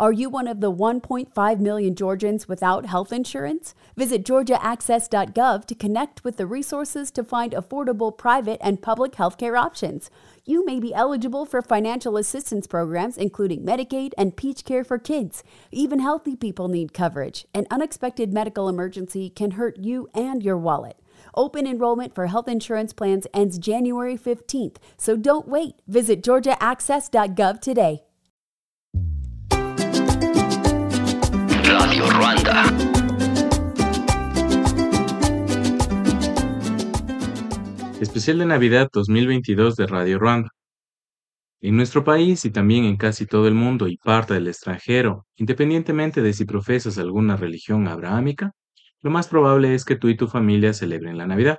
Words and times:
Are 0.00 0.12
you 0.12 0.30
one 0.30 0.46
of 0.46 0.60
the 0.60 0.70
1.5 0.70 1.58
million 1.58 1.96
Georgians 1.96 2.46
without 2.46 2.86
health 2.86 3.12
insurance? 3.12 3.74
Visit 3.96 4.24
georgiaaccess.gov 4.24 5.64
to 5.64 5.74
connect 5.74 6.22
with 6.22 6.36
the 6.36 6.46
resources 6.46 7.10
to 7.10 7.24
find 7.24 7.50
affordable 7.50 8.16
private 8.16 8.60
and 8.62 8.80
public 8.80 9.14
healthcare 9.14 9.58
options. 9.58 10.08
You 10.44 10.64
may 10.64 10.78
be 10.78 10.94
eligible 10.94 11.44
for 11.46 11.62
financial 11.62 12.16
assistance 12.16 12.68
programs 12.68 13.18
including 13.18 13.64
Medicaid 13.64 14.12
and 14.16 14.36
Peach 14.36 14.64
Care 14.64 14.84
for 14.84 15.00
Kids. 15.00 15.42
Even 15.72 15.98
healthy 15.98 16.36
people 16.36 16.68
need 16.68 16.94
coverage. 16.94 17.44
An 17.52 17.66
unexpected 17.68 18.32
medical 18.32 18.68
emergency 18.68 19.28
can 19.28 19.52
hurt 19.52 19.78
you 19.78 20.08
and 20.14 20.44
your 20.44 20.58
wallet. 20.58 20.96
Open 21.34 21.66
enrollment 21.66 22.14
for 22.14 22.28
health 22.28 22.46
insurance 22.46 22.92
plans 22.92 23.26
ends 23.34 23.58
January 23.58 24.16
15th, 24.16 24.76
so 24.96 25.16
don't 25.16 25.48
wait. 25.48 25.74
Visit 25.88 26.22
georgiaaccess.gov 26.22 27.60
today. 27.60 28.02
Ruanda. 32.06 32.64
Especial 38.00 38.38
de 38.38 38.46
Navidad 38.46 38.88
2022 38.92 39.74
de 39.76 39.86
Radio 39.86 40.18
Ruanda. 40.18 40.50
En 41.60 41.76
nuestro 41.76 42.04
país 42.04 42.44
y 42.44 42.50
también 42.50 42.84
en 42.84 42.96
casi 42.96 43.26
todo 43.26 43.48
el 43.48 43.54
mundo 43.54 43.88
y 43.88 43.96
parte 43.96 44.34
del 44.34 44.46
extranjero, 44.46 45.26
independientemente 45.36 46.22
de 46.22 46.32
si 46.32 46.44
profesas 46.44 46.98
alguna 46.98 47.36
religión 47.36 47.88
abrahámica, 47.88 48.52
lo 49.02 49.10
más 49.10 49.26
probable 49.28 49.74
es 49.74 49.84
que 49.84 49.96
tú 49.96 50.08
y 50.08 50.16
tu 50.16 50.28
familia 50.28 50.72
celebren 50.72 51.18
la 51.18 51.26
Navidad. 51.26 51.58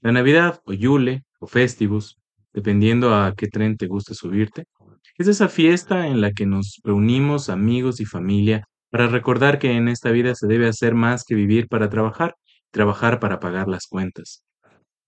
La 0.00 0.12
Navidad, 0.12 0.60
o 0.66 0.72
Yule, 0.72 1.24
o 1.40 1.46
Festivus, 1.46 2.18
dependiendo 2.52 3.14
a 3.14 3.34
qué 3.36 3.48
tren 3.48 3.76
te 3.76 3.86
guste 3.86 4.14
subirte, 4.14 4.66
es 5.18 5.28
esa 5.28 5.48
fiesta 5.48 6.06
en 6.06 6.20
la 6.20 6.32
que 6.32 6.46
nos 6.46 6.80
reunimos 6.84 7.48
amigos 7.48 8.00
y 8.00 8.04
familia 8.04 8.66
para 8.92 9.06
recordar 9.06 9.58
que 9.58 9.72
en 9.72 9.88
esta 9.88 10.10
vida 10.10 10.34
se 10.34 10.46
debe 10.46 10.68
hacer 10.68 10.94
más 10.94 11.24
que 11.24 11.34
vivir 11.34 11.66
para 11.66 11.88
trabajar, 11.88 12.34
trabajar 12.70 13.20
para 13.20 13.40
pagar 13.40 13.66
las 13.66 13.86
cuentas. 13.86 14.44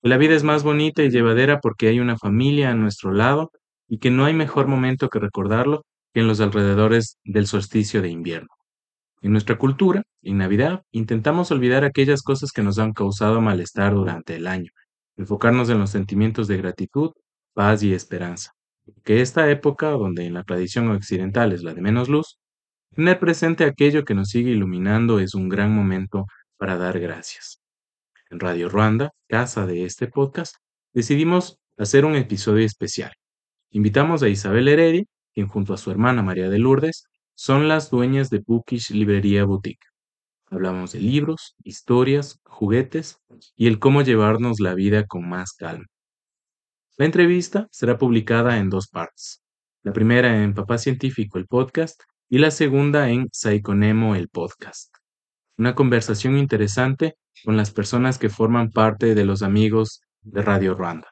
La 0.00 0.16
vida 0.16 0.34
es 0.34 0.42
más 0.42 0.62
bonita 0.62 1.02
y 1.02 1.10
llevadera 1.10 1.60
porque 1.60 1.88
hay 1.88 2.00
una 2.00 2.16
familia 2.16 2.70
a 2.70 2.74
nuestro 2.74 3.12
lado 3.12 3.50
y 3.86 3.98
que 3.98 4.10
no 4.10 4.24
hay 4.24 4.32
mejor 4.32 4.68
momento 4.68 5.10
que 5.10 5.18
recordarlo 5.18 5.84
que 6.14 6.20
en 6.20 6.28
los 6.28 6.40
alrededores 6.40 7.18
del 7.24 7.46
solsticio 7.46 8.00
de 8.00 8.08
invierno. 8.08 8.48
En 9.20 9.32
nuestra 9.32 9.58
cultura, 9.58 10.02
en 10.22 10.38
Navidad, 10.38 10.80
intentamos 10.90 11.50
olvidar 11.50 11.84
aquellas 11.84 12.22
cosas 12.22 12.52
que 12.52 12.62
nos 12.62 12.78
han 12.78 12.94
causado 12.94 13.42
malestar 13.42 13.92
durante 13.92 14.36
el 14.36 14.46
año, 14.46 14.70
enfocarnos 15.18 15.68
en 15.68 15.78
los 15.78 15.90
sentimientos 15.90 16.48
de 16.48 16.56
gratitud, 16.56 17.10
paz 17.52 17.82
y 17.82 17.92
esperanza. 17.92 18.52
Que 19.04 19.20
esta 19.20 19.50
época, 19.50 19.90
donde 19.90 20.24
en 20.24 20.32
la 20.32 20.44
tradición 20.44 20.90
occidental 20.90 21.52
es 21.52 21.62
la 21.62 21.74
de 21.74 21.82
menos 21.82 22.08
luz, 22.08 22.38
tener 22.94 23.18
presente 23.18 23.64
aquello 23.64 24.04
que 24.04 24.14
nos 24.14 24.28
sigue 24.28 24.52
iluminando 24.52 25.18
es 25.18 25.34
un 25.34 25.48
gran 25.48 25.74
momento 25.74 26.26
para 26.56 26.78
dar 26.78 26.98
gracias. 27.00 27.60
En 28.30 28.40
Radio 28.40 28.68
Ruanda, 28.68 29.10
casa 29.28 29.66
de 29.66 29.84
este 29.84 30.06
podcast, 30.06 30.56
decidimos 30.92 31.58
hacer 31.76 32.04
un 32.04 32.14
episodio 32.14 32.64
especial. 32.64 33.12
Invitamos 33.70 34.22
a 34.22 34.28
Isabel 34.28 34.68
Heredia, 34.68 35.04
quien 35.32 35.48
junto 35.48 35.74
a 35.74 35.76
su 35.76 35.90
hermana 35.90 36.22
María 36.22 36.48
de 36.48 36.58
Lourdes 36.58 37.04
son 37.34 37.68
las 37.68 37.90
dueñas 37.90 38.30
de 38.30 38.38
Bookish 38.38 38.90
Librería 38.92 39.44
Boutique. 39.44 39.86
Hablamos 40.46 40.92
de 40.92 41.00
libros, 41.00 41.56
historias, 41.64 42.40
juguetes 42.44 43.18
y 43.56 43.66
el 43.66 43.80
cómo 43.80 44.02
llevarnos 44.02 44.60
la 44.60 44.74
vida 44.74 45.04
con 45.06 45.28
más 45.28 45.52
calma. 45.52 45.86
La 46.96 47.06
entrevista 47.06 47.66
será 47.72 47.98
publicada 47.98 48.58
en 48.58 48.70
dos 48.70 48.86
partes. 48.86 49.42
La 49.82 49.92
primera 49.92 50.44
en 50.44 50.54
Papá 50.54 50.78
Científico, 50.78 51.38
el 51.38 51.46
podcast, 51.46 52.00
y 52.34 52.38
la 52.38 52.50
segunda 52.50 53.10
en 53.10 53.28
Saikonemo, 53.32 54.16
el 54.16 54.28
podcast. 54.28 54.92
Una 55.56 55.76
conversación 55.76 56.36
interesante 56.36 57.14
con 57.44 57.56
las 57.56 57.70
personas 57.70 58.18
que 58.18 58.28
forman 58.28 58.72
parte 58.72 59.14
de 59.14 59.24
los 59.24 59.40
amigos 59.40 60.00
de 60.22 60.42
Radio 60.42 60.74
Ruanda. 60.74 61.06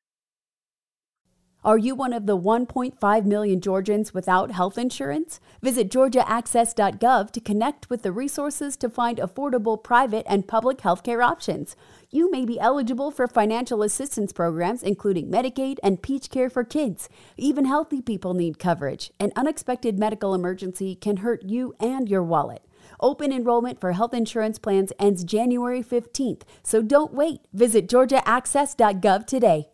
Are 1.65 1.79
you 1.79 1.95
one 1.95 2.13
of 2.13 2.27
the 2.27 2.37
1.5 2.37 3.25
million 3.25 3.61
Georgians 3.61 4.13
without 4.13 4.51
health 4.51 4.77
insurance? 4.77 5.41
Visit 5.63 5.93
georgiaaccess.gov 5.93 7.31
to 7.31 7.41
connect 7.41 7.89
with 7.89 8.03
the 8.03 8.11
resources 8.11 8.77
to 8.79 8.89
find 8.89 9.19
affordable 9.19 9.81
private 9.81 10.27
and 10.29 10.49
public 10.49 10.79
healthcare 10.79 11.25
options. 11.25 11.77
You 12.15 12.31
may 12.31 12.45
be 12.45 12.61
eligible 12.61 13.11
for 13.11 13.27
financial 13.27 13.83
assistance 13.83 14.35
programs 14.35 14.83
including 14.83 15.31
Medicaid 15.31 15.79
and 15.83 16.03
Peach 16.03 16.29
Care 16.29 16.51
for 16.51 16.63
Kids. 16.63 17.09
Even 17.39 17.65
healthy 17.65 18.03
people 18.03 18.35
need 18.35 18.59
coverage. 18.59 19.11
An 19.19 19.33
unexpected 19.35 19.99
medical 19.99 20.35
emergency 20.35 20.95
can 20.95 21.19
hurt 21.19 21.43
you 21.43 21.75
and 21.81 22.11
your 22.11 22.23
wallet. 22.23 22.67
Open 23.01 23.33
enrollment 23.33 23.81
for 23.81 23.93
health 23.93 24.13
insurance 24.13 24.59
plans 24.59 24.93
ends 24.99 25.25
January 25.25 25.83
15th, 25.83 26.43
so 26.63 26.83
don't 26.83 27.15
wait. 27.15 27.41
Visit 27.55 27.89
georgiaaccess.gov 27.89 29.27
today. 29.27 29.69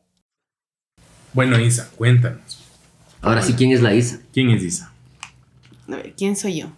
Bueno, 1.35 1.59
Isa, 1.59 1.89
cuéntanos. 1.99 2.63
Ahora 3.21 3.43
sí, 3.43 3.55
¿quién 3.55 3.73
es 3.73 3.83
la 3.83 3.95
Isa? 3.95 4.21
¿Quién 4.33 4.51
es 4.51 4.63
Isa? 4.63 4.93
A 5.89 5.97
ver, 5.97 6.15
¿quién 6.17 6.37
soy 6.37 6.61
yo? 6.61 6.69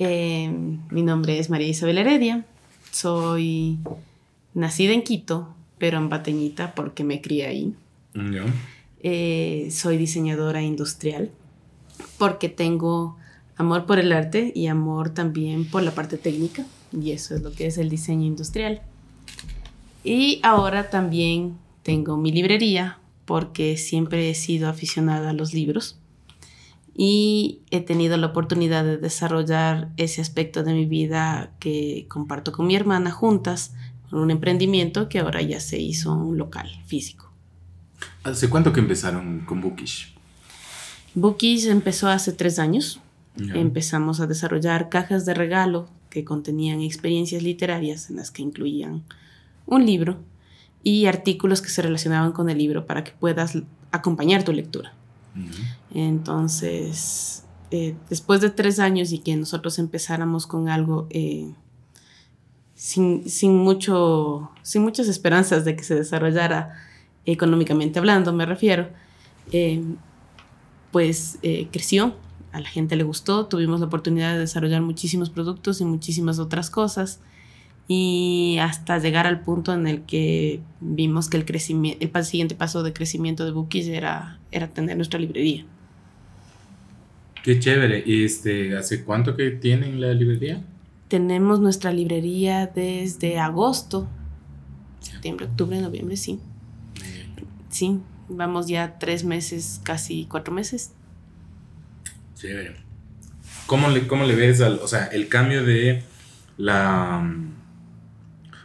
Eh, 0.00 0.48
mi 0.90 1.02
nombre 1.02 1.38
es 1.38 1.48
María 1.48 1.68
Isabel 1.68 1.98
Heredia. 1.98 2.44
Soy 2.90 3.78
nacida 4.58 4.92
en 4.92 5.02
Quito, 5.02 5.54
pero 5.78 5.98
en 5.98 6.08
Bateñita 6.08 6.74
porque 6.74 7.04
me 7.04 7.20
crié 7.20 7.46
ahí. 7.46 7.74
Yo. 8.14 8.42
Eh, 9.00 9.68
soy 9.70 9.96
diseñadora 9.96 10.62
industrial 10.62 11.30
porque 12.18 12.48
tengo 12.48 13.16
amor 13.56 13.86
por 13.86 14.00
el 14.00 14.12
arte 14.12 14.52
y 14.54 14.66
amor 14.66 15.10
también 15.10 15.64
por 15.64 15.82
la 15.82 15.92
parte 15.92 16.18
técnica. 16.18 16.66
Y 16.92 17.12
eso 17.12 17.36
es 17.36 17.42
lo 17.42 17.52
que 17.52 17.66
es 17.66 17.78
el 17.78 17.88
diseño 17.88 18.26
industrial. 18.26 18.82
Y 20.02 20.40
ahora 20.42 20.90
también 20.90 21.56
tengo 21.84 22.16
mi 22.16 22.32
librería 22.32 22.98
porque 23.24 23.76
siempre 23.76 24.30
he 24.30 24.34
sido 24.34 24.68
aficionada 24.68 25.30
a 25.30 25.34
los 25.34 25.54
libros 25.54 25.98
y 27.00 27.60
he 27.70 27.80
tenido 27.80 28.16
la 28.16 28.26
oportunidad 28.26 28.82
de 28.82 28.96
desarrollar 28.96 29.90
ese 29.96 30.20
aspecto 30.20 30.64
de 30.64 30.74
mi 30.74 30.84
vida 30.84 31.52
que 31.60 32.06
comparto 32.08 32.50
con 32.50 32.66
mi 32.66 32.74
hermana 32.74 33.12
juntas, 33.12 33.72
un 34.12 34.30
emprendimiento 34.30 35.08
que 35.08 35.18
ahora 35.18 35.42
ya 35.42 35.60
se 35.60 35.78
hizo 35.78 36.14
un 36.14 36.38
local 36.38 36.68
físico. 36.86 37.30
¿Hace 38.24 38.48
cuánto 38.48 38.72
que 38.72 38.80
empezaron 38.80 39.40
con 39.40 39.60
Bookish? 39.60 40.14
Bookish 41.14 41.66
empezó 41.66 42.08
hace 42.08 42.32
tres 42.32 42.58
años. 42.58 43.00
Empezamos 43.54 44.18
a 44.18 44.26
desarrollar 44.26 44.88
cajas 44.88 45.24
de 45.24 45.32
regalo 45.32 45.88
que 46.10 46.24
contenían 46.24 46.80
experiencias 46.80 47.42
literarias 47.42 48.10
en 48.10 48.16
las 48.16 48.32
que 48.32 48.42
incluían 48.42 49.04
un 49.66 49.86
libro 49.86 50.18
y 50.82 51.06
artículos 51.06 51.62
que 51.62 51.68
se 51.68 51.82
relacionaban 51.82 52.32
con 52.32 52.50
el 52.50 52.58
libro 52.58 52.84
para 52.86 53.04
que 53.04 53.12
puedas 53.12 53.58
acompañar 53.92 54.42
tu 54.42 54.52
lectura. 54.52 54.92
Entonces, 55.94 57.44
eh, 57.70 57.94
después 58.08 58.40
de 58.40 58.50
tres 58.50 58.80
años 58.80 59.12
y 59.12 59.18
que 59.18 59.36
nosotros 59.36 59.78
empezáramos 59.78 60.46
con 60.46 60.68
algo 60.68 61.06
eh, 61.10 61.52
sin, 62.78 63.28
sin, 63.28 63.56
mucho, 63.56 64.52
sin 64.62 64.82
muchas 64.82 65.08
esperanzas 65.08 65.64
de 65.64 65.74
que 65.74 65.82
se 65.82 65.96
desarrollara 65.96 66.76
económicamente 67.26 67.98
hablando, 67.98 68.32
me 68.32 68.46
refiero, 68.46 68.88
eh, 69.50 69.82
pues 70.92 71.40
eh, 71.42 71.66
creció, 71.72 72.14
a 72.52 72.60
la 72.60 72.68
gente 72.68 72.94
le 72.94 73.02
gustó, 73.02 73.46
tuvimos 73.46 73.80
la 73.80 73.86
oportunidad 73.86 74.34
de 74.34 74.38
desarrollar 74.38 74.80
muchísimos 74.80 75.28
productos 75.28 75.80
y 75.80 75.84
muchísimas 75.84 76.38
otras 76.38 76.70
cosas 76.70 77.20
y 77.88 78.58
hasta 78.60 78.98
llegar 78.98 79.26
al 79.26 79.40
punto 79.40 79.74
en 79.74 79.88
el 79.88 80.02
que 80.02 80.60
vimos 80.80 81.28
que 81.28 81.36
el, 81.36 81.44
crecimiento, 81.44 82.06
el 82.06 82.24
siguiente 82.24 82.54
paso 82.54 82.84
de 82.84 82.92
crecimiento 82.92 83.44
de 83.44 83.50
Bookies 83.50 83.88
era, 83.88 84.38
era 84.52 84.68
tener 84.68 84.96
nuestra 84.96 85.18
librería. 85.18 85.66
Qué 87.42 87.58
chévere. 87.58 88.04
¿Y 88.06 88.24
este, 88.24 88.76
hace 88.76 89.02
cuánto 89.02 89.34
que 89.34 89.50
tienen 89.50 90.00
la 90.00 90.12
librería? 90.12 90.62
Tenemos 91.08 91.60
nuestra 91.60 91.90
librería 91.92 92.66
desde 92.66 93.38
agosto, 93.38 94.06
septiembre, 95.00 95.46
octubre, 95.46 95.80
noviembre, 95.80 96.16
sí. 96.16 96.38
Sí, 97.70 97.98
vamos 98.28 98.66
ya 98.68 98.98
tres 98.98 99.24
meses, 99.24 99.80
casi 99.84 100.26
cuatro 100.26 100.52
meses. 100.52 100.92
Chévere. 102.34 102.76
¿Cómo 103.66 103.88
le, 103.88 104.06
cómo 104.06 104.24
le 104.24 104.34
ves 104.34 104.60
al, 104.60 104.80
o 104.82 104.88
sea, 104.88 105.06
el 105.06 105.28
cambio 105.28 105.64
de 105.64 106.02
la... 106.56 107.34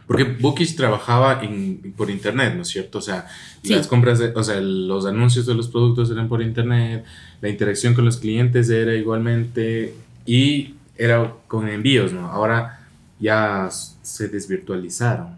Porque 0.06 0.24
Bookish 0.24 0.76
trabajaba 0.76 1.42
en, 1.42 1.94
por 1.96 2.10
internet, 2.10 2.54
¿no 2.54 2.62
es 2.62 2.68
cierto? 2.68 2.98
O 2.98 3.02
sea, 3.02 3.26
Sí. 3.62 3.74
las 3.74 3.86
compras, 3.86 4.18
de- 4.18 4.32
o 4.34 4.44
sea, 4.44 4.60
los 4.60 5.06
anuncios 5.06 5.46
de 5.46 5.54
los 5.54 5.68
productos 5.68 6.10
eran 6.10 6.28
por 6.28 6.42
internet, 6.42 7.04
la 7.40 7.48
interacción 7.48 7.94
con 7.94 8.04
los 8.04 8.18
clientes 8.18 8.68
era 8.68 8.94
igualmente 8.94 9.94
y 10.26 10.74
era 10.96 11.34
con 11.48 11.68
envíos, 11.68 12.12
¿no? 12.12 12.26
Ahora 12.26 12.80
ya 13.18 13.68
se 13.70 14.28
desvirtualizaron. 14.28 15.36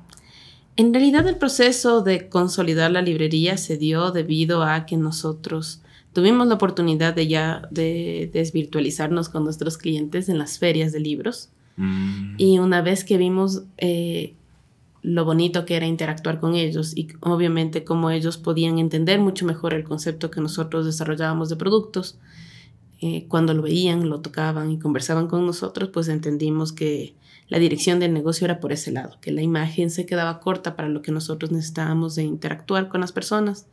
En 0.77 0.93
realidad 0.93 1.27
el 1.27 1.37
proceso 1.37 2.03
de 2.03 2.29
consolidar 2.29 2.91
la 2.91 3.01
librería 3.01 3.57
se 3.57 3.79
dio 3.79 4.11
debido 4.11 4.63
a 4.63 4.85
que 4.85 4.97
nosotros 4.97 5.81
tuvimos 6.13 6.47
la 6.49 6.55
oportunidad 6.55 7.15
de 7.15 7.29
ya 7.29 7.69
de 7.71 8.31
desvirtualizarnos 8.33 9.29
con 9.29 9.45
nuestros 9.45 9.79
clientes 9.79 10.29
en 10.29 10.39
las 10.39 10.59
ferias 10.59 10.93
de 10.93 11.01
libros. 11.01 11.51
Mm. 11.77 12.35
Y 12.37 12.59
una 12.59 12.83
vez 12.83 13.05
que 13.05 13.17
vimos 13.17 13.65
eh, 13.79 14.35
lo 15.03 15.25
bonito 15.25 15.65
que 15.65 15.77
era 15.77 15.87
interactuar 15.87 16.41
con 16.41 16.55
ellos 16.55 16.97
y 16.97 17.09
obviamente 17.21 17.85
cómo 17.85 18.11
ellos 18.11 18.39
podían 18.39 18.79
entender 18.79 19.21
mucho 19.21 19.47
mejor 19.47 19.73
el 19.73 19.85
concepto 19.85 20.31
que 20.31 20.41
nosotros 20.41 20.85
desarrollábamos 20.85 21.49
de 21.49 21.57
productos, 21.57 22.19
eh, 23.01 23.27
cuando 23.29 23.55
lo 23.55 23.63
veían, 23.63 24.09
lo 24.09 24.21
tocaban 24.21 24.71
y 24.71 24.79
conversaban 24.79 25.27
con 25.27 25.45
nosotros, 25.45 25.91
pues 25.93 26.09
entendimos 26.09 26.73
que 26.73 27.15
la 27.49 27.59
dirección 27.59 28.01
del 28.01 28.13
negocio 28.13 28.45
era 28.45 28.59
por 28.59 28.73
ese 28.73 28.91
lado, 28.91 29.19
que 29.21 29.31
la 29.31 29.43
imagen 29.43 29.91
se 29.91 30.07
quedaba 30.07 30.41
corta 30.41 30.75
para 30.77 30.89
lo 30.89 31.03
que 31.03 31.13
nosotros 31.13 31.53
necesitábamos 31.53 32.15
de 32.15 32.25
interactuar 32.25 32.89
con 32.89 33.01
las 33.01 33.13
personas 33.13 33.67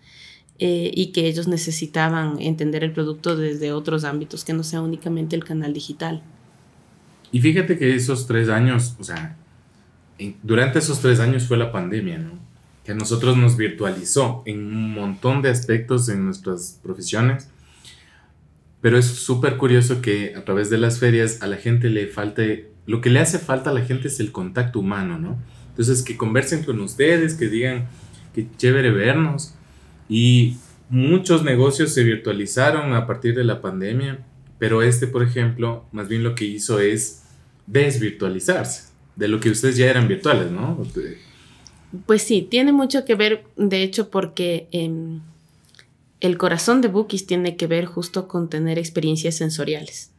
eh, 0.59 0.91
y 0.93 1.07
que 1.07 1.27
ellos 1.27 1.47
necesitaban 1.47 2.39
entender 2.39 2.83
el 2.83 2.91
producto 2.91 3.35
desde 3.35 3.71
otros 3.71 4.03
ámbitos 4.03 4.43
que 4.43 4.53
no 4.53 4.63
sea 4.63 4.81
únicamente 4.81 5.35
el 5.35 5.43
canal 5.43 5.73
digital. 5.73 6.21
Y 7.31 7.39
fíjate 7.39 7.79
que 7.79 7.95
esos 7.95 8.27
tres 8.27 8.49
años, 8.49 8.95
o 8.99 9.03
sea, 9.03 9.35
durante 10.43 10.79
esos 10.79 10.99
tres 10.99 11.19
años 11.19 11.47
fue 11.47 11.57
la 11.57 11.71
pandemia, 11.71 12.19
¿no? 12.19 12.31
Que 12.85 12.91
a 12.91 12.95
nosotros 12.95 13.37
nos 13.37 13.57
virtualizó 13.57 14.43
en 14.45 14.67
un 14.67 14.93
montón 14.93 15.41
de 15.41 15.49
aspectos 15.49 16.09
en 16.09 16.25
nuestras 16.25 16.79
profesiones. 16.83 17.49
Pero 18.83 18.97
es 18.97 19.05
súper 19.05 19.55
curioso 19.55 20.01
que 20.01 20.35
a 20.35 20.43
través 20.43 20.69
de 20.69 20.77
las 20.77 20.99
ferias 20.99 21.41
a 21.41 21.47
la 21.47 21.55
gente 21.55 21.87
le 21.87 22.07
falte, 22.07 22.73
lo 22.85 22.99
que 22.99 23.09
le 23.09 23.21
hace 23.21 23.39
falta 23.39 23.69
a 23.69 23.73
la 23.73 23.85
gente 23.85 24.09
es 24.09 24.19
el 24.19 24.33
contacto 24.33 24.81
humano, 24.81 25.17
¿no? 25.17 25.39
Entonces 25.69 26.03
que 26.03 26.17
conversen 26.17 26.65
con 26.65 26.81
ustedes, 26.81 27.35
que 27.35 27.47
digan 27.47 27.87
que 28.33 28.45
chévere 28.57 28.91
vernos. 28.91 29.55
Y 30.09 30.57
muchos 30.89 31.45
negocios 31.45 31.93
se 31.93 32.03
virtualizaron 32.03 32.93
a 32.93 33.07
partir 33.07 33.33
de 33.35 33.45
la 33.45 33.61
pandemia, 33.61 34.19
pero 34.59 34.81
este, 34.81 35.07
por 35.07 35.23
ejemplo, 35.23 35.85
más 35.93 36.09
bien 36.09 36.21
lo 36.21 36.35
que 36.35 36.43
hizo 36.43 36.81
es 36.81 37.23
desvirtualizarse 37.67 38.91
de 39.15 39.29
lo 39.29 39.39
que 39.39 39.49
ustedes 39.49 39.77
ya 39.77 39.89
eran 39.89 40.09
virtuales, 40.09 40.51
¿no? 40.51 40.85
Pues 42.05 42.21
sí, 42.21 42.45
tiene 42.51 42.73
mucho 42.73 43.05
que 43.05 43.15
ver, 43.15 43.45
de 43.55 43.81
hecho, 43.81 44.09
porque 44.09 44.67
em, 44.73 45.21
el 46.23 46.37
corazón 46.37 46.79
de 46.79 46.87
Bookies 46.87 47.27
tiene 47.27 47.57
que 47.57 47.67
ver 47.67 47.85
justo 47.85 48.29
con 48.29 48.49
tener 48.49 48.79
experiencias 48.79 49.35
sensoriales. 49.35 50.11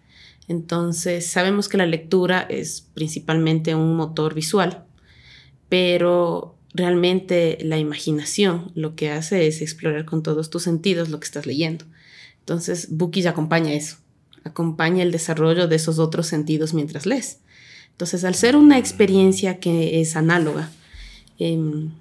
Entonces, 0.48 1.26
sabemos 1.26 1.66
que 1.66 1.78
la 1.78 1.86
lectura 1.86 2.42
es 2.42 2.86
principalmente 2.92 3.74
un 3.74 3.96
motor 3.96 4.34
visual, 4.34 4.84
pero 5.70 6.56
realmente 6.74 7.56
la 7.62 7.78
imaginación 7.78 8.70
lo 8.74 8.94
que 8.94 9.10
hace 9.10 9.46
es 9.46 9.62
explorar 9.62 10.04
con 10.04 10.22
todos 10.22 10.50
tus 10.50 10.62
sentidos 10.62 11.08
lo 11.08 11.18
que 11.20 11.24
estás 11.24 11.46
leyendo. 11.46 11.86
Entonces, 12.40 12.88
Bookies 12.90 13.24
acompaña 13.24 13.72
eso, 13.72 13.96
acompaña 14.44 15.02
el 15.02 15.10
desarrollo 15.10 15.68
de 15.68 15.76
esos 15.76 15.98
otros 15.98 16.26
sentidos 16.26 16.74
mientras 16.74 17.06
lees. 17.06 17.38
Entonces, 17.92 18.24
al 18.24 18.34
ser 18.34 18.56
una 18.56 18.76
experiencia 18.76 19.58
que 19.58 20.02
es 20.02 20.16
análoga, 20.16 20.70
em, 21.38 21.92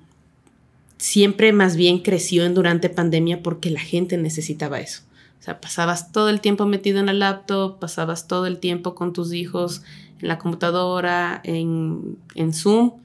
siempre 1.03 1.51
más 1.51 1.75
bien 1.75 1.99
creció 1.99 2.45
en 2.45 2.53
durante 2.53 2.87
pandemia 2.87 3.43
porque 3.43 3.69
la 3.69 3.81
gente 3.81 4.15
necesitaba 4.15 4.79
eso. 4.79 5.01
O 5.37 5.43
sea, 5.43 5.59
pasabas 5.59 6.13
todo 6.13 6.29
el 6.29 6.39
tiempo 6.39 6.65
metido 6.65 7.01
en 7.01 7.09
el 7.09 7.19
laptop, 7.19 7.77
pasabas 7.77 8.25
todo 8.29 8.45
el 8.45 8.57
tiempo 8.59 8.95
con 8.95 9.11
tus 9.11 9.33
hijos 9.33 9.81
en 10.21 10.29
la 10.29 10.39
computadora, 10.39 11.41
en, 11.43 12.17
en 12.35 12.53
Zoom, 12.53 13.01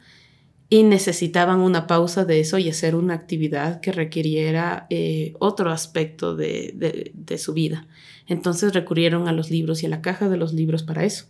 y 0.69 0.85
necesitaban 0.85 1.59
una 1.59 1.89
pausa 1.89 2.25
de 2.25 2.39
eso 2.39 2.59
y 2.59 2.69
hacer 2.69 2.95
una 2.95 3.15
actividad 3.15 3.81
que 3.81 3.91
requiriera 3.91 4.87
eh, 4.91 5.35
otro 5.41 5.73
aspecto 5.73 6.37
de, 6.37 6.75
de, 6.77 7.11
de 7.15 7.39
su 7.39 7.53
vida. 7.53 7.89
Entonces 8.29 8.75
recurrieron 8.75 9.27
a 9.27 9.33
los 9.33 9.51
libros 9.51 9.83
y 9.83 9.87
a 9.87 9.89
la 9.89 10.03
caja 10.03 10.29
de 10.29 10.37
los 10.37 10.53
libros 10.53 10.85
para 10.85 11.05
eso. 11.05 11.25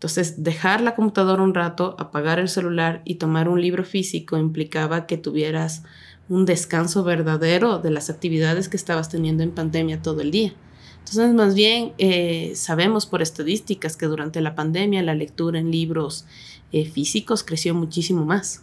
Entonces, 0.00 0.42
dejar 0.42 0.80
la 0.80 0.94
computadora 0.94 1.42
un 1.42 1.52
rato, 1.52 1.94
apagar 1.98 2.38
el 2.38 2.48
celular 2.48 3.02
y 3.04 3.16
tomar 3.16 3.50
un 3.50 3.60
libro 3.60 3.84
físico 3.84 4.38
implicaba 4.38 5.06
que 5.06 5.18
tuvieras 5.18 5.82
un 6.30 6.46
descanso 6.46 7.04
verdadero 7.04 7.80
de 7.80 7.90
las 7.90 8.08
actividades 8.08 8.70
que 8.70 8.78
estabas 8.78 9.10
teniendo 9.10 9.42
en 9.42 9.50
pandemia 9.50 10.00
todo 10.00 10.22
el 10.22 10.30
día. 10.30 10.54
Entonces, 11.00 11.34
más 11.34 11.54
bien, 11.54 11.92
eh, 11.98 12.52
sabemos 12.54 13.04
por 13.04 13.20
estadísticas 13.20 13.98
que 13.98 14.06
durante 14.06 14.40
la 14.40 14.54
pandemia 14.54 15.02
la 15.02 15.14
lectura 15.14 15.58
en 15.58 15.70
libros 15.70 16.24
eh, 16.72 16.86
físicos 16.86 17.44
creció 17.44 17.74
muchísimo 17.74 18.24
más. 18.24 18.62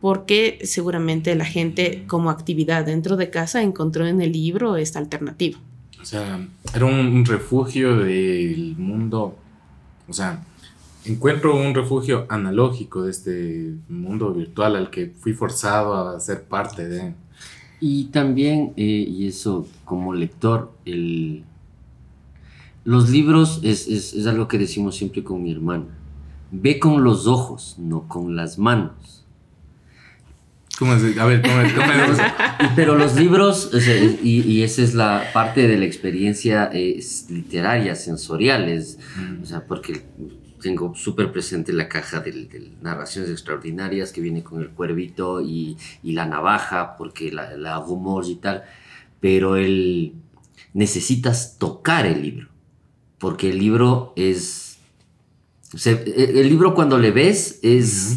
Porque 0.00 0.60
seguramente 0.62 1.34
la 1.34 1.44
gente 1.44 2.04
como 2.06 2.30
actividad 2.30 2.86
dentro 2.86 3.16
de 3.16 3.30
casa 3.30 3.62
encontró 3.62 4.06
en 4.06 4.20
el 4.20 4.30
libro 4.30 4.76
esta 4.76 5.00
alternativa. 5.00 5.58
O 6.00 6.04
sea, 6.04 6.46
era 6.72 6.84
un, 6.84 7.24
refugio 7.24 7.96
del 7.96 8.76
mundo, 8.76 9.38
o 10.08 10.12
sea, 10.12 10.44
encuentro 11.04 11.56
un 11.56 11.74
refugio 11.74 12.26
analógico 12.28 13.02
de 13.02 13.10
este 13.10 13.74
mundo 13.88 14.32
virtual 14.32 14.76
al 14.76 14.90
que 14.90 15.08
fui 15.08 15.32
forzado 15.32 15.94
a 15.94 16.20
ser 16.20 16.44
parte 16.44 16.88
de. 16.88 17.14
Y 17.80 18.04
también, 18.06 18.72
eh, 18.76 18.82
y 18.82 19.26
eso 19.26 19.66
como 19.84 20.14
lector, 20.14 20.72
el, 20.84 21.44
los 22.84 23.10
libros 23.10 23.60
es, 23.62 23.88
es, 23.88 24.14
es 24.14 24.26
algo 24.26 24.48
que 24.48 24.58
decimos 24.58 24.96
siempre 24.96 25.22
con 25.22 25.42
mi 25.42 25.52
hermana. 25.52 25.86
Ve 26.50 26.78
con 26.78 27.02
los 27.02 27.26
ojos, 27.26 27.76
no 27.78 28.06
con 28.08 28.36
las 28.36 28.58
manos. 28.58 29.23
¿Cómo 30.78 30.94
es? 30.94 31.18
A 31.18 31.24
ver, 31.24 31.40
¿cómo 31.42 31.60
es? 31.60 31.72
¿Cómo 31.72 31.92
es? 31.92 32.18
Pero 32.74 32.96
los 32.96 33.14
libros, 33.14 33.72
o 33.72 33.80
sea, 33.80 33.96
y, 33.96 34.42
y 34.42 34.62
esa 34.62 34.82
es 34.82 34.94
la 34.94 35.30
parte 35.32 35.68
de 35.68 35.78
la 35.78 35.84
experiencia 35.84 36.64
es 36.72 37.26
literaria, 37.30 37.94
sensoriales, 37.94 38.98
o 39.40 39.46
sea, 39.46 39.64
porque 39.64 40.02
tengo 40.60 40.94
súper 40.94 41.30
presente 41.30 41.72
la 41.72 41.88
caja 41.88 42.20
de 42.20 42.72
narraciones 42.80 43.30
extraordinarias 43.30 44.12
que 44.12 44.22
viene 44.22 44.42
con 44.42 44.62
el 44.62 44.70
cuervito 44.70 45.42
y, 45.42 45.76
y 46.02 46.12
la 46.12 46.26
navaja, 46.26 46.96
porque 46.96 47.30
la, 47.30 47.56
la 47.56 47.78
humor 47.80 48.24
y 48.26 48.36
tal, 48.36 48.64
pero 49.20 49.56
el, 49.56 50.14
necesitas 50.72 51.58
tocar 51.58 52.06
el 52.06 52.22
libro, 52.22 52.48
porque 53.18 53.50
el 53.50 53.58
libro 53.58 54.12
es, 54.16 54.78
o 55.72 55.78
sea, 55.78 55.92
el, 55.92 56.38
el 56.38 56.48
libro 56.48 56.74
cuando 56.74 56.98
le 56.98 57.10
ves 57.10 57.60
es, 57.62 58.16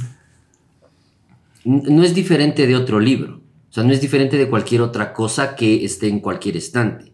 no 1.67 2.03
es 2.03 2.15
diferente 2.15 2.67
de 2.67 2.75
otro 2.75 2.99
libro, 2.99 3.41
o 3.69 3.73
sea, 3.73 3.83
no 3.83 3.91
es 3.91 4.01
diferente 4.01 4.37
de 4.37 4.49
cualquier 4.49 4.81
otra 4.81 5.13
cosa 5.13 5.55
que 5.55 5.83
esté 5.83 6.07
en 6.07 6.19
cualquier 6.19 6.57
estante, 6.57 7.11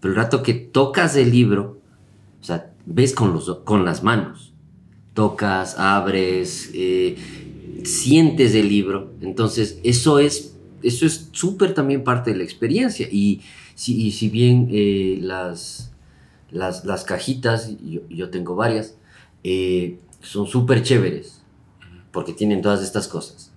pero 0.00 0.12
el 0.14 0.16
rato 0.16 0.42
que 0.42 0.54
tocas 0.54 1.16
el 1.16 1.30
libro, 1.30 1.80
o 2.40 2.44
sea, 2.44 2.72
ves 2.86 3.14
con, 3.14 3.32
los, 3.32 3.58
con 3.64 3.84
las 3.84 4.02
manos 4.02 4.50
tocas, 5.14 5.78
abres, 5.78 6.70
eh, 6.72 7.16
sientes 7.84 8.54
el 8.54 8.68
libro. 8.68 9.12
Entonces, 9.20 9.78
eso 9.82 10.18
es 10.18 10.50
eso 10.82 11.06
es 11.06 11.28
súper 11.32 11.74
también 11.74 12.04
parte 12.04 12.30
de 12.30 12.38
la 12.38 12.44
experiencia. 12.44 13.06
Y 13.10 13.42
si, 13.74 14.06
y 14.06 14.12
si 14.12 14.28
bien 14.28 14.68
eh, 14.70 15.18
las, 15.20 15.92
las, 16.50 17.04
cajitas, 17.04 17.70
yo, 17.84 18.00
yo 18.08 18.30
tengo 18.30 18.54
varias, 18.56 18.94
eh, 19.44 19.98
son 20.22 20.46
súper 20.46 20.82
chéveres, 20.82 21.40
porque 22.12 22.32
tienen 22.32 22.62
todas 22.62 22.82
estas 22.82 23.08
cosas. 23.08 23.49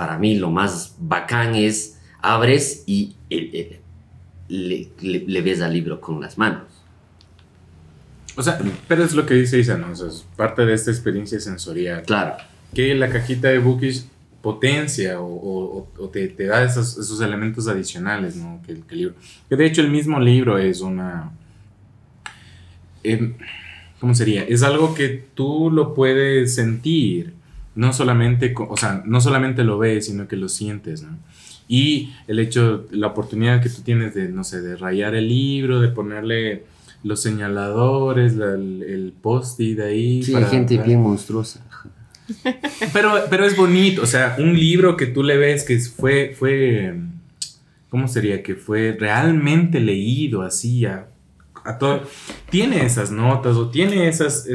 Para 0.00 0.16
mí 0.16 0.34
lo 0.36 0.50
más 0.50 0.96
bacán 0.98 1.54
es 1.54 1.98
abres 2.22 2.84
y 2.86 3.16
le, 3.28 3.82
le, 4.48 4.88
le 5.26 5.42
ves 5.42 5.60
al 5.60 5.74
libro 5.74 6.00
con 6.00 6.22
las 6.22 6.38
manos. 6.38 6.62
O 8.34 8.42
sea, 8.42 8.58
pero 8.88 9.04
es 9.04 9.12
lo 9.12 9.26
que 9.26 9.34
dice 9.34 9.58
Isa, 9.58 9.76
¿no? 9.76 9.90
O 9.92 9.94
sea, 9.94 10.08
es 10.08 10.24
parte 10.36 10.64
de 10.64 10.72
esta 10.72 10.90
experiencia 10.90 11.38
sensorial. 11.38 12.04
Claro. 12.04 12.36
Que 12.72 12.94
la 12.94 13.10
cajita 13.10 13.48
de 13.48 13.58
Bookish 13.58 14.06
potencia 14.40 15.20
o, 15.20 15.26
o, 15.26 15.88
o 15.98 16.08
te, 16.08 16.28
te, 16.28 16.46
da 16.46 16.64
esos, 16.64 16.96
esos, 16.96 17.20
elementos 17.20 17.68
adicionales, 17.68 18.36
¿no? 18.36 18.62
Que, 18.66 18.80
que, 18.80 18.94
el 18.94 18.98
libro. 18.98 19.14
Que 19.50 19.56
de 19.56 19.66
hecho 19.66 19.82
el 19.82 19.90
mismo 19.90 20.18
libro 20.18 20.56
es 20.56 20.80
una... 20.80 21.30
Eh, 23.04 23.34
¿Cómo 24.00 24.14
sería? 24.14 24.44
Es 24.44 24.62
algo 24.62 24.94
que 24.94 25.26
tú 25.34 25.70
lo 25.70 25.92
puedes 25.92 26.54
sentir, 26.54 27.34
no 27.74 27.92
solamente, 27.92 28.54
o 28.56 28.76
sea, 28.76 29.02
no 29.06 29.20
solamente 29.20 29.64
lo 29.64 29.78
ves, 29.78 30.06
sino 30.06 30.26
que 30.28 30.36
lo 30.36 30.48
sientes, 30.48 31.02
¿no? 31.02 31.18
Y 31.68 32.12
el 32.26 32.40
hecho, 32.40 32.86
la 32.90 33.06
oportunidad 33.06 33.62
que 33.62 33.68
tú 33.68 33.82
tienes 33.82 34.14
de, 34.14 34.28
no 34.28 34.42
sé, 34.42 34.60
de 34.60 34.76
rayar 34.76 35.14
el 35.14 35.28
libro, 35.28 35.80
de 35.80 35.88
ponerle 35.88 36.64
los 37.04 37.22
señaladores, 37.22 38.34
la, 38.34 38.54
el, 38.54 38.82
el 38.82 39.12
post-it 39.12 39.78
ahí. 39.78 40.22
Sí, 40.22 40.32
para, 40.32 40.46
hay 40.46 40.50
gente 40.50 40.74
para... 40.74 40.86
bien 40.88 41.00
monstruosa. 41.00 41.64
Pero, 42.92 43.12
pero 43.28 43.44
es 43.44 43.56
bonito, 43.56 44.02
o 44.02 44.06
sea, 44.06 44.36
un 44.38 44.56
libro 44.56 44.96
que 44.96 45.06
tú 45.06 45.24
le 45.24 45.36
ves 45.36 45.64
que 45.64 45.80
fue, 45.80 46.32
fue, 46.38 46.94
¿cómo 47.88 48.06
sería? 48.06 48.40
Que 48.44 48.54
fue 48.54 48.96
realmente 48.98 49.80
leído 49.80 50.42
así 50.42 50.86
a, 50.86 51.09
a 51.64 51.78
todo. 51.78 52.02
Tiene 52.50 52.84
esas 52.84 53.10
notas 53.10 53.56
o 53.56 53.68
tiene 53.68 54.08
esas, 54.08 54.46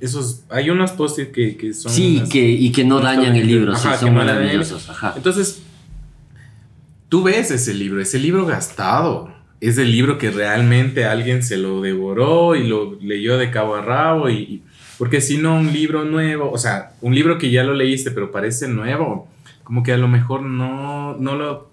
esos, 0.00 0.44
hay 0.48 0.70
unos 0.70 0.92
post-it 0.92 1.30
que, 1.32 1.56
que, 1.56 1.72
son... 1.74 1.92
Sí, 1.92 2.16
unas, 2.18 2.28
que, 2.28 2.48
y 2.48 2.72
que 2.72 2.84
no 2.84 3.00
dañan 3.00 3.36
el 3.36 3.46
libro, 3.46 3.72
ajá, 3.72 3.94
sí, 3.96 4.04
son 4.06 4.14
maravillosos. 4.14 4.88
Ajá. 4.90 5.14
Entonces, 5.16 5.62
tú 7.08 7.22
ves 7.22 7.50
ese 7.50 7.74
libro, 7.74 8.00
ese 8.00 8.18
libro 8.18 8.46
gastado 8.46 9.32
es 9.60 9.76
el 9.78 9.90
libro 9.92 10.16
que 10.16 10.30
realmente 10.30 11.04
alguien 11.04 11.42
se 11.42 11.56
lo 11.58 11.80
devoró 11.82 12.56
y 12.56 12.66
lo 12.66 12.96
leyó 13.00 13.36
de 13.36 13.50
cabo 13.50 13.74
a 13.74 13.82
rabo 13.82 14.30
y, 14.30 14.34
y- 14.38 14.62
porque 14.96 15.20
si 15.22 15.38
no 15.38 15.56
un 15.56 15.72
libro 15.72 16.04
nuevo, 16.04 16.50
o 16.50 16.58
sea, 16.58 16.92
un 17.00 17.14
libro 17.14 17.38
que 17.38 17.50
ya 17.50 17.64
lo 17.64 17.72
leíste 17.74 18.10
pero 18.10 18.30
parece 18.30 18.68
nuevo, 18.68 19.28
como 19.64 19.82
que 19.82 19.92
a 19.92 19.96
lo 19.96 20.08
mejor 20.08 20.42
no, 20.42 21.16
no 21.16 21.36
lo 21.36 21.69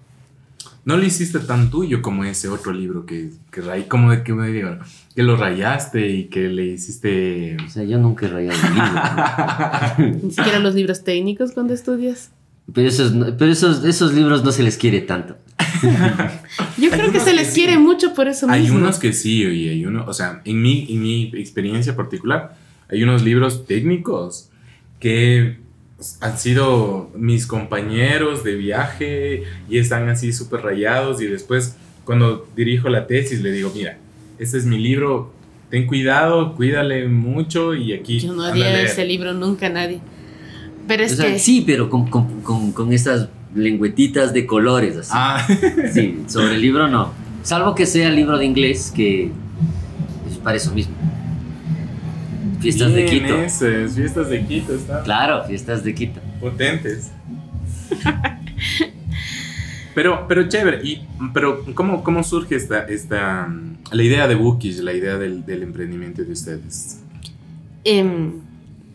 no 0.87 0.95
lo 0.95 1.03
hiciste 1.05 1.39
tan 1.39 1.69
tuyo 1.69 2.01
como 2.01 2.23
ese 2.23 2.47
otro 2.47 2.71
libro 2.71 3.05
que, 3.05 3.29
que 3.51 3.59
ray- 3.61 3.87
como 3.89 4.09
de 4.09 4.23
que 4.23 4.33
me 4.33 4.47
digo, 4.51 4.77
que 5.13 5.21
lo 5.21 5.35
rayaste 5.35 6.07
y 6.09 6.23
que 6.29 6.47
le 6.47 6.65
hiciste 6.65 7.57
O 7.65 7.69
sea, 7.69 7.83
yo 7.83 7.97
nunca 7.97 8.25
he 8.25 8.29
rayado 8.29 8.57
un 8.69 8.75
libro. 10.07 10.21
Ni 10.23 10.31
siquiera 10.31 10.59
los 10.59 10.75
libros 10.75 11.03
técnicos 11.03 11.51
cuando 11.51 11.73
estudias. 11.73 12.31
Pero, 12.73 12.87
esos, 12.87 13.13
pero 13.37 13.51
esos, 13.51 13.83
esos 13.85 14.13
libros 14.13 14.43
no 14.43 14.51
se 14.51 14.63
les 14.63 14.77
quiere 14.77 15.01
tanto. 15.01 15.37
Yo 15.83 15.89
Hay 15.89 16.89
creo 16.99 17.11
que 17.11 17.19
se 17.19 17.31
que 17.31 17.35
les 17.37 17.47
sí. 17.49 17.55
quiere 17.55 17.77
mucho 17.77 18.13
por 18.13 18.27
eso 18.27 18.49
Hay 18.49 18.61
mismo. 18.63 18.77
unos 18.79 18.97
que 18.99 19.11
sí, 19.13 19.43
y 19.43 19.69
hay 19.69 19.85
uno, 19.85 20.05
o 20.07 20.13
sea, 20.13 20.41
en 20.45 20.61
mi, 20.61 20.85
en 20.89 21.01
mi 21.01 21.31
experiencia 21.35 21.95
particular, 21.95 22.55
hay 22.89 23.03
unos 23.03 23.23
libros 23.23 23.65
técnicos 23.65 24.49
que 24.99 25.57
han 26.21 26.37
sido 26.37 27.09
mis 27.15 27.47
compañeros 27.47 28.43
de 28.43 28.55
viaje 28.55 29.43
y 29.69 29.79
están 29.79 30.09
así 30.09 30.31
súper 30.31 30.61
rayados 30.61 31.21
y 31.21 31.25
después 31.25 31.75
cuando 32.05 32.47
dirijo 32.55 32.87
la 32.89 33.07
tesis 33.07 33.41
le 33.41 33.51
digo, 33.51 33.71
mira, 33.73 33.97
este 34.37 34.57
es 34.57 34.65
mi 34.65 34.77
libro, 34.77 35.33
ten 35.69 35.87
cuidado, 35.87 36.55
cuídale 36.55 37.07
mucho 37.07 37.73
y 37.73 37.93
aquí... 37.93 38.19
Yo 38.19 38.33
no 38.33 38.43
haría 38.43 38.71
leer". 38.71 38.85
ese 38.85 39.05
libro 39.05 39.33
nunca 39.33 39.65
a 39.65 39.69
nadie. 39.69 39.99
Pero 40.87 41.03
es 41.03 41.13
O 41.13 41.15
sea, 41.17 41.33
que 41.33 41.39
sí, 41.39 41.63
pero 41.65 41.89
con, 41.89 42.09
con, 42.09 42.41
con, 42.41 42.71
con 42.71 42.93
estas 42.93 43.27
lengüetitas 43.55 44.33
de 44.33 44.45
colores 44.45 44.97
así. 44.97 45.11
Ah, 45.13 45.45
Sí, 45.93 46.23
sobre 46.27 46.55
el 46.55 46.61
libro 46.61 46.87
no. 46.87 47.11
Salvo 47.43 47.75
que 47.75 47.85
sea 47.85 48.09
libro 48.09 48.37
de 48.37 48.45
inglés, 48.45 48.91
que 48.95 49.31
es 50.29 50.37
para 50.43 50.57
eso 50.57 50.71
mismo. 50.73 50.95
Fiestas 52.59 52.93
de 52.93 53.05
Quito. 53.05 53.35
ese, 53.37 53.87
fiestas 53.89 54.29
de 54.29 54.45
Quito, 54.45 54.73
Claro, 55.03 55.43
fiestas 55.45 55.83
de 55.83 55.93
Quito. 55.93 56.19
potentes. 56.39 57.11
Pero, 59.95 60.27
pero 60.27 60.47
chévere, 60.47 60.81
y, 60.87 61.01
pero 61.33 61.65
¿cómo, 61.73 62.03
cómo 62.03 62.23
surge 62.23 62.55
esta, 62.55 62.81
esta, 62.83 63.51
la 63.91 64.03
idea 64.03 64.27
de 64.27 64.35
Bookish, 64.35 64.77
la 64.81 64.93
idea 64.93 65.17
del, 65.17 65.43
del 65.43 65.63
emprendimiento 65.63 66.23
de 66.23 66.33
ustedes? 66.33 66.99
Em, 67.83 68.33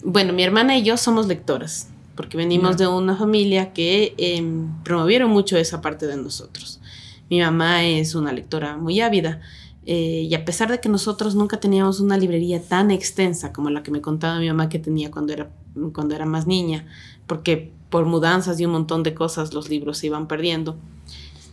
bueno, 0.05 0.33
mi 0.33 0.45
hermana 0.45 0.79
y 0.79 0.85
yo 0.85 0.97
somos 0.97 1.27
lectoras, 1.27 1.89
porque 2.15 2.37
venimos 2.37 2.77
de 2.79 2.87
una 2.87 3.17
familia 3.17 3.73
que 3.73 4.15
em, 4.17 4.69
promovieron 4.85 5.29
mucho 5.33 5.57
esa 5.57 5.81
parte 5.81 6.07
de 6.07 6.17
nosotros. 6.17 6.81
Mi 7.29 7.41
mamá 7.41 7.83
es 7.85 8.15
una 8.15 8.33
lectora 8.33 8.77
muy 8.77 9.01
ávida, 9.01 9.41
eh, 9.85 10.27
y 10.29 10.35
a 10.35 10.45
pesar 10.45 10.71
de 10.71 10.81
que 10.81 10.89
nosotros 10.89 11.35
nunca 11.35 11.59
teníamos 11.59 12.01
una 12.01 12.17
librería 12.17 12.63
tan 12.63 12.91
extensa 12.91 13.53
como 13.53 13.69
la 13.71 13.83
que 13.83 13.91
me 13.91 14.01
contaba 14.01 14.39
mi 14.39 14.49
mamá 14.49 14.69
que 14.69 14.79
tenía 14.79 15.11
cuando 15.11 15.33
era, 15.33 15.51
cuando 15.93 16.15
era 16.15 16.25
más 16.27 16.47
niña, 16.47 16.87
porque 17.27 17.73
por 17.91 18.07
mudanzas 18.07 18.59
y 18.61 18.65
un 18.67 18.73
montón 18.73 19.03
de 19.03 19.15
cosas 19.15 19.53
los 19.55 19.69
libros 19.69 19.99
se 19.99 20.07
iban 20.07 20.29
perdiendo. 20.29 20.77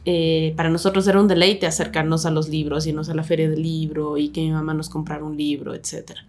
eh, 0.05 0.53
para 0.55 0.69
nosotros 0.69 1.07
era 1.07 1.19
un 1.19 1.27
deleite 1.27 1.67
acercarnos 1.67 2.25
a 2.25 2.31
los 2.31 2.49
libros, 2.49 2.87
irnos 2.87 3.09
a 3.09 3.13
la 3.13 3.23
feria 3.23 3.49
del 3.49 3.61
libro 3.61 4.17
y 4.17 4.29
que 4.29 4.41
mi 4.41 4.51
mamá 4.51 4.73
nos 4.73 4.89
comprara 4.89 5.23
un 5.23 5.35
libro, 5.37 5.75
etcétera. 5.75 6.25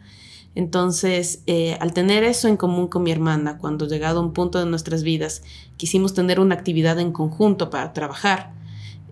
Entonces, 0.55 1.43
eh, 1.47 1.77
al 1.81 1.93
tener 1.93 2.25
eso 2.25 2.49
en 2.49 2.57
común 2.57 2.89
con 2.89 3.05
mi 3.05 3.13
hermana, 3.13 3.59
cuando 3.59 3.87
llegado 3.87 4.21
un 4.21 4.33
punto 4.33 4.59
de 4.59 4.67
nuestras 4.67 5.03
vidas, 5.05 5.43
quisimos 5.77 6.13
tener 6.13 6.41
una 6.41 6.57
actividad 6.57 6.99
en 6.99 7.13
conjunto 7.13 7.71
para 7.71 7.93
trabajar, 7.93 8.53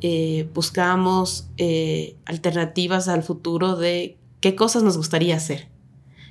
eh, 0.00 0.49
buscamos 0.55 1.49
eh, 1.57 2.17
alternativas 2.25 3.09
al 3.09 3.23
futuro 3.23 3.76
de 3.76 4.17
qué 4.40 4.55
cosas 4.55 4.83
nos 4.83 4.97
gustaría 4.97 5.37
hacer. 5.37 5.69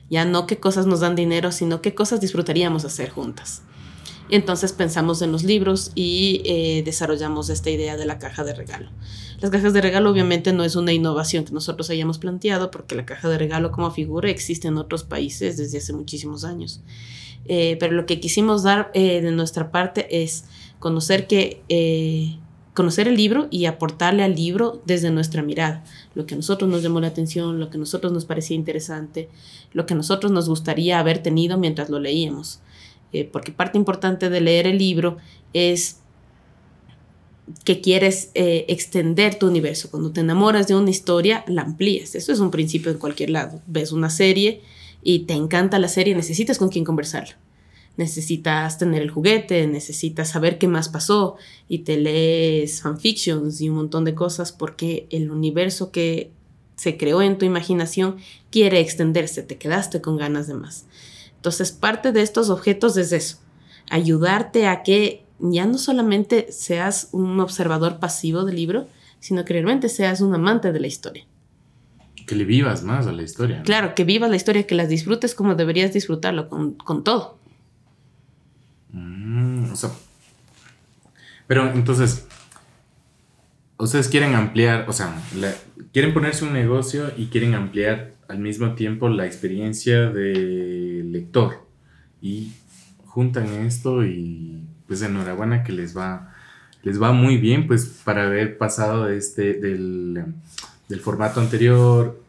Ya 0.09 0.25
no 0.25 0.47
qué 0.47 0.57
cosas 0.57 0.85
nos 0.85 1.01
dan 1.01 1.15
dinero, 1.15 1.51
sino 1.51 1.81
qué 1.81 1.93
cosas 1.93 2.21
disfrutaríamos 2.21 2.85
hacer 2.85 3.09
juntas. 3.09 3.61
Entonces 4.29 4.73
pensamos 4.73 5.21
en 5.21 5.31
los 5.31 5.43
libros 5.43 5.91
y 5.95 6.41
eh, 6.45 6.81
desarrollamos 6.83 7.49
esta 7.49 7.69
idea 7.69 7.95
de 7.95 8.05
la 8.05 8.19
caja 8.19 8.43
de 8.43 8.53
regalo. 8.53 8.89
Las 9.39 9.51
cajas 9.51 9.73
de 9.73 9.81
regalo 9.81 10.09
obviamente 10.09 10.51
no 10.51 10.63
es 10.63 10.75
una 10.75 10.91
innovación 10.91 11.45
que 11.45 11.53
nosotros 11.53 11.89
hayamos 11.89 12.17
planteado 12.17 12.69
porque 12.71 12.95
la 12.95 13.05
caja 13.05 13.29
de 13.29 13.37
regalo 13.37 13.71
como 13.71 13.91
figura 13.91 14.29
existe 14.29 14.67
en 14.67 14.77
otros 14.77 15.03
países 15.03 15.57
desde 15.57 15.77
hace 15.77 15.93
muchísimos 15.93 16.43
años. 16.43 16.81
Eh, 17.45 17.77
pero 17.79 17.93
lo 17.93 18.05
que 18.05 18.19
quisimos 18.19 18.63
dar 18.63 18.91
eh, 18.93 19.21
de 19.21 19.31
nuestra 19.31 19.71
parte 19.71 20.23
es 20.23 20.45
conocer 20.79 21.27
que... 21.27 21.61
conocer 22.77 23.07
el 23.07 23.15
libro 23.15 23.47
y 23.49 23.65
aportarle 23.65 24.21
al 24.21 24.35
libro 24.35 24.83
desde 24.85 25.09
nuestra 25.09 25.41
mirada, 25.41 25.83
lo 26.13 26.27
que 26.27 26.35
a 26.35 26.37
nosotros 26.37 26.69
nos 26.69 26.83
llamó 26.83 26.99
la 26.99 27.07
atención, 27.07 27.59
lo 27.59 27.71
que 27.71 27.77
a 27.77 27.79
nosotros 27.79 28.13
nos 28.13 28.25
parecía 28.25 28.55
interesante, 28.55 29.29
lo 29.73 29.87
que 29.87 29.95
a 29.95 29.97
nosotros 29.97 30.31
nos 30.31 30.47
gustaría 30.47 30.99
haber 30.99 31.23
tenido 31.23 31.57
mientras 31.57 31.89
lo 31.89 31.99
leíamos. 31.99 32.59
Eh, 33.13 33.27
porque 33.33 33.51
parte 33.51 33.79
importante 33.79 34.29
de 34.29 34.41
leer 34.41 34.67
el 34.67 34.77
libro 34.77 35.17
es 35.53 36.01
que 37.63 37.81
quieres 37.81 38.29
eh, 38.35 38.65
extender 38.67 39.39
tu 39.39 39.47
universo. 39.47 39.89
Cuando 39.89 40.11
te 40.11 40.21
enamoras 40.21 40.67
de 40.67 40.75
una 40.75 40.91
historia, 40.91 41.43
la 41.47 41.63
amplías. 41.63 42.13
Eso 42.13 42.31
es 42.31 42.39
un 42.39 42.51
principio 42.51 42.91
en 42.91 42.99
cualquier 42.99 43.31
lado. 43.31 43.59
Ves 43.65 43.91
una 43.91 44.11
serie 44.11 44.61
y 45.01 45.21
te 45.21 45.33
encanta 45.33 45.79
la 45.79 45.87
serie, 45.87 46.13
necesitas 46.13 46.59
con 46.59 46.69
quién 46.69 46.85
conversarla. 46.85 47.39
Necesitas 47.97 48.77
tener 48.77 49.01
el 49.01 49.09
juguete, 49.09 49.65
necesitas 49.67 50.29
saber 50.29 50.59
qué 50.59 50.67
más 50.67 50.87
pasó 50.87 51.35
y 51.67 51.79
te 51.79 51.97
lees 51.97 52.81
fanfictions 52.81 53.59
y 53.59 53.69
un 53.69 53.75
montón 53.75 54.05
de 54.05 54.13
cosas 54.13 54.51
porque 54.51 55.07
el 55.09 55.31
universo 55.31 55.91
que 55.91 56.31
se 56.75 56.95
creó 56.95 57.21
en 57.23 57.37
tu 57.37 57.45
imaginación 57.45 58.17
quiere 58.51 58.79
extenderse, 58.79 59.41
te 59.41 59.57
quedaste 59.57 59.99
con 59.99 60.15
ganas 60.15 60.47
de 60.47 60.53
más. 60.53 60.85
Entonces, 61.35 61.71
parte 61.71 62.11
de 62.11 62.21
estos 62.21 62.49
objetos 62.49 62.95
es 62.97 63.11
eso, 63.11 63.37
ayudarte 63.89 64.67
a 64.67 64.83
que 64.83 65.25
ya 65.39 65.65
no 65.65 65.77
solamente 65.77 66.51
seas 66.51 67.09
un 67.11 67.39
observador 67.39 67.99
pasivo 67.99 68.43
del 68.43 68.55
libro, 68.55 68.87
sino 69.19 69.45
que 69.45 69.53
realmente 69.53 69.89
seas 69.89 70.21
un 70.21 70.33
amante 70.33 70.71
de 70.71 70.79
la 70.79 70.87
historia. 70.87 71.25
Que 72.25 72.35
le 72.35 72.43
vivas 72.43 72.83
más 72.83 73.07
a 73.07 73.11
la 73.11 73.23
historia. 73.23 73.59
¿no? 73.59 73.63
Claro, 73.63 73.95
que 73.95 74.03
vivas 74.03 74.29
la 74.29 74.35
historia, 74.35 74.67
que 74.67 74.75
las 74.75 74.89
disfrutes 74.89 75.33
como 75.33 75.55
deberías 75.55 75.93
disfrutarlo, 75.93 76.49
con, 76.49 76.73
con 76.73 77.03
todo. 77.03 77.37
Mm, 78.97 79.71
o 79.71 79.75
sea, 79.75 79.91
pero 81.47 81.71
entonces, 81.71 82.27
ustedes 83.77 84.07
quieren 84.09 84.35
ampliar, 84.35 84.85
o 84.89 84.93
sea, 84.93 85.15
quieren 85.93 86.13
ponerse 86.13 86.45
un 86.45 86.53
negocio 86.53 87.11
y 87.15 87.27
quieren 87.27 87.55
ampliar 87.55 88.11
al 88.27 88.39
mismo 88.39 88.73
tiempo 88.75 89.07
la 89.09 89.25
experiencia 89.25 90.09
del 90.09 91.11
lector. 91.11 91.65
Y 92.21 92.53
juntan 93.05 93.47
esto 93.65 94.03
y 94.05 94.63
pues 94.87 95.01
enhorabuena 95.01 95.63
que 95.63 95.71
les 95.71 95.95
va, 95.95 96.33
les 96.83 97.01
va 97.01 97.11
muy 97.13 97.37
bien, 97.37 97.67
pues 97.67 98.01
para 98.03 98.23
haber 98.23 98.57
pasado 98.57 99.05
de 99.05 99.17
este, 99.17 99.53
del, 99.53 100.25
del 100.89 100.99
formato 100.99 101.39
anterior. 101.39 102.19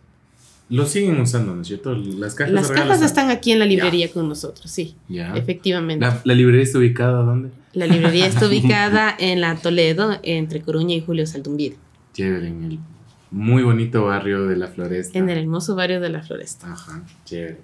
Lo 0.70 0.84
siguen 0.84 1.18
usando, 1.20 1.54
¿no 1.54 1.62
es 1.62 1.68
cierto? 1.68 1.94
Las 1.94 2.34
cajas, 2.34 2.52
Las 2.52 2.70
cajas 2.70 3.02
están 3.02 3.30
aquí 3.30 3.52
en 3.52 3.58
la 3.58 3.64
librería 3.64 4.10
con 4.10 4.28
nosotros, 4.28 4.70
sí, 4.70 4.96
efectivamente. 5.08 6.04
La, 6.04 6.20
la 6.24 6.34
librería 6.34 6.62
está 6.62 6.78
ubicada 6.78 7.22
¿dónde? 7.22 7.48
La 7.72 7.86
librería 7.86 8.26
está 8.26 8.46
ubicada 8.48 9.14
en 9.18 9.40
la 9.40 9.56
Toledo, 9.56 10.18
entre 10.22 10.60
Coruña 10.60 10.94
y 10.94 11.00
Julio 11.00 11.26
Saldumbide, 11.26 11.76
Chévere, 12.12 12.48
en 12.48 12.64
el 12.64 12.78
muy 13.30 13.62
bonito 13.62 14.04
barrio 14.04 14.46
de 14.46 14.56
la 14.56 14.68
Floresta. 14.68 15.18
en 15.18 15.28
el 15.28 15.38
hermoso 15.38 15.74
barrio 15.74 16.00
de 16.00 16.10
la 16.10 16.22
Floresta. 16.22 16.72
Ajá, 16.72 17.02
chévere. 17.24 17.58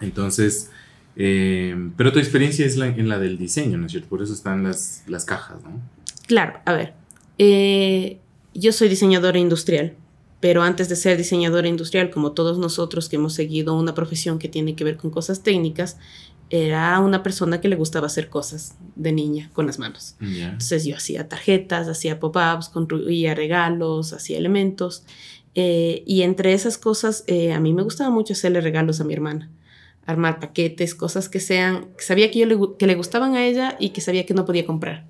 Entonces, 0.00 0.70
eh, 1.16 1.74
pero 1.96 2.12
tu 2.12 2.18
experiencia 2.18 2.64
es 2.64 2.76
la, 2.76 2.86
en 2.86 3.08
la 3.08 3.18
del 3.18 3.36
diseño, 3.38 3.76
¿no 3.78 3.86
es 3.86 3.92
cierto? 3.92 4.08
Por 4.08 4.22
eso 4.22 4.32
están 4.32 4.62
las, 4.62 5.04
las 5.06 5.24
cajas, 5.24 5.62
¿no? 5.62 5.80
Claro, 6.26 6.60
a 6.64 6.72
ver, 6.72 6.94
eh, 7.38 8.18
yo 8.54 8.72
soy 8.72 8.88
diseñadora 8.88 9.38
industrial, 9.38 9.94
pero 10.40 10.62
antes 10.62 10.88
de 10.88 10.96
ser 10.96 11.16
diseñadora 11.18 11.68
industrial, 11.68 12.10
como 12.10 12.32
todos 12.32 12.58
nosotros 12.58 13.08
que 13.08 13.16
hemos 13.16 13.34
seguido 13.34 13.74
una 13.78 13.94
profesión 13.94 14.38
que 14.38 14.48
tiene 14.48 14.74
que 14.74 14.84
ver 14.84 14.96
con 14.96 15.10
cosas 15.10 15.42
técnicas, 15.42 15.98
era 16.52 16.98
una 16.98 17.22
persona 17.22 17.60
que 17.60 17.68
le 17.68 17.76
gustaba 17.76 18.06
hacer 18.08 18.28
cosas 18.28 18.74
de 18.96 19.12
niña 19.12 19.50
con 19.52 19.66
las 19.66 19.78
manos. 19.78 20.16
Entonces 20.20 20.84
yo 20.84 20.96
hacía 20.96 21.28
tarjetas, 21.28 21.86
hacía 21.88 22.18
pop-ups, 22.18 22.68
construía 22.70 23.34
regalos, 23.34 24.12
hacía 24.12 24.38
elementos. 24.38 25.04
eh, 25.54 26.02
y 26.06 26.22
entre 26.22 26.52
esas 26.52 26.78
cosas, 26.78 27.24
eh, 27.26 27.52
a 27.52 27.58
mí 27.60 27.72
me 27.72 27.82
gustaba 27.82 28.08
mucho 28.10 28.32
hacerle 28.34 28.60
regalos 28.60 29.00
a 29.00 29.04
mi 29.04 29.12
hermana. 29.14 29.50
Armar 30.06 30.38
paquetes, 30.40 30.94
cosas 30.94 31.28
que 31.28 31.38
sean, 31.40 31.88
que 31.98 32.04
sabía 32.04 32.30
que, 32.30 32.38
yo 32.40 32.46
le, 32.46 32.56
que 32.78 32.86
le 32.86 32.94
gustaban 32.94 33.34
a 33.34 33.44
ella 33.44 33.76
y 33.80 33.90
que 33.90 34.00
sabía 34.00 34.24
que 34.26 34.34
no 34.34 34.44
podía 34.44 34.64
comprar. 34.64 35.06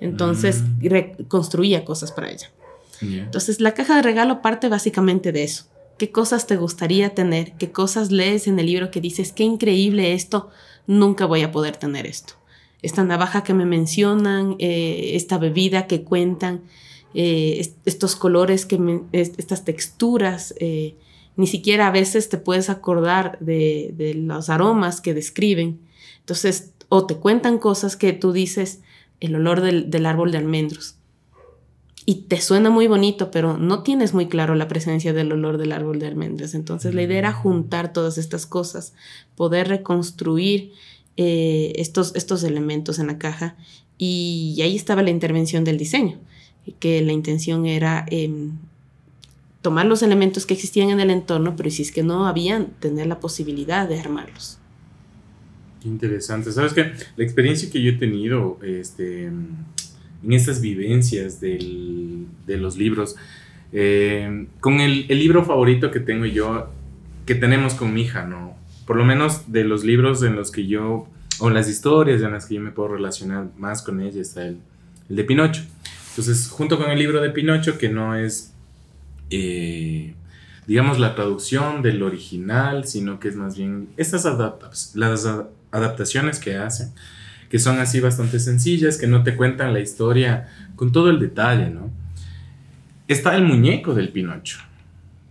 Entonces 0.00 0.62
Mm. 0.62 1.24
construía 1.28 1.84
cosas 1.84 2.12
para 2.12 2.30
ella. 2.30 2.50
Entonces 3.00 3.60
la 3.60 3.74
caja 3.74 3.96
de 3.96 4.02
regalo 4.02 4.42
parte 4.42 4.68
básicamente 4.68 5.32
de 5.32 5.44
eso. 5.44 5.64
¿Qué 5.98 6.10
cosas 6.12 6.46
te 6.46 6.56
gustaría 6.56 7.14
tener? 7.14 7.52
¿Qué 7.58 7.72
cosas 7.72 8.10
lees 8.12 8.46
en 8.46 8.58
el 8.58 8.66
libro 8.66 8.90
que 8.90 9.00
dices, 9.00 9.32
qué 9.32 9.42
increíble 9.44 10.12
esto? 10.12 10.48
Nunca 10.86 11.26
voy 11.26 11.42
a 11.42 11.50
poder 11.50 11.76
tener 11.76 12.06
esto. 12.06 12.34
Esta 12.82 13.02
navaja 13.02 13.42
que 13.42 13.54
me 13.54 13.66
mencionan, 13.66 14.54
eh, 14.60 15.10
esta 15.14 15.38
bebida 15.38 15.86
que 15.88 16.02
cuentan, 16.04 16.62
eh, 17.14 17.56
est- 17.58 17.76
estos 17.84 18.14
colores, 18.14 18.64
que 18.66 18.78
estas 19.12 19.64
texturas. 19.64 20.54
eh, 20.60 20.94
ni 21.36 21.46
siquiera 21.46 21.86
a 21.86 21.92
veces 21.92 22.28
te 22.28 22.36
puedes 22.36 22.68
acordar 22.68 23.38
de, 23.40 24.12
los 24.16 24.50
aromas 24.50 25.00
que 25.00 25.14
describen. 25.14 25.78
Entonces, 26.18 26.72
o 26.88 27.06
te 27.06 27.14
cuentan 27.16 27.58
cosas 27.58 27.96
que 27.96 28.12
tú 28.12 28.32
dices, 28.32 28.80
el 29.20 29.34
olor 29.36 29.60
del 29.60 30.06
árbol 30.06 30.32
de 30.32 30.38
almendros. 30.38 30.96
Y 32.08 32.22
te 32.22 32.40
suena 32.40 32.70
muy 32.70 32.86
bonito, 32.86 33.30
pero 33.30 33.58
no 33.58 33.82
tienes 33.82 34.14
muy 34.14 34.28
claro 34.28 34.54
la 34.54 34.66
presencia 34.66 35.12
del 35.12 35.30
olor 35.30 35.58
del 35.58 35.72
árbol 35.72 35.98
de 35.98 36.06
almendras. 36.06 36.54
Entonces, 36.54 36.94
la 36.94 37.02
idea 37.02 37.18
era 37.18 37.32
juntar 37.34 37.92
todas 37.92 38.16
estas 38.16 38.46
cosas, 38.46 38.94
poder 39.36 39.68
reconstruir 39.68 40.72
eh, 41.18 41.74
estos, 41.76 42.16
estos 42.16 42.44
elementos 42.44 42.98
en 42.98 43.08
la 43.08 43.18
caja. 43.18 43.56
Y 43.98 44.58
ahí 44.62 44.74
estaba 44.74 45.02
la 45.02 45.10
intervención 45.10 45.64
del 45.64 45.76
diseño, 45.76 46.18
que 46.78 47.02
la 47.02 47.12
intención 47.12 47.66
era 47.66 48.06
em, 48.08 48.52
tomar 49.60 49.84
los 49.84 50.02
elementos 50.02 50.46
que 50.46 50.54
existían 50.54 50.88
en 50.88 51.00
el 51.00 51.10
entorno, 51.10 51.56
pero 51.56 51.70
si 51.70 51.82
es 51.82 51.92
que 51.92 52.02
no 52.02 52.26
habían, 52.26 52.68
tener 52.80 53.06
la 53.06 53.20
posibilidad 53.20 53.86
de 53.86 54.00
armarlos. 54.00 54.56
Qué 55.82 55.88
interesante. 55.88 56.52
¿Sabes 56.52 56.72
qué? 56.72 56.90
La 57.16 57.24
experiencia 57.24 57.70
que 57.70 57.82
yo 57.82 57.90
he 57.90 57.96
tenido 57.96 58.58
este, 58.62 59.30
en 60.24 60.32
estas 60.32 60.60
vivencias 60.60 61.40
del- 61.40 62.26
de 62.46 62.56
los 62.56 62.76
libros, 62.76 63.16
eh, 63.72 64.46
con 64.60 64.80
el, 64.80 65.06
el 65.08 65.18
libro 65.18 65.44
favorito 65.44 65.90
que 65.90 66.00
tengo 66.00 66.24
yo, 66.26 66.70
que 67.26 67.34
tenemos 67.34 67.74
con 67.74 67.92
mi 67.92 68.02
hija, 68.02 68.24
¿no? 68.24 68.56
Por 68.86 68.96
lo 68.96 69.04
menos 69.04 69.52
de 69.52 69.64
los 69.64 69.84
libros 69.84 70.22
en 70.22 70.34
los 70.34 70.50
que 70.50 70.66
yo, 70.66 71.06
o 71.40 71.50
las 71.50 71.68
historias 71.68 72.22
en 72.22 72.32
las 72.32 72.46
que 72.46 72.54
yo 72.54 72.60
me 72.60 72.70
puedo 72.70 72.88
relacionar 72.94 73.48
más 73.58 73.82
con 73.82 74.00
ella, 74.00 74.20
está 74.20 74.46
el, 74.46 74.58
el 75.10 75.16
de 75.16 75.24
Pinocho. 75.24 75.62
Entonces, 76.10 76.48
junto 76.48 76.78
con 76.78 76.90
el 76.90 76.98
libro 76.98 77.20
de 77.20 77.30
Pinocho, 77.30 77.78
que 77.78 77.88
no 77.90 78.16
es, 78.16 78.52
eh, 79.30 80.14
digamos, 80.66 80.98
la 80.98 81.14
traducción 81.14 81.82
del 81.82 82.02
original, 82.02 82.86
sino 82.86 83.20
que 83.20 83.28
es 83.28 83.36
más 83.36 83.56
bien 83.56 83.88
estas 83.96 84.26
adaptas, 84.26 84.92
las 84.94 85.28
adaptaciones 85.70 86.38
que 86.40 86.56
hacen, 86.56 86.88
que 87.50 87.58
son 87.58 87.78
así 87.80 88.00
bastante 88.00 88.38
sencillas, 88.40 88.98
que 88.98 89.06
no 89.06 89.22
te 89.22 89.34
cuentan 89.36 89.72
la 89.72 89.80
historia 89.80 90.48
con 90.76 90.92
todo 90.92 91.10
el 91.10 91.18
detalle, 91.18 91.70
¿no? 91.70 91.90
Está 93.08 93.34
el 93.36 93.44
muñeco 93.44 93.94
del 93.94 94.10
Pinocho. 94.10 94.58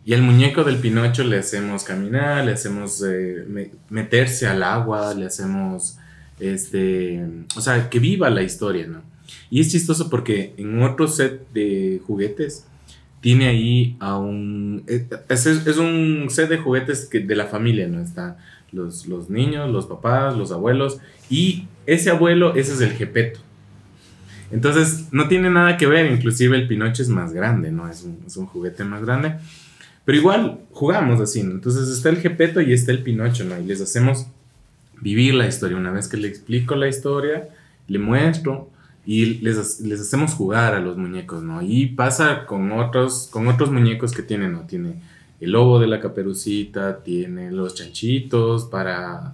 Y 0.04 0.14
al 0.14 0.22
muñeco 0.22 0.64
del 0.64 0.78
Pinocho 0.78 1.24
le 1.24 1.38
hacemos 1.38 1.84
caminar, 1.84 2.46
le 2.46 2.54
hacemos 2.54 3.04
eh, 3.06 3.44
me- 3.48 3.72
meterse 3.90 4.48
al 4.48 4.64
agua, 4.64 5.14
le 5.14 5.26
hacemos, 5.26 5.98
este, 6.40 7.24
o 7.56 7.62
sea, 7.62 7.90
que 7.90 8.00
viva 8.00 8.30
la 8.30 8.42
historia, 8.42 8.88
¿no? 8.88 9.02
Y 9.50 9.60
es 9.60 9.70
chistoso 9.72 10.10
porque 10.10 10.54
en 10.58 10.82
otro 10.82 11.08
set 11.08 11.52
de 11.54 12.02
juguetes 12.08 12.66
tiene 13.22 13.48
ahí 13.48 13.98
a 14.00 14.18
un... 14.18 14.84
Es, 14.88 15.46
es- 15.46 15.68
es 15.68 15.78
un 15.78 16.28
set 16.30 16.50
de 16.50 16.58
juguetes 16.58 17.06
que, 17.06 17.20
de 17.20 17.36
la 17.36 17.46
familia, 17.48 17.88
¿no? 17.88 18.02
Está 18.02 18.38
los, 18.72 19.08
los 19.08 19.30
niños, 19.30 19.72
los 19.72 19.86
papás, 19.86 20.38
los 20.38 20.52
abuelos 20.52 21.00
y 21.30 21.68
ese 21.86 22.10
abuelo, 22.10 22.56
ese 22.56 22.74
es 22.74 22.82
el 22.82 22.92
Gepeto. 22.92 23.40
Entonces, 24.52 25.08
no 25.12 25.28
tiene 25.28 25.50
nada 25.50 25.78
que 25.78 25.88
ver, 25.88 26.12
inclusive 26.12 26.58
el 26.58 26.68
Pinocho 26.68 27.02
es 27.02 27.10
más 27.10 27.34
grande, 27.34 27.72
¿no? 27.72 27.90
Es 27.90 28.04
un, 28.04 28.20
es 28.26 28.38
un 28.38 28.46
juguete 28.46 28.84
más 28.84 29.04
grande. 29.04 29.36
Pero 30.06 30.18
igual 30.18 30.60
jugamos 30.72 31.20
así, 31.20 31.44
¿no? 31.44 31.52
Entonces 31.52 31.90
está 31.90 32.10
el 32.10 32.18
Gepeto 32.18 32.62
y 32.62 32.72
está 32.72 32.92
el 32.92 33.04
Pinocho, 33.04 33.44
¿no? 33.44 33.60
Y 33.60 33.66
les 33.66 33.82
hacemos 33.82 34.28
vivir 35.02 35.34
la 35.34 35.48
historia. 35.48 35.78
Una 35.78 35.92
vez 35.92 36.08
que 36.08 36.18
le 36.18 36.30
explico 36.30 36.76
la 36.76 36.88
historia, 36.88 37.50
le 37.88 38.00
muestro 38.00 38.70
y 39.06 39.40
les, 39.40 39.82
les 39.82 40.00
hacemos 40.00 40.34
jugar 40.34 40.76
a 40.76 40.80
los 40.80 40.98
muñecos, 40.98 41.44
¿no? 41.44 41.62
Y 41.62 41.88
pasa 41.88 42.46
con 42.46 42.72
otros, 42.72 43.28
con 43.32 43.48
otros 43.48 43.72
muñecos 43.72 44.14
que 44.14 44.24
tienen, 44.24 44.54
¿no? 44.54 44.62
Tiene 44.62 44.96
el 45.40 45.52
lobo 45.52 45.80
de 45.80 45.88
la 45.88 46.00
caperucita, 46.00 47.04
tiene 47.04 47.52
los 47.52 47.76
chanchitos 47.76 48.66
para... 48.66 49.34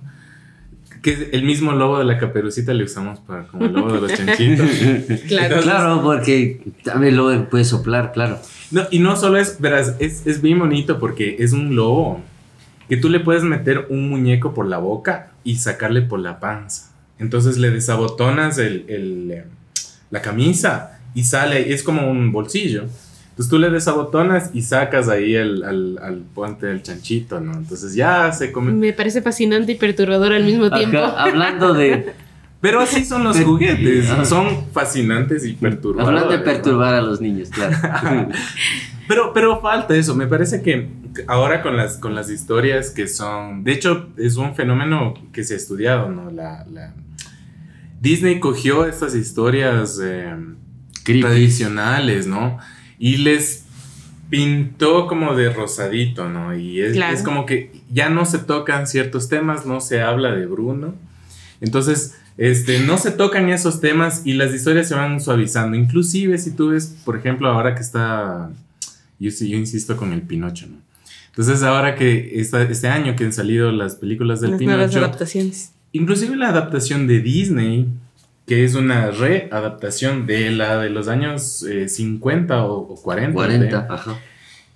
Que 1.02 1.32
el 1.34 1.44
mismo 1.44 1.74
lobo 1.74 2.00
de 2.00 2.06
la 2.06 2.18
caperucita 2.18 2.74
le 2.74 2.86
usamos 2.86 3.20
para 3.20 3.46
como 3.48 3.66
el 3.66 3.74
lobo 3.74 3.92
de 3.94 4.02
los 4.02 4.14
chanchitos. 4.18 4.70
Claro. 5.28 5.62
Claro, 5.62 6.02
porque 6.02 6.62
también 6.84 7.18
lo 7.18 7.50
puede 7.50 7.66
soplar, 7.66 8.14
claro. 8.14 8.40
No, 8.72 8.84
y 8.90 9.00
no 9.00 9.18
solo 9.18 9.38
es, 9.38 9.60
verás, 9.60 9.96
es, 10.00 10.26
es 10.26 10.42
bien 10.42 10.60
bonito 10.60 11.00
porque 11.00 11.36
es 11.40 11.52
un 11.52 11.76
lobo 11.76 12.22
que 12.88 12.98
tú 12.98 13.10
le 13.10 13.20
puedes 13.20 13.44
meter 13.44 13.88
un 13.90 14.10
muñeco 14.10 14.54
por 14.54 14.66
la 14.66 14.78
boca 14.78 15.32
y 15.44 15.58
sacarle 15.58 16.02
por 16.02 16.20
la 16.20 16.40
panza. 16.40 16.92
Entonces 17.20 17.58
le 17.58 17.70
desabotonas 17.70 18.58
el, 18.58 18.86
el, 18.88 19.32
eh, 19.32 19.46
la 20.10 20.22
camisa 20.22 21.00
y 21.16 21.24
sale, 21.24 21.74
es 21.74 21.84
como 21.84 22.10
un 22.10 22.32
bolsillo. 22.32 22.86
Entonces 23.34 23.50
tú 23.50 23.58
le 23.58 23.70
desabotonas 23.72 24.52
y 24.54 24.62
sacas 24.62 25.10
ahí 25.10 25.34
el, 25.34 25.64
al, 25.64 25.98
al 26.04 26.18
puente 26.20 26.68
del 26.68 26.84
chanchito, 26.84 27.40
¿no? 27.40 27.54
Entonces 27.54 27.96
ya 27.96 28.32
se 28.32 28.52
come. 28.52 28.72
Me 28.72 28.94
parece 28.94 29.24
fascinante 29.24 29.72
y 29.72 29.76
perturbador 29.76 30.34
al 30.34 30.44
mismo 30.44 30.70
tiempo. 30.70 30.98
Acá, 31.00 31.24
hablando 31.24 31.74
de 31.74 32.14
Pero 32.62 32.80
así 32.80 33.04
son 33.04 33.26
los 33.26 33.38
juguetes, 33.42 34.06
son 34.30 34.66
fascinantes 34.72 35.46
y 35.46 35.54
perturbadores. 35.54 36.08
hablando 36.08 36.32
de 36.32 36.38
¿no? 36.38 36.44
perturbar 36.46 36.94
a 36.94 37.02
los 37.02 37.20
niños, 37.20 37.50
claro. 37.50 37.76
Pero, 39.06 39.34
pero 39.34 39.60
falta 39.60 39.94
eso, 39.98 40.16
me 40.16 40.28
parece 40.28 40.62
que 40.62 40.88
ahora 41.28 41.62
con 41.62 41.76
las, 41.76 41.98
con 41.98 42.16
las 42.16 42.30
historias 42.30 42.90
que 42.90 43.10
son, 43.10 43.66
de 43.66 43.74
hecho 43.74 44.08
es 44.16 44.38
un 44.38 44.56
fenómeno 44.56 45.14
que 45.34 45.44
se 45.44 45.56
ha 45.56 45.58
estudiado, 45.58 46.08
¿no? 46.10 46.32
La, 46.32 46.66
la- 46.72 46.94
Disney 48.00 48.40
cogió 48.40 48.86
estas 48.86 49.14
historias 49.14 50.00
eh, 50.02 50.34
tradicionales, 51.04 52.28
¿no? 52.28 52.58
Y 53.00 53.18
les 53.18 53.64
pintó 54.30 55.08
como 55.08 55.36
de 55.36 55.52
rosadito, 55.54 56.30
¿no? 56.30 56.56
Y 56.58 56.80
es, 56.82 56.94
Claro. 56.94 57.16
es 57.16 57.22
como 57.24 57.46
que 57.46 57.72
ya 57.92 58.10
no 58.10 58.26
se 58.26 58.40
tocan 58.40 58.88
ciertos 58.88 59.30
temas, 59.30 59.66
no 59.66 59.80
se 59.82 60.02
habla 60.02 60.32
de 60.32 60.46
Bruno. 60.46 60.96
Entonces, 61.62 62.16
este, 62.38 62.80
no 62.80 62.98
se 62.98 63.12
tocan 63.12 63.50
esos 63.50 63.80
temas 63.80 64.24
y 64.26 64.34
las 64.34 64.54
historias 64.54 64.88
se 64.88 64.96
van 64.96 65.22
suavizando. 65.22 65.78
Inclusive 65.78 66.38
si 66.40 66.52
tú 66.52 66.70
ves, 66.70 66.96
por 67.06 67.16
ejemplo, 67.16 67.48
ahora 67.50 67.76
que 67.76 67.82
está, 67.82 68.50
yo, 69.20 69.30
yo 69.30 69.58
insisto 69.58 69.98
con 69.98 70.14
el 70.14 70.22
Pinocho, 70.24 70.68
¿no? 70.68 70.78
Entonces, 71.28 71.64
ahora 71.64 71.96
que 71.96 72.40
está, 72.40 72.62
este 72.64 72.88
año 72.88 73.16
que 73.16 73.24
han 73.26 73.34
salido 73.34 73.72
las 73.72 73.96
películas 73.96 74.40
del 74.42 74.52
Las 74.52 74.62
nuevas 74.62 74.90
Pinocho, 74.90 75.06
adaptaciones. 75.06 75.72
inclusive 75.92 76.36
la 76.36 76.50
adaptación 76.50 77.08
de 77.08 77.20
Disney, 77.22 77.88
que 78.46 78.64
es 78.66 78.76
una 78.76 79.10
readaptación 79.12 80.26
de 80.28 80.52
la 80.52 80.82
de 80.82 80.90
los 80.90 81.08
años 81.08 81.64
eh, 81.64 81.88
50 81.88 82.66
o, 82.66 82.94
o 82.94 82.96
40. 83.02 83.34
40, 83.34 83.66
¿eh? 83.80 83.86
ajá. 83.90 84.20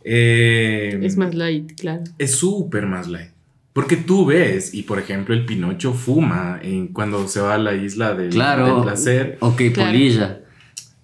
Eh, 0.04 1.00
Es 1.04 1.18
más 1.18 1.36
light, 1.36 1.74
claro. 1.80 2.04
es 2.18 2.32
súper 2.36 2.86
más 2.86 3.08
light. 3.08 3.32
Porque 3.74 3.96
tú 3.98 4.26
ves, 4.26 4.74
y 4.74 4.84
por 4.84 4.98
ejemplo, 5.00 5.36
el 5.36 5.46
Pinocho 5.46 5.94
fuma 5.94 6.60
en, 6.64 6.88
cuando 6.88 7.28
se 7.28 7.42
va 7.42 7.56
a 7.56 7.58
la 7.60 7.76
isla 7.76 8.16
del, 8.16 8.30
Claro. 8.30 8.76
del 8.76 8.84
placer. 8.84 9.38
Ok, 9.42 9.62
Claro. 9.74 9.92
polilla. 9.92 10.40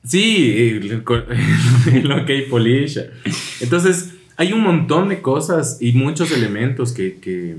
Sí, 0.06 0.80
el, 0.82 1.04
OK 2.12 2.49
Polisha. 2.49 3.04
Entonces, 3.62 4.13
hay 4.38 4.52
un 4.54 4.62
montón 4.62 5.10
de 5.10 5.21
cosas 5.21 5.78
y 5.82 5.93
muchos 5.93 6.32
elementos 6.32 6.91
que, 6.93 7.19
que, 7.19 7.56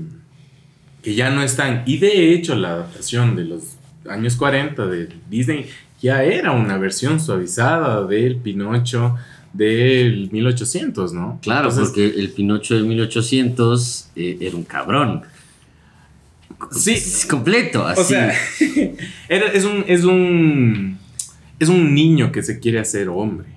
que 1.01 1.15
ya 1.15 1.29
no 1.29 1.41
están. 1.43 1.83
Y 1.85 1.97
de 1.97 2.33
hecho, 2.33 2.55
la 2.55 2.71
adaptación 2.73 3.35
de 3.35 3.45
los 3.45 3.63
años 4.09 4.35
40 4.35 4.85
de 4.87 5.09
Disney 5.29 5.67
ya 6.01 6.23
era 6.23 6.51
una 6.51 6.77
versión 6.77 7.19
suavizada 7.19 8.05
del 8.05 8.35
Pinocho 8.37 9.15
del 9.53 10.29
1800, 10.31 11.13
¿no? 11.13 11.39
Claro, 11.41 11.69
Entonces, 11.69 11.87
porque 11.89 12.19
el 12.19 12.29
Pinocho 12.31 12.75
de 12.75 12.83
1800 12.83 14.09
eh, 14.15 14.37
era 14.41 14.55
un 14.55 14.63
cabrón. 14.63 15.23
Sí. 16.71 16.95
Completo, 17.29 17.85
así. 17.85 18.01
O 18.01 18.03
sea, 18.05 18.33
era- 19.29 19.47
es, 19.51 19.65
un, 19.65 19.83
es, 19.87 20.03
un, 20.03 20.97
es 21.59 21.69
un 21.69 21.93
niño 21.93 22.31
que 22.31 22.43
se 22.43 22.59
quiere 22.59 22.79
hacer 22.79 23.09
hombre. 23.09 23.47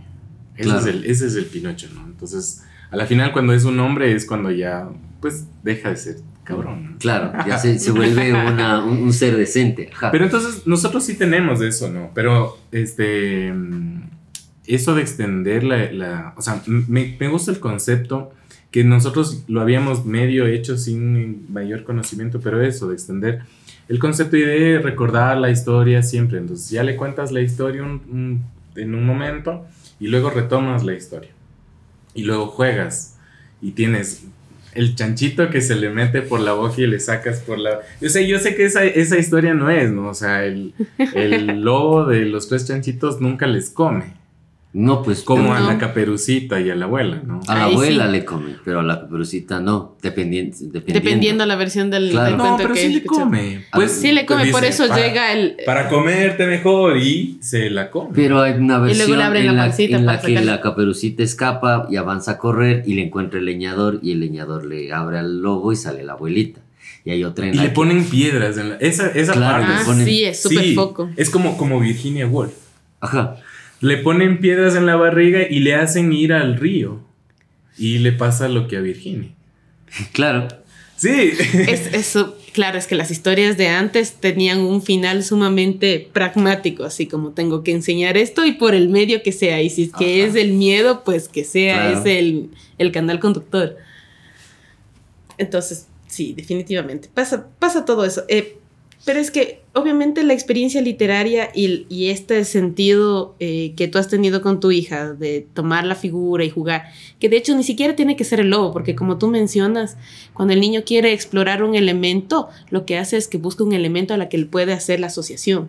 Ese, 0.57 0.65
Claro. 0.65 0.81
es 0.81 0.87
el, 0.87 1.05
ese 1.05 1.27
es 1.27 1.35
el 1.37 1.45
Pinocho, 1.47 1.89
¿no? 1.95 2.05
Entonces, 2.07 2.63
a 2.91 2.97
la 2.97 3.07
final, 3.07 3.33
cuando 3.33 3.53
es 3.53 3.65
un 3.65 3.79
hombre, 3.81 4.13
es 4.15 4.27
cuando 4.27 4.51
ya, 4.51 4.89
pues, 5.21 5.45
deja 5.63 5.91
de 5.91 5.97
ser 5.97 6.17
cabrón. 6.49 6.97
Claro, 6.99 7.33
ya 7.47 7.59
se, 7.59 7.79
se 7.79 7.93
vuelve 7.93 8.33
una- 8.33 8.85
un, 8.85 8.99
un 8.99 9.13
ser 9.13 9.37
decente. 9.37 9.91
ajá. 9.93 10.11
Pero 10.11 10.25
entonces, 10.25 10.67
nosotros 10.67 11.05
sí 11.05 11.15
tenemos 11.17 11.61
eso, 11.61 11.89
¿no? 11.91 12.11
Pero, 12.15 12.59
este, 12.73 13.53
mm, 13.53 14.03
eso 14.67 14.95
de 14.95 15.03
extender 15.03 15.63
la, 15.65 15.93
la- 15.93 16.35
o 16.37 16.43
sea, 16.43 16.61
me, 16.67 17.17
me 17.21 17.29
gusta 17.29 17.51
el 17.51 17.61
concepto 17.61 18.33
que 18.71 18.85
nosotros 18.85 19.45
lo 19.49 19.61
habíamos 19.63 20.05
medio 20.05 20.47
hecho 20.47 20.77
sin 20.77 21.51
mayor 21.53 21.85
conocimiento, 21.85 22.41
pero 22.41 22.61
eso, 22.63 22.89
de 22.89 22.95
extender 22.95 23.41
el 23.89 23.99
concepto 23.99 24.37
y 24.37 24.43
de 24.43 24.79
recordar 24.79 25.39
la 25.39 25.51
historia 25.51 26.03
siempre. 26.03 26.37
Entonces, 26.39 26.69
ya 26.71 26.83
le 26.83 26.97
cuentas 26.97 27.33
la 27.33 27.41
historia 27.41 27.83
un- 27.83 28.03
un- 28.11 28.45
en 28.77 28.95
un 28.95 29.07
momento 29.07 29.65
y 29.99 30.09
luego 30.09 30.29
retomas 30.31 30.85
la 30.85 30.93
historia. 30.95 31.31
Y 32.15 32.25
luego 32.25 32.47
juegas 32.49 33.17
y 33.63 33.71
tienes 33.73 34.25
el 34.79 34.95
chanchito 34.95 35.51
que 35.51 35.61
se 35.61 35.75
le 35.75 35.91
mete 35.91 36.23
por 36.23 36.39
la 36.39 36.53
boca 36.53 36.75
y 36.79 36.87
le 36.87 37.01
sacas 37.01 37.41
por 37.41 37.59
la... 37.59 37.81
Yo 38.01 38.09
sé, 38.09 38.29
yo 38.29 38.39
sé 38.39 38.55
que 38.55 38.65
esa, 38.65 38.85
esa 38.85 39.19
historia 39.19 39.53
no 39.53 39.71
es, 39.71 39.91
¿no? 39.91 40.09
O 40.09 40.15
sea, 40.15 40.45
el, 40.45 40.73
el 41.15 41.47
lobo 41.63 42.07
de 42.07 42.25
los 42.25 42.49
tres 42.49 42.69
chanchitos 42.69 43.21
nunca 43.21 43.49
les 43.49 43.71
come. 43.71 44.18
No, 44.75 45.03
pues 45.03 45.23
Como 45.23 45.55
a 45.55 45.61
No. 45.61 45.67
la 45.67 45.79
caperucita 45.79 46.61
y 46.61 46.69
a 46.69 46.75
la 46.75 46.85
abuela, 46.85 47.23
¿no? 47.25 47.41
a 47.49 47.55
la 47.57 47.65
Ahí 47.65 47.73
abuela 47.73 48.05
sí. 48.07 48.13
le 48.13 48.25
come, 48.27 48.57
pero 48.67 48.81
a 48.81 48.83
la 48.83 49.01
caperucita 49.01 49.61
no, 49.61 49.97
dependiendo. 50.03 50.55
Dependiendo, 50.61 50.93
Dependiendo 50.93 51.47
la 51.47 51.57
versión 51.57 51.91
del, 51.91 52.11
Claro. 52.11 52.27
del 52.29 52.37
No, 52.37 52.43
cuento 52.45 52.63
pero 52.65 52.75
que 52.75 52.81
sí 52.81 52.89
le 52.93 53.03
come. 53.05 53.65
Pues, 53.73 53.93
Sí 53.93 54.13
le 54.13 54.27
come, 54.27 54.41
pues 54.43 54.53
por 54.53 54.61
dice, 54.61 54.75
eso 54.85 54.89
para- 54.89 55.07
llega 55.07 55.33
el... 55.33 55.57
Para 55.65 55.89
comerte 55.89 56.47
mejor 56.47 56.99
y 56.99 57.39
se 57.41 57.71
la 57.71 57.91
come. 57.91 58.11
Pero 58.15 58.43
hay 58.43 58.53
una 58.53 58.77
luego 58.79 58.85
le 58.85 58.95
versión 58.95 59.37
en 59.37 59.47
la 59.47 59.53
la, 59.53 59.63
pancita 59.65 59.97
en 59.97 60.07
la 60.07 60.13
para 60.17 60.27
que 60.29 60.41
la 60.45 60.61
caperucita 60.61 61.23
escapa 61.23 61.87
y 61.91 61.97
avanza 61.97 62.33
a 62.33 62.39
correr 62.39 62.83
y 62.87 62.93
le 62.95 63.03
encuentra 63.07 63.39
el 63.39 63.47
leñador 63.47 64.01
y 64.03 64.13
el 64.13 64.21
leñador 64.21 64.67
le 64.67 64.93
abre 64.93 65.19
al 65.19 65.41
lobo 65.41 65.73
y 65.73 65.77
sale 65.77 66.05
la 66.05 66.13
abuelita. 66.13 66.61
Y 67.07 67.11
hay 67.11 67.25
otra 67.25 67.47
en 67.47 67.55
Y 67.55 67.57
la 67.57 67.63
le 67.63 67.69
que- 67.71 67.75
ponen 67.75 68.05
piedras 68.05 68.59
en 68.59 68.69
la... 68.69 68.75
Esa, 68.77 69.09
esa 69.09 69.33
Claro, 69.33 69.65
parte. 69.65 69.77
Ah, 69.79 69.83
ponen- 69.87 70.05
sí, 70.05 70.25
es 70.25 70.43
súper 70.43 70.63
Sí, 70.63 70.75
foco. 70.75 71.09
Es 71.17 71.31
como, 71.31 71.57
como 71.57 71.81
Virginia 71.81 72.27
Woolf. 72.27 72.53
Ajá. 73.01 73.37
Le 73.81 73.99
ponen 73.99 74.41
piedras 74.41 74.75
en 74.75 74.87
la 74.87 74.97
barriga 74.97 75.41
y 75.49 75.61
le 75.61 75.75
hacen 75.75 76.13
ir 76.13 76.33
al 76.33 76.57
río. 76.57 77.01
Y 77.77 77.99
le 77.99 78.13
pasa 78.13 78.49
lo 78.49 78.67
que 78.69 78.77
a 78.77 78.81
Virginia. 78.81 79.31
Claro. 80.13 80.49
Sí. 80.97 81.31
Es, 81.69 81.95
eso, 81.95 82.37
claro, 82.53 82.77
es 82.77 82.87
que 82.89 82.97
las 82.97 83.11
historias 83.13 83.57
de 83.57 83.69
antes 83.69 84.15
tenían 84.15 84.59
un 84.59 84.83
final 84.83 85.23
sumamente 85.23 86.09
pragmático, 86.13 86.85
así 86.85 87.07
como 87.07 87.31
tengo 87.31 87.63
que 87.63 87.71
enseñar 87.71 88.17
esto 88.17 88.45
y 88.45 88.53
por 88.53 88.75
el 88.75 88.89
medio 88.89 89.23
que 89.23 89.31
sea, 89.31 89.63
y 89.63 89.71
si 89.71 89.85
es 89.85 89.93
que 89.93 90.23
Ajá. 90.25 90.31
es 90.31 90.35
el 90.35 90.53
miedo, 90.55 91.05
pues 91.05 91.29
que 91.29 91.45
sea 91.45 91.75
Claro. 91.91 92.01
ese 92.01 92.19
el, 92.19 92.51
el 92.79 92.91
canal 92.93 93.21
conductor. 93.21 93.77
Entonces, 95.39 95.87
sí, 96.09 96.35
definitivamente, 96.37 97.09
pasa, 97.15 97.47
pasa 97.61 97.85
todo 97.85 98.05
eso. 98.05 98.25
Eh, 98.29 98.59
pero 99.05 99.21
es 99.21 99.31
que 99.31 99.63
obviamente 99.75 100.23
la 100.25 100.33
experiencia 100.33 100.81
literaria 100.81 101.51
y, 101.55 101.87
y 101.89 102.11
este 102.11 102.45
sentido 102.45 103.35
eh, 103.39 103.73
que 103.77 103.89
tú 103.89 103.99
has 103.99 104.09
tenido 104.09 104.43
con 104.43 104.61
tu 104.61 104.71
hija 104.71 105.13
de 105.13 105.47
tomar 105.55 105.85
la 105.85 105.95
figura 105.95 106.45
y 106.45 106.51
jugar, 106.51 106.85
que 107.19 107.29
de 107.29 107.37
hecho 107.37 107.57
ni 107.57 107.63
siquiera 107.63 107.97
tiene 107.97 108.17
que 108.17 108.25
ser 108.25 108.41
el 108.41 108.51
lobo, 108.51 108.73
porque 108.73 108.95
como 108.95 109.19
tú 109.19 109.29
mencionas, 109.29 109.97
cuando 110.35 110.55
el 110.55 110.61
niño 110.61 110.83
quiere 110.85 111.13
explorar 111.13 111.63
un 111.63 111.75
elemento, 111.75 112.49
lo 112.71 112.85
que 112.85 112.99
hace 112.99 113.17
es 113.17 113.29
que 113.29 113.39
busca 113.39 113.65
un 113.65 113.73
elemento 113.73 114.15
a 114.15 114.17
la 114.17 114.29
que 114.29 114.37
él 114.37 114.47
puede 114.47 114.73
hacer 114.73 115.01
la 115.01 115.07
asociación 115.07 115.69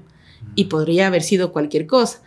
y 0.55 0.65
podría 0.65 1.07
haber 1.07 1.21
sido 1.21 1.51
cualquier 1.51 1.85
cosa. 1.85 2.21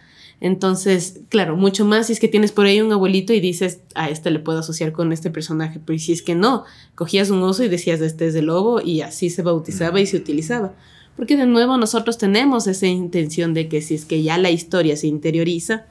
Entonces, 0.45 1.21
claro, 1.29 1.57
mucho 1.57 1.85
más 1.85 2.09
si 2.09 2.15
es 2.15 2.19
que 2.19 2.27
tienes 2.27 2.51
por 2.51 2.67
ahí 2.67 2.81
un 2.81 2.91
abuelito 2.91 3.33
y 3.33 3.39
dices, 3.39 3.79
a 3.95 4.11
este 4.11 4.29
le 4.33 4.41
puedo 4.41 4.59
asociar 4.59 4.91
con 4.91 5.13
este 5.13 5.31
personaje, 5.31 5.79
pero 5.87 5.97
si 6.01 6.11
es 6.13 6.21
que 6.21 6.35
no, 6.35 6.65
cogías 6.97 7.31
un 7.31 7.41
oso 7.45 7.63
y 7.63 7.69
decías, 7.69 8.01
este 8.01 8.27
es 8.27 8.35
el 8.35 8.47
lobo 8.47 8.81
y 8.81 9.03
así 9.03 9.31
se 9.31 9.43
bautizaba 9.43 10.01
y 10.01 10.07
se 10.07 10.17
utilizaba. 10.17 10.75
Porque 11.17 11.37
de 11.37 11.47
nuevo 11.47 11.77
nosotros 11.77 12.19
tenemos 12.19 12.67
esa 12.67 12.89
intención 12.89 13.55
de 13.55 13.69
que 13.69 13.83
si 13.83 13.95
es 13.95 14.05
que 14.05 14.25
ya 14.25 14.37
la 14.37 14.51
historia 14.51 14.97
se 14.97 15.07
interioriza, 15.07 15.87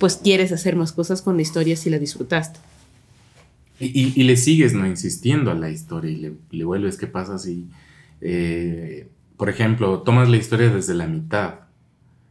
pues 0.00 0.16
quieres 0.16 0.50
hacer 0.50 0.74
más 0.74 0.90
cosas 0.90 1.22
con 1.22 1.36
la 1.36 1.42
historia 1.42 1.76
si 1.76 1.88
la 1.88 2.00
disfrutaste. 2.00 2.58
Y, 3.78 4.20
y- 4.20 4.24
le 4.24 4.36
sigues 4.36 4.74
no 4.74 4.88
insistiendo 4.88 5.52
a 5.52 5.54
la 5.54 5.70
historia 5.70 6.10
y 6.10 6.16
le, 6.16 6.32
le 6.50 6.64
vuelves. 6.64 6.96
¿Qué 6.96 7.06
pasa 7.06 7.38
si, 7.38 7.68
eh, 8.20 9.06
por 9.36 9.48
ejemplo, 9.48 10.00
tomas 10.00 10.28
la 10.28 10.36
historia 10.36 10.68
desde 10.68 10.94
la 10.94 11.06
mitad 11.06 11.67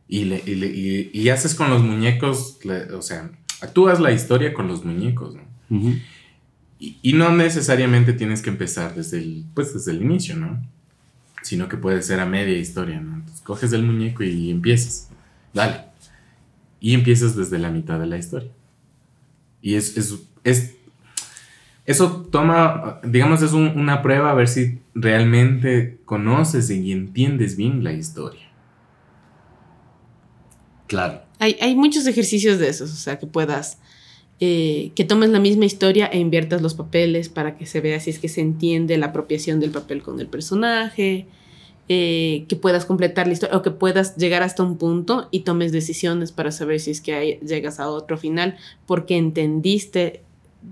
y, 0.08 0.26
le- 0.26 0.44
y 0.46 0.56
le- 0.56 0.68
y- 0.72 1.10
y 1.14 1.30
haces 1.30 1.54
con 1.56 1.70
los 1.70 1.82
muñecos, 1.84 2.60
le- 2.64 2.94
o 2.94 3.02
sea, 3.02 3.30
actúas 3.62 4.00
la 4.00 4.12
historia 4.12 4.54
con 4.54 4.68
los 4.68 4.86
muñecos, 4.86 5.36
¿no? 5.36 5.42
Ujú. 5.78 5.96
Y, 6.80 6.98
y 7.02 7.14
no 7.14 7.32
necesariamente 7.36 8.14
tienes 8.14 8.42
que 8.42 8.50
empezar 8.50 8.94
desde 8.96 9.18
el, 9.18 9.46
pues 9.54 9.74
desde 9.74 9.92
el 9.92 10.02
inicio, 10.02 10.36
¿no? 10.38 10.62
Sino 11.42 11.68
que 11.68 11.78
puede 11.78 12.02
ser 12.04 12.20
a 12.20 12.26
media 12.26 12.58
historia, 12.58 13.00
¿no? 13.00 13.16
Entonces 13.16 13.42
coges 13.42 13.74
el 13.74 13.84
muñeco 13.84 14.24
y 14.24 14.52
empiezas. 14.52 15.10
Dale. 15.54 15.82
Y 16.80 16.94
empiezas 16.94 17.36
desde 17.36 17.58
la 17.58 17.72
mitad 17.72 18.00
de 18.00 18.06
la 18.08 18.18
historia. 18.18 18.52
Y 19.62 19.74
es, 19.76 19.98
es, 19.98 20.16
es- 20.44 20.74
eso 21.86 22.28
toma, 22.32 23.00
digamos, 23.04 23.42
es 23.42 23.54
un- 23.54 23.78
una 23.78 24.02
prueba 24.02 24.30
a 24.32 24.36
ver 24.36 24.48
si 24.48 24.80
realmente 24.94 26.00
conoces 26.06 26.70
y 26.70 26.92
entiendes 26.92 27.56
bien 27.58 27.84
la 27.84 27.94
historia. 27.94 28.47
Claro. 30.88 31.22
Hay, 31.40 31.56
hay 31.62 31.76
muchos 31.76 32.08
ejercicios 32.08 32.60
de 32.60 32.70
esos, 32.70 32.92
o 32.92 32.96
sea, 32.96 33.20
que 33.20 33.28
puedas, 33.28 33.78
eh, 34.40 34.92
que 34.96 35.04
tomes 35.04 35.30
la 35.30 35.40
misma 35.40 35.66
historia 35.66 36.08
e 36.08 36.20
inviertas 36.20 36.62
los 36.62 36.74
papeles 36.74 37.30
para 37.30 37.58
que 37.58 37.66
se 37.66 37.82
vea 37.82 38.00
si 38.00 38.10
es 38.10 38.20
que 38.20 38.30
se 38.30 38.42
entiende 38.42 38.98
la 38.98 39.08
apropiación 39.08 39.60
del 39.60 39.72
papel 39.72 40.02
con 40.02 40.20
el 40.20 40.28
personaje, 40.28 41.28
eh, 41.90 42.46
que 42.50 42.56
puedas 42.56 42.86
completar 42.86 43.28
la 43.28 43.34
historia 43.34 43.56
o 43.58 43.62
que 43.62 43.72
puedas 43.72 44.18
llegar 44.18 44.44
hasta 44.44 44.62
un 44.64 44.78
punto 44.78 45.30
y 45.32 45.42
tomes 45.42 45.72
decisiones 45.72 46.32
para 46.32 46.52
saber 46.52 46.80
si 46.80 46.92
es 46.92 47.00
que 47.02 47.14
hay- 47.14 47.40
llegas 47.40 47.80
a 47.80 47.90
otro 47.90 48.18
final 48.18 48.58
porque 48.86 49.16
entendiste 49.18 50.22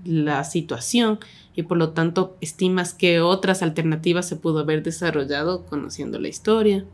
la 0.04 0.44
situación 0.44 1.18
y 1.54 1.62
por 1.62 1.78
lo 1.78 1.90
tanto 1.90 2.36
estimas 2.42 2.92
que 2.92 3.20
otras 3.20 3.62
alternativas 3.62 4.28
se 4.28 4.36
pudo 4.36 4.58
haber 4.58 4.82
desarrollado 4.82 5.64
conociendo 5.64 6.18
la 6.20 6.28
historia. 6.28 6.84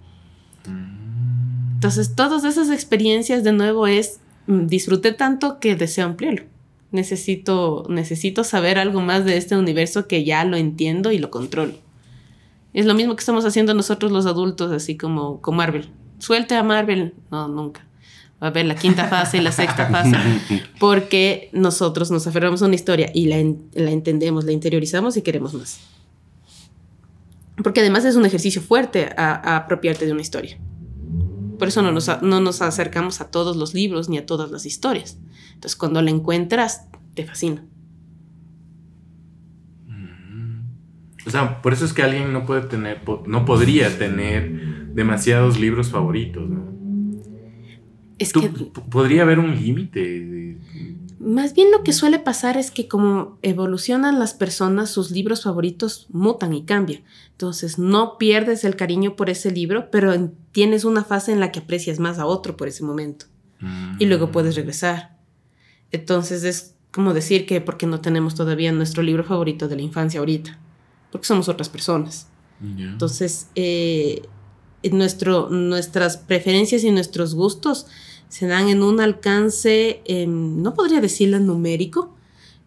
Entonces, 1.83 2.14
todas 2.14 2.45
esas 2.45 2.71
experiencias 2.71 3.42
de 3.42 3.53
nuevo 3.53 3.88
es, 3.88 4.21
mm, 4.47 4.66
disfruté 4.68 5.11
tanto 5.12 5.59
que 5.59 5.75
deseo 5.75 6.07
ampliarlo. 6.07 6.45
Necesito, 6.92 7.85
necesito 7.88 8.45
saber 8.45 8.79
algo 8.79 9.01
más 9.01 9.25
de 9.25 9.37
este 9.37 9.57
universo 9.57 10.07
que 10.07 10.23
ya 10.25 10.45
lo 10.45 10.57
entiendo 10.57 11.11
y 11.11 11.18
lo 11.18 11.31
controlo. 11.31 11.73
Es 12.73 12.87
lo 12.87 12.95
mismo 12.95 13.16
que 13.16 13.21
estamos 13.21 13.45
haciendo 13.45 13.75
nosotros 13.75 14.12
los 14.12 14.27
adultos, 14.27 14.71
así 14.71 14.97
como 14.97 15.40
con 15.40 15.57
Marvel. 15.57 15.88
Suelte 16.21 16.55
a 16.55 16.62
Marvel. 16.62 17.14
No, 17.33 17.49
nunca. 17.49 17.85
Va 18.40 18.47
a 18.47 18.51
ver 18.51 18.66
la 18.66 18.77
quinta 18.77 19.09
fase 19.09 19.38
y 19.38 19.40
la 19.40 19.51
sexta 19.51 19.88
fase. 19.88 20.16
Porque 20.79 21.49
nosotros 21.53 22.12
nos 22.12 22.27
aferramos 22.29 22.62
a 22.62 22.66
una 22.66 22.77
historia 22.77 23.11
y 23.12 23.27
la, 23.27 23.38
en- 23.38 23.62
la 23.75 23.90
entendemos, 23.90 24.45
la 24.45 24.53
interiorizamos 24.53 25.16
y 25.16 25.23
queremos 25.23 25.53
más. 25.55 25.81
Porque 27.62 27.81
además 27.81 28.05
es 28.05 28.14
un 28.16 28.25
ejercicio 28.25 28.62
fuerte 28.62 29.11
a, 29.16 29.33
a 29.35 29.57
apropiarte 29.57 30.07
de 30.07 30.12
una 30.12 30.23
historia. 30.23 30.59
Por 31.62 31.68
eso 31.68 31.81
no 31.81 31.92
nos, 31.92 32.11
no 32.22 32.40
nos 32.40 32.61
acercamos 32.61 33.20
a 33.20 33.31
todos 33.31 33.57
los 33.57 33.72
libros 33.72 34.09
ni 34.09 34.18
a 34.18 34.27
todas 34.27 34.51
las 34.51 34.66
historias. 34.66 35.20
Entonces, 35.55 35.77
cuando 35.77 36.03
la 36.03 36.11
encuentras, 36.11 36.88
te 37.14 37.25
fascina. 37.25 37.64
O 41.25 41.31
sea, 41.31 41.62
por 41.62 41.72
eso 41.72 41.85
es 41.85 41.92
que 41.92 42.03
alguien 42.03 42.33
no 42.33 42.44
puede 42.46 42.62
tener, 42.62 43.01
no 43.29 43.44
podría 43.44 43.96
tener 43.96 44.88
demasiados 44.92 45.61
libros 45.61 45.88
favoritos, 45.88 46.51
¿no? 46.51 46.64
Es 48.18 48.33
Tú- 48.33 48.40
que 48.40 48.48
podría 48.90 49.22
haber 49.22 49.38
un 49.38 49.55
límite. 49.55 50.59
Más 51.22 51.54
bien 51.54 51.70
lo 51.70 51.82
que 51.85 51.92
suele 51.92 52.18
pasar 52.18 52.56
es 52.56 52.70
que 52.70 52.88
como 52.88 53.38
evolucionan 53.42 54.18
las 54.18 54.35
personas, 54.35 54.90
sus 54.90 55.11
libros 55.11 55.44
favoritos 55.44 56.06
mutan 56.11 56.52
y 56.52 56.64
cambian. 56.64 57.02
Entonces, 57.32 57.78
no 57.78 58.18
pierdes 58.18 58.64
el 58.64 58.76
cariño 58.76 59.16
por 59.16 59.30
ese 59.30 59.50
libro, 59.50 59.90
pero 59.90 60.12
en- 60.12 60.35
tienes 60.52 60.85
una 60.85 61.04
fase 61.04 61.32
en 61.32 61.40
la 61.40 61.52
que 61.52 61.61
aprecias 61.61 61.98
más 61.98 62.18
a 62.18 62.26
otro 62.26 62.56
por 62.56 62.68
ese 62.68 62.85
momento. 62.85 63.26
y 64.00 64.06
luego 64.06 64.32
puedes 64.32 64.56
regresar. 64.56 65.16
Entonces 65.92 66.42
es 66.44 66.74
como 66.90 67.14
decir 67.14 67.46
que 67.46 67.61
porque 67.61 67.87
no 67.87 68.00
tenemos 68.00 68.35
todavía 68.35 68.72
nuestro 68.72 69.02
libro 69.04 69.22
favorito 69.24 69.68
de 69.68 69.76
la 69.76 69.82
infancia 69.82 70.18
ahorita, 70.20 70.58
porque 71.12 71.26
somos 71.26 71.48
otras 71.48 71.68
personas. 71.68 72.26
Entonces, 72.90 73.46
eh, 73.54 74.22
nuestro, 74.90 75.48
nuestras 75.50 76.16
preferencias 76.16 76.82
y 76.85 76.90
nuestros 76.90 77.35
gustos 77.37 77.87
se 78.33 78.47
dan 78.47 78.71
en 78.71 78.83
un 78.83 78.99
alcance, 78.99 80.01
em, 80.07 80.62
no 80.62 80.73
podría 80.73 81.03
decirlo 81.03 81.38
numérico, 81.38 82.16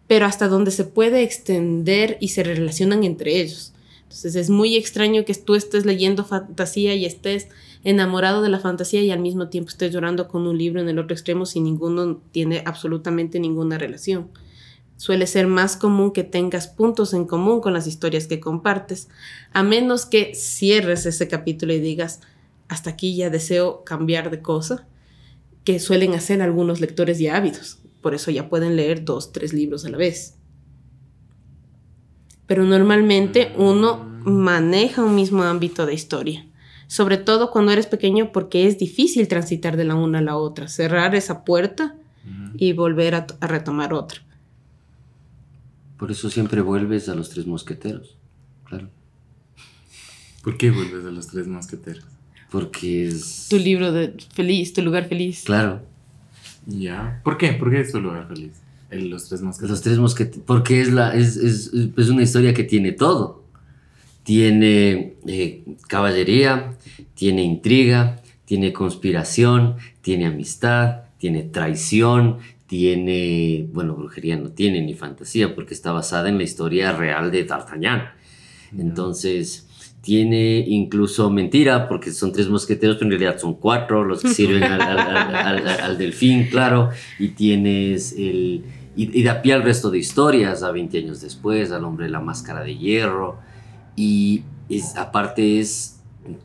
pero 0.06 0.24
hasta 0.24 0.46
donde 0.46 0.70
se 0.70 0.84
puede 0.84 1.24
extender 1.24 2.18
y 2.20 2.28
se 2.28 2.44
relacionan 2.44 3.02
entre 3.02 3.40
ellos. 3.40 3.72
Entonces 4.04 4.36
es 4.36 4.48
muy 4.48 4.76
extraño 4.76 5.24
que 5.24 5.34
tú 5.34 5.56
estés 5.56 5.84
leyendo 5.84 6.24
fantasía 6.24 6.94
y 6.94 7.04
estés 7.04 7.48
enamorado 7.82 8.42
de 8.42 8.48
la 8.48 8.60
fantasía 8.60 9.02
y 9.02 9.10
al 9.10 9.18
mismo 9.18 9.48
tiempo 9.48 9.70
estés 9.70 9.92
llorando 9.92 10.28
con 10.28 10.46
un 10.46 10.56
libro 10.56 10.80
en 10.80 10.88
el 10.88 11.00
otro 11.00 11.14
extremo 11.14 11.46
si 11.46 11.58
ninguno 11.58 12.20
tiene 12.30 12.62
absolutamente 12.64 13.40
ninguna 13.40 13.76
relación. 13.76 14.28
Suele 14.96 15.26
ser 15.26 15.48
más 15.48 15.76
común 15.76 16.12
que 16.12 16.22
tengas 16.22 16.68
puntos 16.68 17.12
en 17.12 17.24
común 17.24 17.60
con 17.60 17.72
las 17.72 17.88
historias 17.88 18.28
que 18.28 18.38
compartes, 18.38 19.08
a 19.52 19.64
menos 19.64 20.06
que 20.06 20.32
cierres 20.36 21.06
ese 21.06 21.26
capítulo 21.26 21.72
y 21.72 21.80
digas, 21.80 22.20
hasta 22.68 22.90
aquí 22.90 23.16
ya 23.16 23.30
deseo 23.30 23.82
cambiar 23.82 24.30
de 24.30 24.40
cosa, 24.42 24.86
que 25.66 25.80
suelen 25.80 26.14
hacer 26.14 26.40
algunos 26.40 26.80
lectores 26.80 27.18
ya 27.18 27.36
ávidos. 27.36 27.80
Por 28.00 28.14
eso 28.14 28.30
ya 28.30 28.48
pueden 28.48 28.76
leer 28.76 29.04
dos, 29.04 29.32
tres 29.32 29.52
libros 29.52 29.84
a 29.84 29.88
la 29.88 29.98
vez. 29.98 30.36
Pero 32.46 32.64
normalmente 32.64 33.52
uno 33.58 34.04
maneja 34.24 35.02
un 35.02 35.16
mismo 35.16 35.42
ámbito 35.42 35.84
de 35.84 35.92
historia, 35.92 36.46
sobre 36.86 37.16
todo 37.16 37.50
cuando 37.50 37.72
eres 37.72 37.88
pequeño 37.88 38.30
porque 38.30 38.68
es 38.68 38.78
difícil 38.78 39.26
transitar 39.26 39.76
de 39.76 39.84
la 39.84 39.96
una 39.96 40.20
a 40.20 40.22
la 40.22 40.36
otra, 40.36 40.68
cerrar 40.68 41.16
esa 41.16 41.44
puerta 41.44 41.96
y 42.56 42.72
volver 42.72 43.16
a, 43.16 43.26
a 43.40 43.46
retomar 43.48 43.92
otra. 43.92 44.20
Por 45.98 46.12
eso 46.12 46.30
siempre 46.30 46.60
vuelves 46.60 47.08
a 47.08 47.16
los 47.16 47.30
tres 47.30 47.44
mosqueteros. 47.44 48.16
Claro. 48.64 48.88
¿Por 50.44 50.56
qué 50.56 50.70
vuelves 50.70 51.04
a 51.04 51.10
los 51.10 51.26
tres 51.26 51.48
mosqueteros? 51.48 52.15
Porque 52.50 53.06
es. 53.08 53.46
Tu 53.50 53.58
libro 53.58 53.92
de 53.92 54.14
feliz, 54.34 54.72
tu 54.72 54.82
lugar 54.82 55.08
feliz. 55.08 55.42
Claro. 55.44 55.82
Ya. 56.66 57.20
¿Por 57.24 57.36
qué? 57.38 57.52
¿Por 57.52 57.70
qué 57.70 57.80
es 57.80 57.92
tu 57.92 58.00
lugar 58.00 58.26
feliz? 58.28 58.52
El- 58.90 59.08
los 59.10 59.28
tres 59.28 59.42
mosqueteros. 59.42 59.70
Los 59.70 59.82
tres 59.82 59.98
mosqueteros, 59.98 60.44
porque 60.46 60.80
es, 60.80 60.92
la, 60.92 61.14
es, 61.14 61.36
es, 61.36 61.70
es 61.96 62.08
una 62.08 62.22
historia 62.22 62.54
que 62.54 62.64
tiene 62.64 62.92
todo. 62.92 63.44
Tiene 64.22 65.14
eh, 65.26 65.64
caballería, 65.88 66.74
tiene 67.14 67.42
intriga, 67.42 68.20
tiene 68.44 68.72
conspiración, 68.72 69.76
tiene 70.00 70.26
amistad, 70.26 71.02
tiene 71.18 71.42
traición, 71.44 72.38
tiene, 72.66 73.68
bueno, 73.72 73.94
brujería 73.94 74.36
no 74.36 74.50
tiene 74.50 74.80
ni 74.82 74.94
fantasía 74.94 75.54
porque 75.54 75.74
está 75.74 75.92
basada 75.92 76.28
en 76.28 76.38
la 76.38 76.42
historia 76.44 76.92
real 76.92 77.30
de 77.30 77.44
D'Artagnan. 77.44 78.08
Entonces, 78.76 79.65
tiene 80.06 80.64
incluso 80.68 81.28
mentira 81.30 81.88
porque 81.88 82.12
son 82.12 82.30
tres 82.30 82.48
mosqueteros, 82.48 82.94
pero 82.96 83.06
en 83.12 83.18
realidad 83.18 83.40
son 83.40 83.54
cuatro 83.54 84.04
los 84.04 84.22
que 84.22 84.28
sirven 84.28 84.62
al, 84.62 84.80
al- 84.80 85.34
al- 85.34 85.68
al- 85.68 85.98
delfín, 85.98 86.46
claro. 86.48 86.90
Y 87.18 87.30
tienes 87.30 88.12
el... 88.12 88.62
Y, 88.96 89.18
y 89.18 89.24
da 89.24 89.42
pie 89.42 89.52
al 89.54 89.64
resto 89.64 89.90
de 89.90 89.98
historias, 89.98 90.62
a 90.62 90.70
20 90.70 90.96
años 90.98 91.20
después, 91.20 91.72
al 91.72 91.84
hombre 91.84 92.04
de 92.06 92.12
la 92.12 92.20
máscara 92.20 92.62
de 92.62 92.78
hierro. 92.78 93.38
Y 93.96 94.44
es, 94.68 94.96
aparte 94.96 95.58
es, 95.58 96.00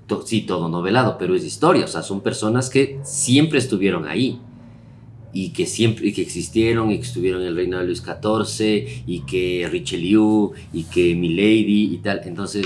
to- 0.07 0.25
sí, 0.25 0.41
todo 0.41 0.67
novelado, 0.67 1.17
pero 1.19 1.35
es 1.35 1.45
historia. 1.45 1.85
O 1.85 1.87
sea, 1.87 2.01
son 2.01 2.21
personas 2.21 2.67
que 2.67 2.99
siempre 3.03 3.59
estuvieron 3.59 4.07
ahí 4.07 4.39
y 5.33 5.49
que 5.53 5.67
siempre 5.67 6.07
y 6.07 6.13
que 6.13 6.23
existieron 6.23 6.89
y 6.91 6.95
que 6.97 7.03
estuvieron 7.05 7.41
en 7.43 7.49
el 7.49 7.55
reino 7.55 7.77
de 7.77 7.85
Luis 7.85 8.01
XIV 8.03 9.03
y 9.05 9.19
que 9.21 9.69
Richelieu 9.71 10.51
y 10.73 10.85
que 10.85 11.15
Milady 11.15 11.93
y 11.93 11.97
tal. 12.03 12.21
Entonces, 12.25 12.65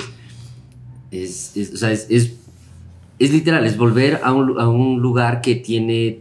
es, 1.11 1.55
es- 1.57 1.73
o 1.73 1.77
sea, 1.77 1.91
es, 1.91 2.07
es, 2.09 3.31
literal, 3.31 3.65
es 3.65 3.77
volver 3.77 4.21
a 4.23 4.33
un, 4.33 4.59
a 4.59 4.67
un 4.67 5.01
lugar 5.01 5.41
que 5.41 5.55
tiene 5.55 6.19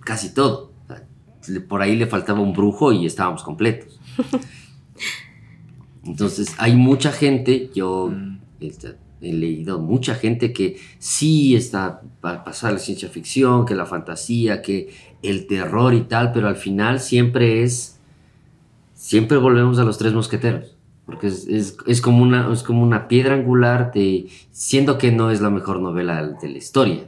casi 0.00 0.32
todo. 0.32 0.72
Por 1.68 1.80
ahí 1.82 1.94
le 1.96 2.06
faltaba 2.06 2.40
un 2.40 2.52
brujo 2.52 2.92
y 2.92 3.06
estábamos 3.06 3.42
completos. 3.44 3.98
Entonces, 6.04 6.54
hay 6.58 6.74
mucha 6.76 7.12
gente, 7.12 7.70
yo 7.74 8.08
Mm. 8.12 8.38
este, 8.60 8.94
he 9.20 9.32
leído 9.32 9.78
mucha 9.80 10.14
gente 10.14 10.52
que 10.52 10.78
sí 10.98 11.56
está 11.56 12.00
para 12.20 12.44
pasar 12.44 12.72
la 12.72 12.78
ciencia 12.78 13.08
ficción, 13.08 13.64
que 13.66 13.74
la 13.74 13.86
fantasía, 13.86 14.62
que 14.62 14.90
el 15.22 15.46
terror 15.46 15.94
y 15.94 16.02
tal, 16.02 16.32
pero 16.32 16.48
al 16.48 16.56
final 16.56 17.00
siempre 17.00 17.62
es, 17.64 17.98
siempre 18.94 19.38
volvemos 19.38 19.78
a 19.78 19.84
los 19.84 19.98
tres 19.98 20.12
mosqueteros, 20.12 20.75
porque 21.06 21.28
es, 21.28 21.46
es- 21.46 21.76
es 21.86 22.00
como, 22.00 22.22
una, 22.22 22.52
es 22.52 22.62
como 22.62 22.82
una 22.82 23.08
piedra 23.08 23.34
angular 23.34 23.92
de, 23.92 24.28
siendo 24.50 24.98
que 24.98 25.12
no 25.12 25.30
es 25.30 25.40
la 25.40 25.50
mejor 25.50 25.80
novela 25.80 26.22
de 26.26 26.48
la 26.48 26.58
historia. 26.58 27.06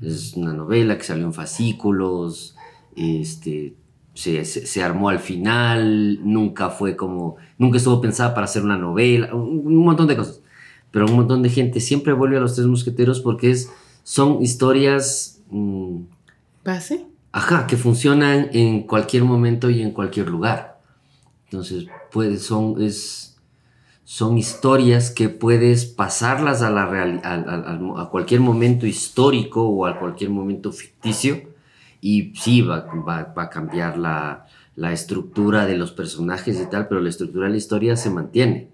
Es 0.00 0.34
una 0.34 0.52
novela 0.52 0.96
que 0.96 1.02
salió 1.04 1.24
en 1.26 1.34
fascículos, 1.34 2.54
este, 2.96 3.74
se, 4.14 4.44
se- 4.44 4.66
se 4.66 4.82
armó 4.82 5.08
al 5.08 5.18
final, 5.18 6.20
nunca 6.24 6.70
fue 6.70 6.94
como, 6.96 7.36
nunca 7.58 7.78
estuvo 7.78 8.00
pensada 8.00 8.34
para 8.34 8.44
hacer 8.44 8.62
una 8.64 8.76
novela, 8.78 9.34
un, 9.34 9.66
un 9.66 9.76
montón 9.84 10.06
de 10.06 10.16
cosas. 10.16 10.40
Pero 10.90 11.06
un 11.06 11.14
montón 11.16 11.42
de 11.42 11.50
gente 11.50 11.80
siempre 11.80 12.12
vuelve 12.12 12.36
a 12.38 12.40
los 12.40 12.54
Tres 12.54 12.66
Mosqueteros 12.66 13.20
porque 13.20 13.50
es, 13.50 13.70
son 14.04 14.40
historias, 14.42 15.40
mm, 15.50 15.96
¿Base? 16.64 17.04
ajá, 17.32 17.66
que 17.66 17.76
funcionan 17.76 18.48
en 18.52 18.82
cualquier 18.84 19.24
momento 19.24 19.68
y 19.70 19.82
en 19.82 19.90
cualquier 19.90 20.28
lugar. 20.28 20.80
Entonces, 21.46 21.86
puede, 22.12 22.38
son, 22.38 22.80
es, 22.82 23.36
son 24.04 24.38
historias 24.38 25.10
que 25.10 25.28
puedes 25.28 25.84
pasarlas 25.84 26.62
a, 26.62 26.70
la 26.70 26.88
reali- 26.90 27.20
al- 27.24 27.48
al- 27.48 27.64
al- 27.66 28.00
a 28.00 28.08
cualquier 28.10 28.40
momento 28.40 28.86
histórico 28.86 29.68
o 29.68 29.86
a 29.86 29.98
cualquier 29.98 30.30
momento 30.30 30.72
ficticio 30.72 31.42
y 32.00 32.32
sí 32.36 32.62
va, 32.62 32.86
va- 33.06 33.32
va 33.36 33.42
a 33.44 33.50
cambiar 33.50 33.98
la, 33.98 34.46
la 34.76 34.92
estructura 34.92 35.66
de 35.66 35.76
los 35.76 35.92
personajes 35.92 36.60
y 36.60 36.66
tal, 36.66 36.88
pero 36.88 37.00
la 37.00 37.08
estructura 37.10 37.46
de 37.46 37.52
la 37.52 37.58
historia 37.58 37.96
se 37.96 38.10
mantiene. 38.10 38.70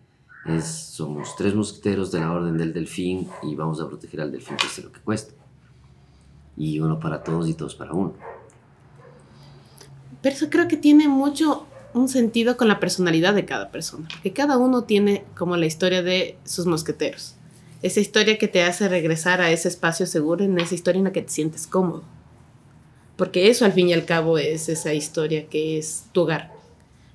Es, 0.46 0.66
somos 0.66 1.34
tres 1.36 1.54
mosqueteros 1.54 2.12
de 2.12 2.20
la 2.20 2.30
Orden 2.30 2.58
del 2.58 2.74
Delfín 2.74 3.26
y 3.42 3.54
vamos 3.54 3.80
a 3.80 3.88
proteger 3.88 4.20
al 4.20 4.30
delfín 4.30 4.56
cueste 4.58 4.82
lo 4.82 4.92
que 4.92 5.00
cueste. 5.00 5.34
Y 6.56 6.78
uno 6.80 7.00
para 7.00 7.22
todos 7.24 7.48
y 7.48 7.54
todos 7.54 7.74
para 7.74 7.94
uno. 7.94 8.12
Pero 10.20 10.36
eso 10.36 10.48
creo 10.50 10.68
que 10.68 10.76
tiene 10.76 11.08
mucho 11.08 11.66
un 11.94 12.08
sentido 12.08 12.56
con 12.56 12.68
la 12.68 12.80
personalidad 12.80 13.34
de 13.34 13.44
cada 13.44 13.70
persona, 13.70 14.06
porque 14.10 14.32
cada 14.32 14.58
uno 14.58 14.84
tiene 14.84 15.24
como 15.36 15.56
la 15.56 15.66
historia 15.66 16.02
de 16.02 16.36
sus 16.44 16.66
mosqueteros. 16.66 17.36
Esa 17.82 18.00
historia 18.00 18.38
que 18.38 18.48
te 18.48 18.62
hace 18.62 18.88
regresar 18.88 19.40
a 19.40 19.50
ese 19.50 19.68
espacio 19.68 20.06
seguro, 20.06 20.44
en 20.44 20.58
esa 20.58 20.74
historia 20.74 20.98
en 20.98 21.04
la 21.04 21.12
que 21.12 21.22
te 21.22 21.30
sientes 21.30 21.66
cómodo. 21.66 22.02
Porque 23.16 23.48
eso 23.48 23.64
al 23.64 23.72
fin 23.72 23.88
y 23.88 23.92
al 23.92 24.06
cabo 24.06 24.38
es 24.38 24.68
esa 24.68 24.92
historia 24.92 25.46
que 25.48 25.78
es 25.78 26.06
tu 26.12 26.22
hogar. 26.22 26.52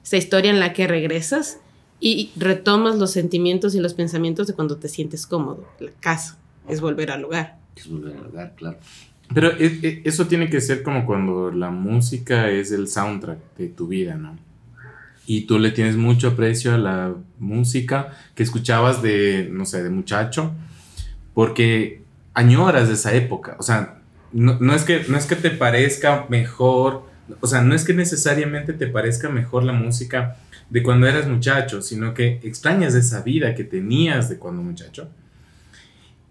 Esa 0.03 0.17
historia 0.17 0.51
en 0.51 0.59
la 0.59 0.71
que 0.73 0.87
regresas 0.87 1.59
y 1.99 2.31
retomas 2.37 2.97
los 2.97 3.11
sentimientos 3.11 3.75
y 3.75 3.79
los 3.79 3.93
pensamientos 3.93 4.47
de 4.47 4.53
cuando 4.53 4.77
te 4.77 4.87
sientes 4.87 5.27
cómodo. 5.27 5.67
La 5.79 5.91
casa 5.99 6.37
es 6.69 6.79
volver 6.79 7.11
al 7.11 7.25
hogar. 7.25 7.57
Es 7.75 7.89
volver 7.89 8.15
al 8.15 8.27
hogar, 8.27 8.53
claro. 8.55 8.77
Pero 9.33 9.51
e- 9.57 9.79
e- 9.83 10.01
eso 10.05 10.25
tiene 10.27 10.49
que 10.49 10.61
ser 10.61 10.83
como 10.83 11.05
cuando 11.05 11.51
la 11.51 11.69
música 11.69 12.49
es 12.49 12.71
el 12.71 12.87
soundtrack 12.87 13.39
de 13.57 13.67
tu 13.67 13.87
vida, 13.87 14.15
¿no? 14.15 14.37
Y 15.29 15.41
tú 15.41 15.59
le 15.59 15.69
tienes 15.69 15.95
mucho 15.95 16.29
aprecio 16.29 16.73
a 16.73 16.79
la 16.79 17.13
música 17.37 18.17
que 18.33 18.41
escuchabas 18.41 19.03
de, 19.03 19.47
no 19.51 19.65
sé, 19.67 19.83
de 19.83 19.91
muchacho, 19.91 20.53
porque 21.35 22.01
añoras 22.33 22.89
esa 22.89 23.13
época. 23.13 23.55
O 23.59 23.63
sea, 23.63 23.99
no, 24.33 24.57
no 24.59 24.73
es 24.73 24.83
que, 24.83 25.05
no 25.07 25.19
es 25.19 25.27
que 25.27 25.35
te 25.35 25.51
parezca 25.51 26.25
mejor, 26.29 27.03
o 27.41 27.45
sea, 27.45 27.61
no 27.61 27.75
es 27.75 27.83
que 27.83 27.93
necesariamente 27.93 28.73
te 28.73 28.87
parezca 28.87 29.29
mejor 29.29 29.63
la 29.63 29.73
música 29.73 30.37
de 30.71 30.81
cuando 30.81 31.05
eras 31.05 31.27
muchacho, 31.27 31.83
sino 31.83 32.15
que 32.15 32.39
extrañas 32.41 32.95
esa 32.95 33.21
vida 33.21 33.53
que 33.53 33.63
tenías 33.63 34.29
de 34.29 34.37
cuando 34.37 34.63
muchacho 34.63 35.09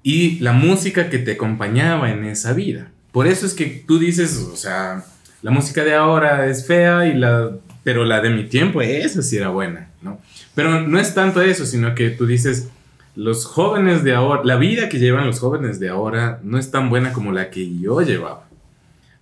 y 0.02 0.38
la 0.40 0.52
música 0.52 1.08
que 1.08 1.18
te 1.18 1.32
acompañaba 1.32 2.10
en 2.10 2.24
esa 2.24 2.52
vida. 2.52 2.90
Por 3.12 3.28
eso 3.28 3.46
es 3.46 3.54
que 3.54 3.84
tú 3.86 4.00
dices, 4.00 4.36
o 4.52 4.56
sea, 4.56 5.04
la 5.42 5.52
música 5.52 5.84
de 5.84 5.94
ahora 5.94 6.46
es 6.46 6.66
fea 6.66 7.06
y 7.06 7.14
la 7.14 7.52
pero 7.84 8.04
la 8.04 8.20
de 8.20 8.30
mi 8.30 8.44
tiempo 8.44 8.82
esa 8.82 9.22
sí 9.22 9.36
era 9.36 9.48
buena, 9.48 9.90
¿no? 10.02 10.18
Pero 10.54 10.80
no 10.80 10.98
es 10.98 11.14
tanto 11.14 11.40
eso, 11.40 11.66
sino 11.66 11.94
que 11.94 12.10
tú 12.10 12.26
dices 12.26 12.68
los 13.14 13.46
jóvenes 13.46 14.04
de 14.04 14.14
ahora, 14.14 14.42
la 14.44 14.56
vida 14.56 14.88
que 14.88 14.98
llevan 14.98 15.26
los 15.26 15.40
jóvenes 15.40 15.80
de 15.80 15.88
ahora 15.88 16.40
no 16.42 16.58
es 16.58 16.70
tan 16.70 16.88
buena 16.90 17.12
como 17.12 17.32
la 17.32 17.50
que 17.50 17.78
yo 17.78 18.00
llevaba. 18.02 18.44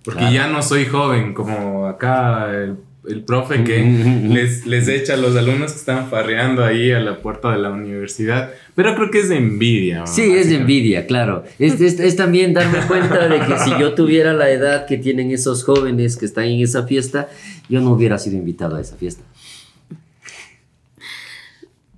Porque 0.05 0.21
Claro. 0.21 0.35
ya 0.35 0.47
no 0.49 0.63
soy 0.63 0.87
joven 0.87 1.35
como 1.35 1.87
acá 1.87 2.51
el, 2.51 2.77
el 3.09 3.23
profe 3.25 3.63
que 3.65 3.79
les, 4.29 4.67
les 4.67 4.89
echa 4.89 5.15
a 5.15 5.17
los 5.17 5.35
alumnos 5.37 5.73
que 5.73 5.79
están 5.79 6.09
farreando 6.11 6.65
ahí 6.65 6.91
a 6.93 7.01
la 7.01 7.21
puerta 7.23 7.51
de 7.53 7.59
la 7.59 7.71
universidad. 7.71 8.51
Pero 8.75 8.95
creo 8.95 9.11
que 9.11 9.21
es 9.21 9.29
de 9.29 9.37
envidia. 9.37 10.07
Sí, 10.07 10.23
es 10.23 10.49
de 10.51 10.57
envidia, 10.57 11.07
claro. 11.07 11.45
Es, 11.59 11.81
es- 11.81 12.01
es 12.01 12.17
también 12.17 12.53
darme 12.53 12.79
cuenta 12.87 13.29
de 13.29 13.41
que 13.47 13.59
si 13.59 13.71
yo 13.79 13.95
tuviera 13.95 14.33
la 14.33 14.51
edad 14.51 14.87
que 14.87 14.97
tienen 14.99 15.31
esos 15.31 15.65
jóvenes 15.65 16.17
que 16.17 16.27
están 16.27 16.45
en 16.45 16.61
esa 16.61 16.83
fiesta, 16.85 17.29
yo 17.69 17.81
no 17.81 17.93
hubiera 17.93 18.19
sido 18.19 18.37
invitado 18.37 18.77
a 18.77 18.81
esa 18.81 18.97
fiesta. 18.97 19.23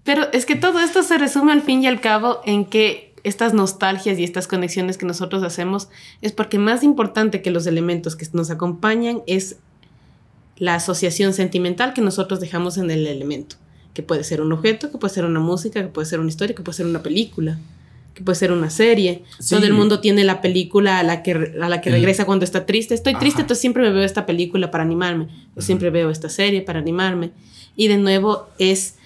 Pero 0.05 0.27
es 0.33 0.47
que 0.47 0.57
todo 0.57 0.79
esto 0.81 1.03
se 1.03 1.19
resume 1.19 1.53
al 1.53 1.63
fin 1.63 1.83
y 1.83 1.87
al 1.87 2.01
cabo 2.01 2.41
en 2.47 2.65
que 2.65 3.13
estas 3.25 3.53
nostalgias 3.53 4.19
y 4.19 4.25
estas 4.25 4.47
conexiones 4.49 4.97
que 4.97 5.05
nosotros 5.05 5.43
hacemos 5.43 5.89
es 6.23 6.33
porque 6.33 6.59
más 6.59 6.83
importante 6.83 7.43
que 7.43 7.51
los 7.51 7.67
elementos 7.67 8.17
que 8.17 8.27
nos 8.33 8.51
acompañan 8.51 9.21
es 9.27 9.57
la 10.59 10.75
asociación 10.75 11.33
sentimental 11.33 11.95
que 11.95 12.01
nosotros 12.01 12.41
dejamos 12.41 12.79
en 12.79 12.91
el 12.91 13.07
elemento, 13.07 13.57
que 13.95 14.03
puede 14.03 14.25
ser 14.25 14.41
un 14.41 14.53
objeto, 14.53 14.91
que 14.91 14.99
puede 14.99 15.15
ser 15.15 15.25
una 15.25 15.41
música, 15.41 15.83
que 15.83 15.89
puede 15.89 16.07
ser 16.07 16.21
una 16.21 16.29
historia, 16.29 16.55
que 16.55 16.63
puede 16.63 16.77
ser 16.77 16.87
una 16.87 17.03
película, 17.03 17.59
que 18.15 18.23
puede 18.23 18.37
ser 18.37 18.51
una 18.51 18.69
serie. 18.69 19.23
Sí. 19.39 19.55
Todo 19.55 19.67
el 19.67 19.73
mundo 19.73 20.01
tiene 20.01 20.25
la 20.25 20.41
película 20.41 20.99
a 20.99 21.03
la 21.05 21.23
que, 21.23 21.55
a 21.61 21.69
la 21.69 21.81
que 21.81 21.91
regresa 21.91 22.25
cuando 22.25 22.45
está 22.45 22.67
triste. 22.67 22.95
Estoy 22.95 23.15
triste, 23.15 23.37
Ajá. 23.37 23.43
entonces 23.43 23.61
siempre 23.61 23.85
me 23.85 23.91
veo 23.91 24.03
esta 24.03 24.27
película 24.27 24.71
para 24.71 24.83
animarme, 24.83 25.29
o 25.55 25.63
siempre 25.63 25.91
veo 25.91 26.11
esta 26.11 26.29
serie 26.29 26.63
para 26.63 26.81
animarme. 26.81 27.31
Y 27.77 27.87
de 27.87 27.99
nuevo 27.99 28.49
es 28.59 28.97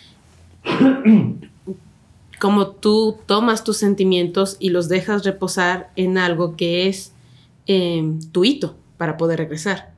como 2.40 2.68
tú 2.68 3.18
tomas 3.26 3.64
tus 3.64 3.76
sentimientos 3.76 4.56
y 4.58 4.70
los 4.70 4.88
dejas 4.88 5.24
reposar 5.24 5.90
en 5.96 6.16
algo 6.16 6.56
que 6.56 6.88
es 6.88 7.12
eh, 7.66 8.02
tu 8.32 8.44
hito 8.44 8.76
para 8.96 9.16
poder 9.16 9.38
regresar. 9.38 9.91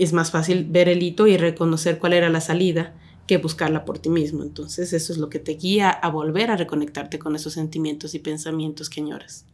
Es 0.00 0.14
más 0.14 0.30
fácil 0.30 0.64
ver 0.64 0.88
el 0.88 1.02
hito 1.02 1.26
y 1.26 1.36
reconocer 1.36 1.98
cuál 1.98 2.14
era 2.14 2.30
la 2.30 2.40
salida 2.40 2.94
que 3.26 3.36
buscarla 3.36 3.84
por 3.84 3.98
ti 3.98 4.08
mismo. 4.08 4.42
Entonces 4.42 4.94
eso 4.94 5.12
es 5.12 5.18
lo 5.18 5.28
que 5.28 5.38
te 5.38 5.52
guía 5.52 5.90
a 5.90 6.08
volver 6.08 6.50
a 6.50 6.56
reconectarte 6.56 7.18
con 7.18 7.36
esos 7.36 7.52
sentimientos 7.52 8.14
y 8.14 8.18
pensamientos 8.18 8.88
que. 8.88 9.44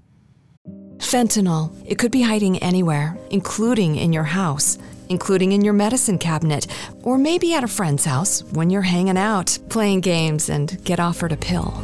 Fentanyl. 1.01 1.73
It 1.85 1.99
could 1.99 2.13
be 2.13 2.23
hiding 2.23 2.59
anywhere, 2.63 3.19
including 3.31 3.97
in 3.97 4.13
your 4.13 4.25
house, 4.25 4.79
including 5.09 5.51
in 5.51 5.65
your 5.65 5.75
medicine 5.75 6.17
cabinet, 6.17 6.69
or 7.03 7.19
maybe 7.19 7.53
at 7.53 7.65
a 7.65 7.69
friend's 7.69 8.05
house 8.05 8.45
when 8.53 8.71
you're 8.71 8.87
hanging 8.87 9.19
out, 9.19 9.59
playing 9.69 10.01
games, 10.01 10.49
and 10.49 10.79
get 10.85 11.01
offered 11.01 11.33
a 11.33 11.37
pill. 11.37 11.75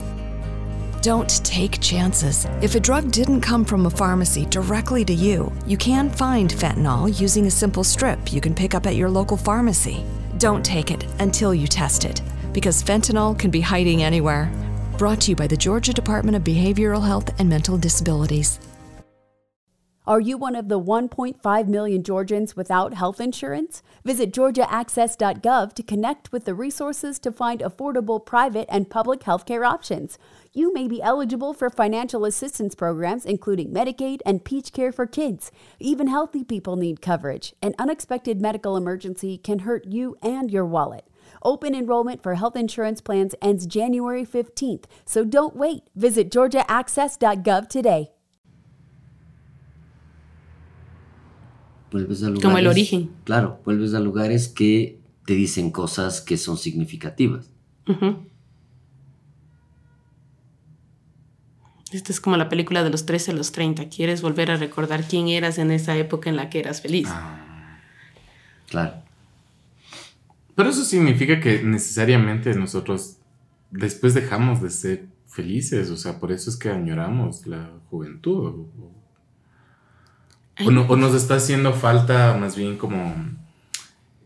Don't 1.02 1.44
take 1.44 1.80
chances. 1.80 2.46
If 2.62 2.76
a 2.76 2.80
drug 2.80 3.10
didn't 3.10 3.40
come 3.40 3.64
from 3.64 3.86
a 3.86 3.90
pharmacy 3.90 4.46
directly 4.46 5.04
to 5.06 5.12
you, 5.12 5.52
you 5.66 5.76
can 5.76 6.08
find 6.08 6.48
fentanyl 6.48 7.20
using 7.20 7.46
a 7.46 7.50
simple 7.50 7.82
strip 7.82 8.32
you 8.32 8.40
can 8.40 8.54
pick 8.54 8.72
up 8.72 8.86
at 8.86 8.94
your 8.94 9.10
local 9.10 9.36
pharmacy. 9.36 10.04
Don't 10.38 10.64
take 10.64 10.92
it 10.92 11.04
until 11.18 11.52
you 11.52 11.66
test 11.66 12.04
it, 12.04 12.22
because 12.52 12.84
fentanyl 12.84 13.36
can 13.36 13.50
be 13.50 13.60
hiding 13.60 14.04
anywhere. 14.04 14.48
Brought 14.96 15.22
to 15.22 15.32
you 15.32 15.36
by 15.36 15.48
the 15.48 15.56
Georgia 15.56 15.92
Department 15.92 16.36
of 16.36 16.44
Behavioral 16.44 17.04
Health 17.04 17.30
and 17.40 17.48
Mental 17.48 17.76
Disabilities. 17.76 18.60
Are 20.04 20.20
you 20.20 20.36
one 20.36 20.56
of 20.56 20.68
the 20.68 20.80
1.5 20.80 21.68
million 21.68 22.02
Georgians 22.02 22.56
without 22.56 22.94
health 22.94 23.20
insurance? 23.20 23.84
Visit 24.04 24.32
georgiaaccess.gov 24.32 25.74
to 25.74 25.82
connect 25.84 26.32
with 26.32 26.44
the 26.44 26.54
resources 26.54 27.20
to 27.20 27.30
find 27.30 27.60
affordable 27.60 28.24
private 28.24 28.68
and 28.68 28.90
public 28.90 29.20
healthcare 29.20 29.64
options. 29.64 30.18
You 30.54 30.70
may 30.74 30.86
be 30.86 31.00
eligible 31.00 31.54
for 31.54 31.70
financial 31.70 32.26
assistance 32.26 32.74
programs 32.74 33.24
including 33.24 33.70
Medicaid 33.70 34.20
and 34.26 34.44
Peach 34.44 34.74
Care 34.74 34.92
for 34.92 35.06
Kids. 35.06 35.50
Even 35.80 36.08
healthy 36.08 36.44
people 36.44 36.76
need 36.76 37.00
coverage. 37.00 37.54
An 37.62 37.74
unexpected 37.78 38.38
medical 38.38 38.76
emergency 38.76 39.38
can 39.38 39.60
hurt 39.60 39.86
you 39.86 40.18
and 40.22 40.50
your 40.50 40.66
wallet. 40.66 41.06
Open 41.42 41.74
enrollment 41.74 42.22
for 42.22 42.34
health 42.34 42.54
insurance 42.54 43.00
plans 43.00 43.34
ends 43.40 43.66
January 43.66 44.26
15th, 44.26 44.84
so 45.06 45.24
don't 45.24 45.56
wait. 45.56 45.84
Visit 45.96 46.30
georgiaaccess.gov 46.30 47.68
today. 47.70 48.10
Vuelves 51.90 52.22
a 52.22 52.26
lugares, 52.26 52.42
Como 52.42 52.58
el 52.58 52.66
origen. 52.66 53.10
Claro, 53.24 53.58
vuelves 53.64 53.94
a 53.94 54.00
lugares 54.00 54.48
que 54.48 55.00
te 55.26 55.34
dicen 55.34 55.70
cosas 55.70 56.20
que 56.20 56.36
son 56.36 56.58
significativas. 56.58 57.50
Ujú. 57.88 58.31
Esta 61.92 62.12
es 62.12 62.20
como 62.20 62.36
la 62.36 62.48
película 62.48 62.82
de 62.82 62.90
los 62.90 63.04
13 63.06 63.32
a 63.32 63.34
los 63.34 63.52
30. 63.52 63.88
Quieres 63.88 64.22
volver 64.22 64.50
a 64.50 64.56
recordar 64.56 65.04
quién 65.04 65.28
eras 65.28 65.58
en 65.58 65.70
esa 65.70 65.96
época 65.96 66.30
en 66.30 66.36
la 66.36 66.48
que 66.50 66.60
eras 66.60 66.80
feliz. 66.80 67.08
Claro. 68.68 68.94
Pero 70.54 70.70
eso 70.70 70.84
significa 70.84 71.40
que 71.40 71.62
necesariamente 71.62 72.54
nosotros 72.54 73.16
después 73.70 74.14
dejamos 74.14 74.60
de 74.62 74.70
ser 74.70 75.06
felices, 75.26 75.90
o 75.90 75.96
sea, 75.96 76.18
por 76.18 76.30
eso 76.32 76.50
es 76.50 76.56
que 76.56 76.68
añoramos 76.70 77.46
la 77.46 77.70
juventud. 77.90 78.66
O, 80.64 80.70
no- 80.70 80.82
o 80.82 80.96
nos 80.96 81.14
está 81.14 81.36
haciendo 81.36 81.72
falta 81.72 82.36
más 82.38 82.54
bien 82.56 82.76
como 82.76 83.14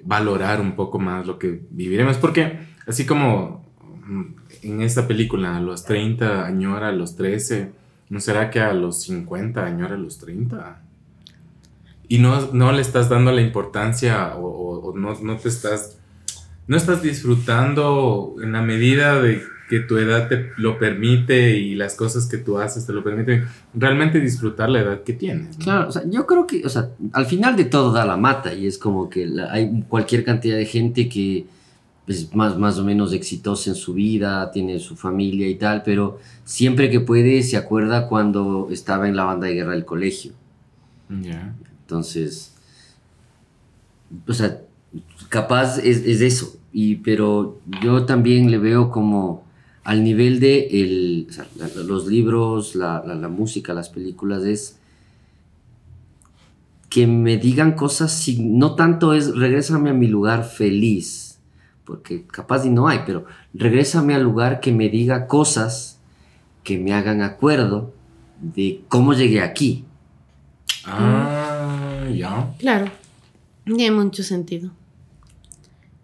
valorar 0.02 0.61
un 0.61 0.74
poco 0.76 0.98
más 0.98 1.26
lo 1.26 1.38
que 1.38 1.62
viviremos, 1.70 2.16
porque 2.16 2.59
así 2.87 3.07
como 3.07 3.65
en 4.62 4.83
esta 4.83 5.07
película 5.09 5.57
a 5.57 5.61
los 5.61 5.85
30 5.85 6.47
añora 6.47 6.88
a 6.88 6.92
los 6.92 7.16
13, 7.16 7.71
¿no 8.11 8.21
será 8.21 8.51
que 8.51 8.61
a 8.61 8.73
los 8.73 9.01
50 9.03 9.64
añora 9.64 9.95
a 9.95 9.99
los 9.99 10.19
30? 10.19 10.81
Y 12.09 12.19
no, 12.19 12.53
no 12.53 12.73
le 12.73 12.83
estás 12.83 13.09
dando 13.09 13.33
la 13.33 13.40
importancia 13.42 14.37
o, 14.37 14.47
o- 14.47 14.90
o 14.92 14.97
no, 14.97 15.14
no 15.21 15.37
te 15.37 15.49
estás 15.49 15.99
no 16.69 16.77
estás 16.77 17.01
disfrutando 17.01 18.35
en 18.42 18.53
la 18.53 18.61
medida 18.62 19.21
de 19.23 19.40
que 19.69 19.81
tu 19.81 19.99
edad 19.99 20.29
te 20.29 20.51
lo 20.57 20.79
permite 20.79 21.57
y 21.59 21.75
las 21.77 21.95
cosas 21.95 22.27
que 22.27 22.38
tú 22.38 22.59
haces 22.59 22.87
te 22.87 22.92
lo 22.92 23.03
permiten, 23.05 23.45
realmente 23.75 24.21
disfrutar 24.21 24.69
la 24.71 24.81
edad 24.81 25.03
que 25.03 25.12
tienes. 25.12 25.59
¿no? 25.59 25.64
Claro, 25.64 25.88
o 25.88 25.92
sea, 25.92 26.03
yo 26.09 26.27
creo 26.27 26.47
que, 26.47 26.64
o 26.64 26.69
sea, 26.69 26.90
al 27.12 27.27
final 27.27 27.57
de 27.57 27.64
todo 27.66 27.92
da 27.92 28.05
la 28.05 28.16
mata 28.16 28.53
y 28.55 28.66
es 28.66 28.79
como 28.79 29.09
que 29.09 29.27
la- 29.27 29.53
hay 29.53 29.83
cualquier 29.88 30.25
cantidad 30.25 30.57
de 30.57 30.66
gente 30.66 31.09
que 31.09 31.47
es 32.07 32.35
más, 32.35 32.57
más 32.59 32.79
o 32.79 32.85
menos 32.85 33.12
exitosa 33.12 33.71
en 33.71 33.77
su 33.77 33.95
vida, 33.95 34.51
tiene 34.53 34.79
su 34.79 34.95
familia 34.97 35.49
y 35.49 35.57
tal, 35.57 35.83
pero 35.83 36.19
siempre 36.45 36.88
que 36.90 37.01
puede 37.01 37.42
se 37.42 37.57
acuerda 37.57 38.09
cuando 38.09 38.69
estaba 38.71 39.09
en 39.09 39.16
la 39.16 39.25
banda 39.25 39.47
de 39.49 39.55
guerra 39.55 39.73
del 39.73 39.85
colegio. 39.85 40.33
Ya. 41.23 41.55
Entonces, 41.83 42.53
o 44.27 44.33
sea, 44.33 44.61
capaz 45.29 45.79
es, 45.79 45.99
es 46.07 46.21
eso, 46.21 46.57
y, 46.73 46.97
pero 46.97 47.59
yo 47.83 48.05
también 48.05 48.51
le 48.51 48.59
veo 48.59 48.90
como 48.90 49.45
al 49.85 50.03
nivel 50.05 50.40
de 50.40 50.66
el, 50.81 51.27
o 51.29 51.33
sea, 51.33 51.47
los 51.85 52.07
libros, 52.07 52.75
la, 52.75 53.03
la- 53.07 53.14
la 53.14 53.29
música, 53.29 53.73
las 53.75 53.88
películas, 53.88 54.45
es 54.45 54.79
que 56.88 57.07
me 57.07 57.37
digan 57.37 57.73
cosas, 57.73 58.12
si, 58.12 58.40
no 58.42 58.75
tanto 58.75 59.12
es 59.12 59.35
regrésame 59.37 59.90
a 59.90 59.95
mi 59.95 60.07
lugar 60.07 60.45
feliz, 60.45 61.26
porque 61.87 62.27
capaz 62.27 62.66
y 62.66 62.70
no 62.70 62.88
hay, 62.88 63.01
pero 63.07 63.25
regrésame 63.55 64.14
al 64.14 64.22
lugar 64.25 64.61
que 64.61 64.72
me 64.72 64.88
diga 64.88 65.27
cosas 65.27 65.99
que 66.64 66.79
me 66.79 66.92
hagan 66.92 67.22
acuerdo 67.22 67.94
de 68.40 68.83
cómo 68.88 69.14
llegué 69.14 69.40
aquí. 69.40 69.85
Ah, 70.85 72.05
ya. 72.12 72.51
Claro, 72.59 72.90
tiene 73.64 73.90
mucho 73.92 74.22
sentido. 74.22 74.70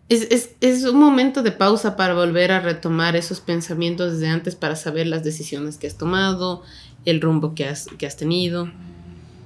Es, 0.08 0.26
es- 0.30 0.50
es 0.60 0.84
un 0.84 0.98
momento 0.98 1.42
de 1.42 1.52
pausa 1.52 1.96
para 1.96 2.14
volver 2.14 2.52
a 2.52 2.60
retomar 2.60 3.16
esos 3.16 3.40
pensamientos 3.40 4.12
desde 4.12 4.28
antes 4.28 4.54
para 4.56 4.76
saber 4.76 5.06
las 5.06 5.24
decisiones 5.24 5.78
que 5.78 5.86
has 5.86 5.96
tomado, 5.96 6.62
el 7.04 7.20
rumbo 7.20 7.54
que 7.54 7.66
has, 7.66 7.86
que 7.98 8.06
has 8.06 8.16
tenido, 8.16 8.70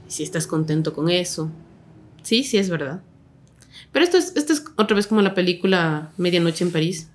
si 0.08 0.22
estás 0.22 0.46
contento 0.46 0.92
con 0.92 1.08
eso. 1.08 1.50
Sí, 2.22 2.42
sí, 2.42 2.58
es 2.58 2.68
verdad. 2.68 3.00
Pero 3.96 4.04
esto 4.04 4.18
es, 4.18 4.36
esto 4.36 4.52
es 4.52 4.62
otra 4.76 4.94
vez 4.94 5.06
como 5.06 5.22
la 5.22 5.32
película 5.32 6.10
Medianoche 6.18 6.62
en 6.64 6.70
París. 6.70 7.08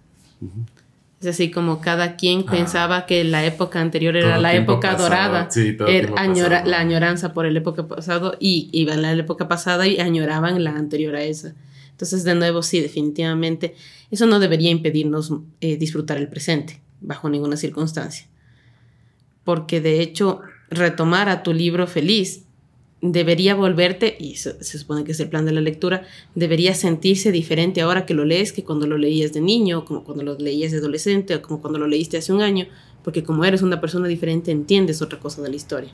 Es 1.22 1.28
así 1.28 1.52
como 1.52 1.80
cada 1.80 2.16
quien 2.16 2.46
Ah. 2.48 2.52
pensaba 2.54 3.06
que 3.06 3.24
la 3.24 3.46
época 3.46 3.80
anterior 3.80 4.18
era 4.18 4.40
la 4.40 4.56
época 4.56 4.94
pasado. 4.94 5.04
dorada. 5.04 5.52
Sí, 5.52 5.74
todo 5.74 5.88
añora- 6.18 6.50
pasado. 6.58 6.72
la 6.72 6.80
añoranza 6.80 7.34
por 7.36 7.46
la 7.52 7.60
época 7.60 7.88
pasada 7.88 8.32
y 8.40 8.70
iban 8.72 9.06
a 9.06 9.14
la 9.14 9.20
época 9.22 9.48
pasada 9.48 9.86
y 9.86 10.00
añoraban 10.00 10.64
la 10.64 10.72
anterior 10.72 11.16
a 11.16 11.22
esa. 11.24 11.54
Entonces, 11.92 12.24
de 12.24 12.34
nuevo, 12.34 12.64
sí, 12.64 12.80
definitivamente, 12.82 13.76
eso 14.10 14.26
no 14.26 14.40
debería 14.40 14.72
impedirnos 14.72 15.32
eh, 15.60 15.78
disfrutar 15.78 16.18
el 16.18 16.30
presente, 16.30 16.82
bajo 17.00 17.30
ninguna 17.30 17.58
circunstancia. 17.58 18.26
Porque 19.44 19.82
de 19.82 20.02
hecho, 20.02 20.42
retomar 20.72 21.30
a 21.30 21.44
tu 21.44 21.54
libro 21.54 21.86
feliz 21.86 22.46
debería 23.02 23.56
volverte, 23.56 24.16
y 24.20 24.36
se, 24.36 24.64
se 24.64 24.78
supone 24.78 25.04
que 25.04 25.12
es 25.12 25.20
el 25.20 25.30
plan 25.30 25.46
de 25.46 25.52
la 25.52 25.62
lectura, 25.62 26.04
debería 26.36 26.76
sentirse 26.76 27.32
diferente 27.32 27.82
ahora 27.82 28.06
que 28.06 28.14
lo 28.14 28.26
lees 28.26 28.54
que 28.54 28.64
cuando 28.64 28.86
lo 28.88 28.98
leías 28.98 29.34
de 29.34 29.42
niño, 29.42 29.86
como 29.86 30.04
cuando 30.04 30.24
lo 30.24 30.38
leías 30.38 30.72
de 30.72 30.78
adolescente, 30.78 31.36
o 31.36 31.42
como 31.42 31.62
cuando 31.62 31.80
lo 31.80 31.88
leíste 31.88 32.18
hace 32.18 32.32
un 32.32 32.42
año, 32.42 32.68
porque 33.04 33.24
como 33.24 33.44
eres 33.44 33.64
una 33.64 33.82
persona 33.82 34.08
diferente, 34.08 34.52
entiendes 34.52 35.02
otra 35.02 35.20
cosa 35.20 35.42
de 35.42 35.50
la 35.50 35.56
historia. 35.56 35.92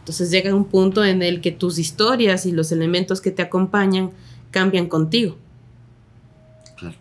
Entonces 0.00 0.30
llega 0.30 0.54
un 0.54 0.66
punto 0.66 1.02
en 1.02 1.22
el 1.22 1.40
que 1.40 1.50
tus 1.50 1.78
historias 1.78 2.44
y 2.44 2.52
los 2.52 2.70
elementos 2.72 3.22
que 3.22 3.30
te 3.30 3.40
acompañan 3.40 4.10
cambian 4.50 4.86
contigo. 4.86 5.38
Claro. 6.76 6.96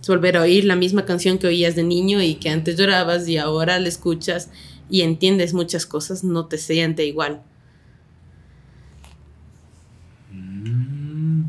Es 0.00 0.08
volver 0.08 0.36
a 0.36 0.42
oír 0.42 0.64
la 0.64 0.74
misma 0.74 1.04
canción 1.04 1.38
que 1.38 1.46
oías 1.46 1.76
de 1.76 1.84
niño 1.84 2.20
y 2.22 2.34
que 2.34 2.50
antes 2.50 2.76
llorabas 2.76 3.28
y 3.28 3.38
ahora 3.38 3.78
la 3.78 3.86
escuchas 3.86 4.50
y 4.90 5.02
entiendes 5.02 5.54
muchas 5.54 5.86
cosas, 5.86 6.24
no 6.24 6.46
te 6.46 6.58
siente 6.58 7.04
igual. 7.04 7.42
Mm, 10.32 11.42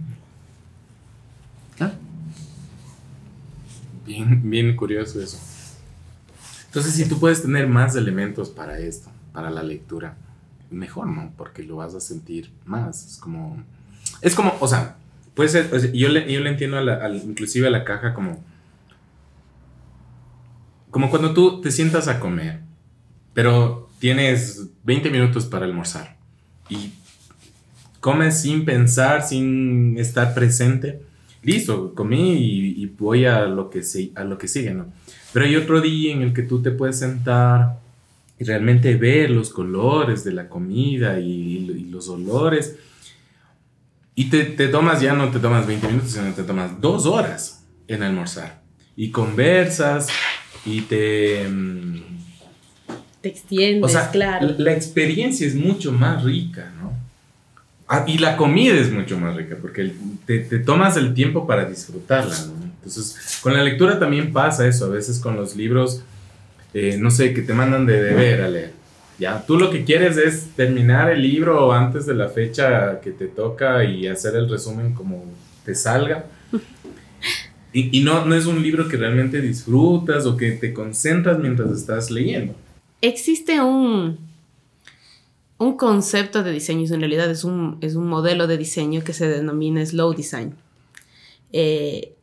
Claro. 1.75 1.93
Bien, 4.05 4.49
bien 4.49 4.75
curioso 4.75 5.21
eso. 5.21 5.37
Entonces, 6.67 6.93
si 6.93 7.07
tú 7.07 7.19
puedes 7.19 7.41
tener 7.41 7.67
más 7.67 7.95
elementos 7.95 8.49
para 8.49 8.79
esto, 8.79 9.09
para 9.33 9.49
la 9.49 9.63
lectura, 9.63 10.15
mejor, 10.69 11.07
¿no? 11.07 11.31
Porque 11.37 11.63
lo 11.63 11.77
vas 11.77 11.93
a 11.95 11.99
sentir 11.99 12.51
más. 12.65 13.05
Es 13.05 13.17
como. 13.17 13.63
Es 14.21 14.33
como, 14.35 14.53
o 14.59 14.67
sea, 14.67 14.95
puede 15.35 15.49
ser. 15.49 15.73
o 15.73 15.79
sea, 15.79 15.91
yo, 15.91 16.09
le, 16.09 16.31
yo 16.31 16.39
le 16.39 16.49
entiendo 16.49 16.77
a 16.77 16.81
la- 16.81 16.95
al- 17.03 17.17
inclusive 17.23 17.67
a 17.67 17.71
la 17.71 17.83
caja 17.83 18.13
como. 18.13 18.43
Como 20.91 21.09
cuando 21.09 21.33
tú 21.33 21.61
te 21.61 21.71
sientas 21.71 22.07
a 22.07 22.19
comer, 22.19 22.61
pero 23.37 23.87
tienes 23.99 24.67
20 24.83 25.11
minutos 25.11 25.45
para 25.45 25.63
almorzar 25.63 26.17
y 26.69 26.89
comes 27.99 28.41
sin 28.41 28.65
pensar, 28.65 29.21
sin 29.21 29.95
estar 29.99 30.33
presente. 30.33 31.03
Listo, 31.43 31.93
comí 31.93 32.33
y, 32.33 32.87
voy 32.87 33.25
a 33.25 33.41
lo, 33.45 33.69
que 33.69 33.83
si- 33.83 34.11
a 34.15 34.23
lo 34.23 34.39
que 34.39 34.47
sigue, 34.47 34.73
¿no? 34.73 34.87
Pero 35.33 35.45
hay 35.45 35.55
otro 35.55 35.81
día 35.81 36.13
en 36.13 36.23
el 36.23 36.33
que 36.33 36.41
tú 36.41 36.63
te 36.63 36.71
puedes 36.71 36.97
sentar 36.97 37.77
y 38.39 38.43
realmente 38.43 38.95
ver 38.95 39.29
los 39.29 39.51
colores 39.51 40.23
de 40.23 40.33
la 40.33 40.49
comida 40.49 41.19
y, 41.19 41.29
y 41.29 41.89
los 41.91 42.09
olores. 42.09 42.75
Y 44.15 44.31
te, 44.31 44.45
te 44.45 44.67
tomas, 44.69 44.99
ya 44.99 45.13
no 45.13 45.29
te 45.29 45.37
tomas 45.37 45.67
20 45.67 45.85
minutos, 45.89 46.09
sino 46.09 46.33
te 46.33 46.41
tomas 46.41 46.81
dos 46.81 47.05
horas 47.05 47.67
en 47.87 48.01
almorzar. 48.01 48.63
Y 48.95 49.11
conversas 49.11 50.07
y 50.65 50.81
te... 50.81 51.45
Te 53.21 53.29
extiendes, 53.29 53.83
o 53.83 53.87
sea, 53.89 54.11
claro. 54.11 54.53
la, 54.57 54.73
experiencia 54.73 55.47
es 55.47 55.55
mucho 55.55 55.91
más 55.91 56.23
rica, 56.23 56.71
¿no? 56.79 56.93
Ah, 57.87 58.03
y 58.05 58.17
la 58.17 58.37
comida 58.37 58.75
es 58.75 58.91
mucho 58.91 59.17
más 59.17 59.35
rica 59.35 59.57
porque 59.61 59.93
te, 60.25 60.39
te 60.39 60.59
tomas 60.59 60.97
el 60.97 61.13
tiempo 61.13 61.47
para 61.47 61.65
disfrutarla, 61.65 62.35
¿no? 62.35 62.65
Entonces, 62.77 63.39
con 63.41 63.53
la 63.53 63.63
lectura 63.63 63.97
también 63.97 64.31
pasa 64.31 64.67
eso. 64.67 64.85
A 64.85 64.89
veces 64.89 65.19
con 65.19 65.35
los 65.35 65.55
libros 65.55 66.03
eh, 66.73 66.97
no 66.99 67.09
sé, 67.09 67.33
que 67.33 67.41
te 67.41 67.53
mandan 67.53 67.85
de 67.85 68.01
deber 68.01 68.41
a 68.41 68.49
leer. 68.49 68.71
Ya, 69.17 69.43
tú 69.45 69.57
lo 69.57 69.71
que 69.71 69.83
quieres 69.83 70.17
es 70.17 70.49
terminar 70.55 71.09
el 71.09 71.23
libro 71.23 71.73
antes 71.73 72.05
de 72.05 72.13
la 72.13 72.29
fecha 72.29 72.99
que 73.01 73.11
te 73.11 73.25
toca 73.25 73.83
y 73.83 74.05
hacer 74.05 74.35
el 74.35 74.47
resumen 74.47 74.93
como 74.93 75.25
te 75.65 75.75
salga. 75.75 76.25
Y, 77.73 77.99
y 77.99 78.03
no, 78.03 78.25
no 78.25 78.33
es 78.33 78.45
un 78.45 78.63
libro 78.63 78.87
que 78.87 78.95
realmente 78.95 79.41
disfrutas 79.41 80.25
o 80.25 80.37
que 80.37 80.51
te 80.53 80.73
concentras 80.73 81.37
mientras 81.37 81.69
estás 81.71 82.09
leyendo. 82.09 82.55
Existe 83.01 83.61
un, 83.61 84.17
un 85.57 85.77
concepto 85.77 86.43
de 86.43 86.51
diseño, 86.51 86.91
en 86.93 86.99
realidad 86.99 87.29
es 87.29 87.43
un, 87.43 87.77
es 87.81 87.95
un 87.95 88.07
modelo 88.07 88.47
de 88.47 88.57
diseño 88.57 89.03
que 89.03 89.13
se 89.13 89.27
denomina 89.27 89.85
slow 89.85 90.13
design, 90.13 90.55
eh, 91.51 92.15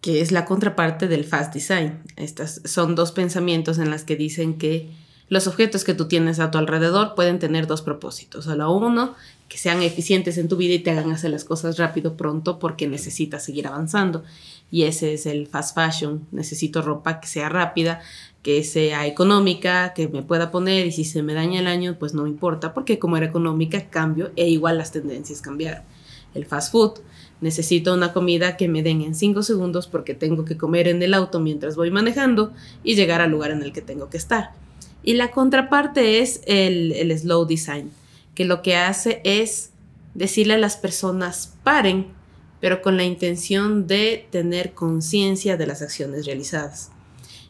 que 0.00 0.20
es 0.20 0.32
la 0.32 0.44
contraparte 0.44 1.08
del 1.08 1.24
fast 1.24 1.52
design. 1.54 2.02
Estas 2.16 2.60
son 2.64 2.94
dos 2.94 3.12
pensamientos 3.12 3.78
en 3.78 3.90
las 3.90 4.04
que 4.04 4.16
dicen 4.16 4.58
que 4.58 4.90
los 5.28 5.46
objetos 5.46 5.84
que 5.84 5.94
tú 5.94 6.06
tienes 6.06 6.38
a 6.38 6.50
tu 6.50 6.58
alrededor 6.58 7.14
pueden 7.14 7.38
tener 7.38 7.66
dos 7.66 7.80
propósitos. 7.80 8.46
La 8.46 8.68
uno, 8.68 9.14
que 9.48 9.56
sean 9.56 9.82
eficientes 9.82 10.36
en 10.36 10.48
tu 10.48 10.56
vida 10.56 10.74
y 10.74 10.80
te 10.80 10.90
hagan 10.90 11.10
hacer 11.10 11.30
las 11.30 11.44
cosas 11.44 11.78
rápido, 11.78 12.16
pronto, 12.16 12.58
porque 12.58 12.86
necesitas 12.86 13.44
seguir 13.44 13.66
avanzando. 13.66 14.22
Y 14.70 14.82
ese 14.82 15.14
es 15.14 15.24
el 15.24 15.46
fast 15.46 15.74
fashion. 15.74 16.26
Necesito 16.30 16.82
ropa 16.82 17.20
que 17.20 17.26
sea 17.26 17.48
rápida, 17.48 18.02
que 18.44 18.62
sea 18.62 19.06
económica, 19.06 19.94
que 19.94 20.06
me 20.06 20.22
pueda 20.22 20.50
poner 20.50 20.86
y 20.86 20.92
si 20.92 21.04
se 21.04 21.22
me 21.22 21.32
daña 21.32 21.60
el 21.60 21.66
año, 21.66 21.96
pues 21.98 22.12
no 22.12 22.26
importa, 22.26 22.74
porque 22.74 22.98
como 22.98 23.16
era 23.16 23.24
económica, 23.24 23.88
cambio 23.88 24.32
e 24.36 24.50
igual 24.50 24.76
las 24.76 24.92
tendencias 24.92 25.40
cambiaron. 25.40 25.82
El 26.34 26.44
fast 26.44 26.70
food, 26.70 27.00
necesito 27.40 27.94
una 27.94 28.12
comida 28.12 28.58
que 28.58 28.68
me 28.68 28.82
den 28.82 29.00
en 29.00 29.14
5 29.14 29.42
segundos 29.42 29.86
porque 29.86 30.12
tengo 30.12 30.44
que 30.44 30.58
comer 30.58 30.88
en 30.88 31.02
el 31.02 31.14
auto 31.14 31.40
mientras 31.40 31.74
voy 31.74 31.90
manejando 31.90 32.52
y 32.82 32.96
llegar 32.96 33.22
al 33.22 33.30
lugar 33.30 33.50
en 33.50 33.62
el 33.62 33.72
que 33.72 33.80
tengo 33.80 34.10
que 34.10 34.18
estar. 34.18 34.50
Y 35.02 35.14
la 35.14 35.30
contraparte 35.30 36.18
es 36.18 36.42
el, 36.44 36.92
el 36.92 37.18
slow 37.18 37.46
design, 37.46 37.90
que 38.34 38.44
lo 38.44 38.60
que 38.60 38.76
hace 38.76 39.22
es 39.24 39.70
decirle 40.12 40.52
a 40.52 40.58
las 40.58 40.76
personas 40.76 41.54
paren, 41.64 42.08
pero 42.60 42.82
con 42.82 42.98
la 42.98 43.04
intención 43.04 43.86
de 43.86 44.26
tener 44.30 44.74
conciencia 44.74 45.56
de 45.56 45.66
las 45.66 45.80
acciones 45.80 46.26
realizadas 46.26 46.90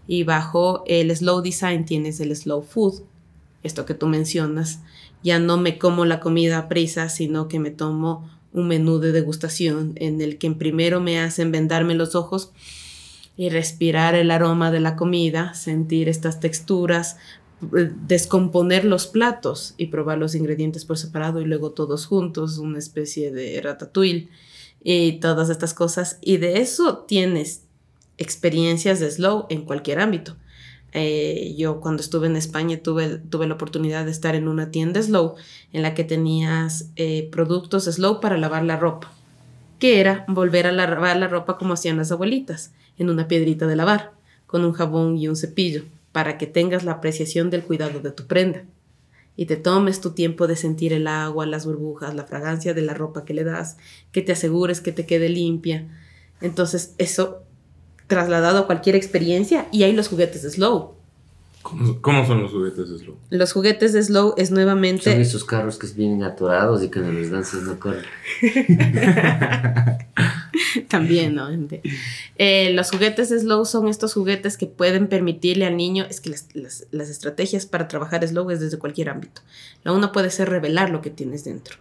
y 0.06 0.24
bajo 0.24 0.84
el 0.86 1.14
slow 1.14 1.40
design 1.40 1.84
tienes 1.84 2.20
el 2.20 2.34
slow 2.34 2.62
food, 2.62 3.02
esto 3.62 3.86
que 3.86 3.94
tú 3.94 4.06
mencionas. 4.06 4.80
Ya 5.22 5.38
no 5.38 5.56
me 5.56 5.78
como 5.78 6.04
la 6.04 6.20
comida 6.20 6.58
a 6.58 6.68
prisa, 6.68 7.08
sino 7.08 7.48
que 7.48 7.58
me 7.58 7.70
tomo 7.70 8.28
un 8.52 8.68
menú 8.68 8.98
de 8.98 9.12
degustación 9.12 9.94
en 9.96 10.20
el 10.20 10.38
que 10.38 10.50
primero 10.52 11.00
me 11.00 11.18
hacen 11.18 11.50
vendarme 11.50 11.94
los 11.94 12.14
ojos 12.14 12.52
y 13.36 13.48
respirar 13.48 14.14
el 14.14 14.30
aroma 14.30 14.70
de 14.70 14.80
la 14.80 14.94
comida, 14.94 15.54
sentir 15.54 16.08
estas 16.08 16.38
texturas, 16.38 17.16
descomponer 17.60 18.84
los 18.84 19.06
platos 19.06 19.74
y 19.76 19.86
probar 19.86 20.18
los 20.18 20.34
ingredientes 20.34 20.84
por 20.84 20.98
separado 20.98 21.40
y 21.40 21.46
luego 21.46 21.72
todos 21.72 22.06
juntos, 22.06 22.58
una 22.58 22.78
especie 22.78 23.32
de 23.32 23.60
ratatouille 23.60 24.28
y 24.84 25.12
todas 25.18 25.50
estas 25.50 25.74
cosas. 25.74 26.18
Y 26.20 26.36
de 26.36 26.60
eso 26.60 26.98
tienes 27.08 27.63
experiencias 28.18 29.00
de 29.00 29.10
slow 29.10 29.46
en 29.48 29.64
cualquier 29.64 30.00
ámbito. 30.00 30.36
Eh, 30.92 31.54
yo 31.58 31.80
cuando 31.80 32.02
estuve 32.02 32.28
en 32.28 32.36
España 32.36 32.78
tuve, 32.80 33.18
tuve 33.18 33.48
la 33.48 33.54
oportunidad 33.54 34.04
de 34.04 34.12
estar 34.12 34.36
en 34.36 34.46
una 34.46 34.70
tienda 34.70 35.02
slow 35.02 35.34
en 35.72 35.82
la 35.82 35.94
que 35.94 36.04
tenías 36.04 36.90
eh, 36.94 37.28
productos 37.32 37.84
slow 37.84 38.20
para 38.20 38.38
lavar 38.38 38.62
la 38.64 38.76
ropa, 38.76 39.12
que 39.80 40.00
era 40.00 40.24
volver 40.28 40.68
a 40.68 40.72
lavar 40.72 41.16
la 41.16 41.26
ropa 41.26 41.58
como 41.58 41.74
hacían 41.74 41.96
las 41.96 42.12
abuelitas, 42.12 42.72
en 42.96 43.10
una 43.10 43.26
piedrita 43.26 43.66
de 43.66 43.74
lavar, 43.74 44.12
con 44.46 44.64
un 44.64 44.72
jabón 44.72 45.16
y 45.18 45.26
un 45.26 45.34
cepillo, 45.34 45.82
para 46.12 46.38
que 46.38 46.46
tengas 46.46 46.84
la 46.84 46.92
apreciación 46.92 47.50
del 47.50 47.64
cuidado 47.64 47.98
de 47.98 48.12
tu 48.12 48.26
prenda 48.26 48.64
y 49.36 49.46
te 49.46 49.56
tomes 49.56 50.00
tu 50.00 50.12
tiempo 50.12 50.46
de 50.46 50.56
sentir 50.56 50.92
el 50.92 51.06
agua, 51.06 51.46
las 51.46 51.66
burbujas, 51.66 52.14
la 52.14 52.24
fragancia 52.24 52.74
de 52.74 52.82
la 52.82 52.94
ropa 52.94 53.24
que 53.24 53.34
le 53.34 53.44
das, 53.44 53.76
que 54.12 54.22
te 54.22 54.32
asegures 54.32 54.80
que 54.80 54.92
te 54.92 55.06
quede 55.06 55.28
limpia. 55.28 55.88
Entonces 56.40 56.94
eso 56.98 57.42
trasladado 58.06 58.60
a 58.60 58.66
cualquier 58.66 58.96
experiencia 58.96 59.66
y 59.72 59.82
hay 59.82 59.92
los 59.92 60.08
juguetes 60.08 60.42
de 60.42 60.50
Slow. 60.50 60.92
¿Cómo, 61.62 62.26
son 62.26 62.42
los 62.42 62.52
juguetes 62.52 62.90
de 62.90 62.98
Slow? 62.98 63.16
Los 63.30 63.52
juguetes 63.54 63.94
de 63.94 64.02
Slow 64.02 64.34
es 64.36 64.50
nuevamente... 64.50 65.10
Son 65.10 65.20
esos 65.20 65.44
carros 65.44 65.78
que 65.78 65.86
vienen 65.86 66.22
atorados 66.22 66.82
y 66.82 66.90
que 66.90 66.98
en 66.98 67.18
los 67.18 67.30
danzas 67.30 67.62
no 67.62 67.80
corren. 67.80 68.04
También, 70.88 71.34
¿no? 71.34 71.48
Eh, 72.36 72.72
los 72.74 72.90
juguetes 72.90 73.30
de 73.30 73.40
Slow 73.40 73.64
son 73.64 73.88
estos 73.88 74.12
juguetes 74.12 74.58
que 74.58 74.66
pueden 74.66 75.08
permitirle 75.08 75.64
al 75.64 75.78
niño, 75.78 76.04
es 76.08 76.20
que 76.20 76.28
las, 76.30 76.48
las, 76.52 76.86
las 76.90 77.08
estrategias 77.08 77.64
para 77.64 77.88
trabajar 77.88 78.28
Slow 78.28 78.50
es 78.50 78.60
desde 78.60 78.78
cualquier 78.78 79.08
ámbito. 79.08 79.40
La 79.84 79.92
una 79.92 80.12
puede 80.12 80.28
ser 80.28 80.50
revelar 80.50 80.90
lo 80.90 81.00
que 81.00 81.08
tienes 81.08 81.44
dentro. 81.44 81.78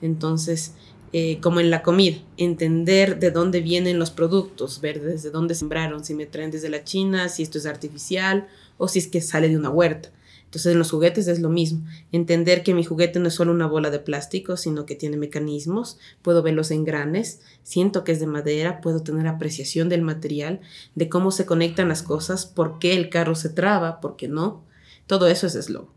Entonces, 0.00 0.74
eh, 1.16 1.38
como 1.40 1.60
en 1.60 1.70
la 1.70 1.84
comida, 1.84 2.16
entender 2.38 3.20
de 3.20 3.30
dónde 3.30 3.60
vienen 3.60 4.00
los 4.00 4.10
productos, 4.10 4.80
ver 4.80 5.00
desde 5.00 5.30
dónde 5.30 5.54
sembraron, 5.54 6.04
si 6.04 6.12
me 6.12 6.26
traen 6.26 6.50
desde 6.50 6.68
la 6.68 6.82
China, 6.82 7.28
si 7.28 7.44
esto 7.44 7.56
es 7.56 7.66
artificial 7.66 8.48
o 8.78 8.88
si 8.88 8.98
es 8.98 9.06
que 9.06 9.20
sale 9.20 9.48
de 9.48 9.56
una 9.56 9.70
huerta. 9.70 10.10
Entonces 10.46 10.72
en 10.72 10.78
los 10.80 10.90
juguetes 10.90 11.28
es 11.28 11.38
lo 11.38 11.50
mismo, 11.50 11.86
entender 12.10 12.64
que 12.64 12.74
mi 12.74 12.82
juguete 12.82 13.20
no 13.20 13.28
es 13.28 13.34
solo 13.34 13.52
una 13.52 13.68
bola 13.68 13.90
de 13.90 14.00
plástico, 14.00 14.56
sino 14.56 14.86
que 14.86 14.96
tiene 14.96 15.16
mecanismos, 15.16 16.00
puedo 16.20 16.42
ver 16.42 16.54
los 16.54 16.72
engranes, 16.72 17.42
siento 17.62 18.02
que 18.02 18.10
es 18.10 18.18
de 18.18 18.26
madera, 18.26 18.80
puedo 18.80 19.04
tener 19.04 19.28
apreciación 19.28 19.88
del 19.88 20.02
material, 20.02 20.62
de 20.96 21.08
cómo 21.08 21.30
se 21.30 21.46
conectan 21.46 21.88
las 21.88 22.02
cosas, 22.02 22.44
por 22.44 22.80
qué 22.80 22.96
el 22.96 23.08
carro 23.08 23.36
se 23.36 23.50
traba, 23.50 24.00
por 24.00 24.16
qué 24.16 24.26
no. 24.26 24.64
Todo 25.06 25.28
eso 25.28 25.46
es 25.46 25.52
slow. 25.52 25.93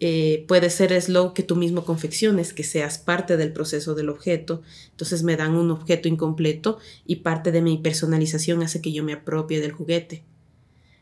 Eh, 0.00 0.44
puede 0.46 0.70
ser 0.70 1.00
slow 1.00 1.34
que 1.34 1.42
tú 1.42 1.56
mismo 1.56 1.84
confecciones, 1.84 2.52
que 2.52 2.62
seas 2.62 2.98
parte 2.98 3.36
del 3.36 3.52
proceso 3.52 3.94
del 3.94 4.08
objeto. 4.08 4.62
Entonces 4.90 5.22
me 5.22 5.36
dan 5.36 5.56
un 5.56 5.70
objeto 5.70 6.08
incompleto 6.08 6.78
y 7.06 7.16
parte 7.16 7.50
de 7.50 7.62
mi 7.62 7.78
personalización 7.78 8.62
hace 8.62 8.80
que 8.80 8.92
yo 8.92 9.02
me 9.02 9.12
apropie 9.12 9.60
del 9.60 9.72
juguete. 9.72 10.22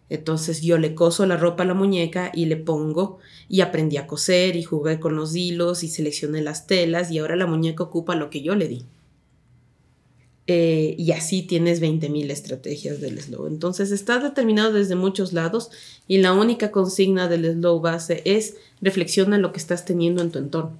Entonces 0.08 0.62
yo 0.62 0.78
le 0.78 0.94
coso 0.94 1.26
la 1.26 1.36
ropa 1.36 1.64
a 1.64 1.66
la 1.66 1.74
muñeca 1.74 2.30
y 2.32 2.46
le 2.46 2.56
pongo 2.56 3.18
y 3.48 3.60
aprendí 3.60 3.96
a 3.96 4.06
coser 4.06 4.56
y 4.56 4.62
jugué 4.62 5.00
con 5.00 5.16
los 5.16 5.34
hilos 5.34 5.82
y 5.82 5.88
seleccioné 5.88 6.42
las 6.42 6.66
telas 6.66 7.10
y 7.10 7.18
ahora 7.18 7.36
la 7.36 7.46
muñeca 7.46 7.82
ocupa 7.82 8.14
lo 8.14 8.30
que 8.30 8.40
yo 8.40 8.54
le 8.54 8.68
di. 8.68 8.86
Eh, 10.48 10.94
y 10.96 11.10
así 11.10 11.42
tienes 11.42 11.82
20.000 11.82 12.30
estrategias 12.30 13.00
del 13.00 13.20
slow. 13.20 13.46
Entonces 13.46 13.90
está 13.90 14.18
determinado 14.18 14.72
desde 14.72 14.94
muchos 14.94 15.32
lados 15.32 15.70
y 16.06 16.18
la 16.18 16.32
única 16.32 16.70
consigna 16.70 17.28
del 17.28 17.52
slow 17.52 17.80
base 17.80 18.22
es 18.24 18.54
reflexiona 18.80 19.38
lo 19.38 19.52
que 19.52 19.58
estás 19.58 19.84
teniendo 19.84 20.22
en 20.22 20.30
tu 20.30 20.38
entorno. 20.38 20.78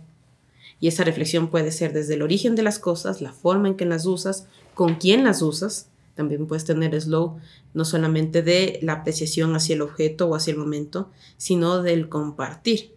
Y 0.79 0.89
esa 0.89 1.05
reflexión 1.05 1.49
puede 1.49 1.73
ser 1.73 1.93
desde 1.93 2.15
el 2.15 2.23
origen 2.23 2.55
de 2.55 2.63
las 2.63 2.79
cosas, 2.79 3.21
la 3.21 3.33
forma 3.33 3.69
en 3.69 3.77
que 3.77 3.87
las 3.87 4.07
usas, 4.07 4.47
con 4.75 4.97
quién 4.97 5.25
las 5.25 5.43
usas. 5.43 5.89
También 6.15 6.47
puedes 6.47 6.65
tener 6.65 6.99
slow 7.01 7.39
no 7.75 7.85
solamente 7.85 8.43
de 8.43 8.79
la 8.83 8.93
apreciación 8.95 9.57
hacia 9.57 9.75
el 9.75 9.83
objeto 9.83 10.29
o 10.29 10.35
hacia 10.35 10.53
el 10.53 10.59
momento, 10.59 11.11
sino 11.39 11.83
del 11.83 12.09
compartir 12.09 12.96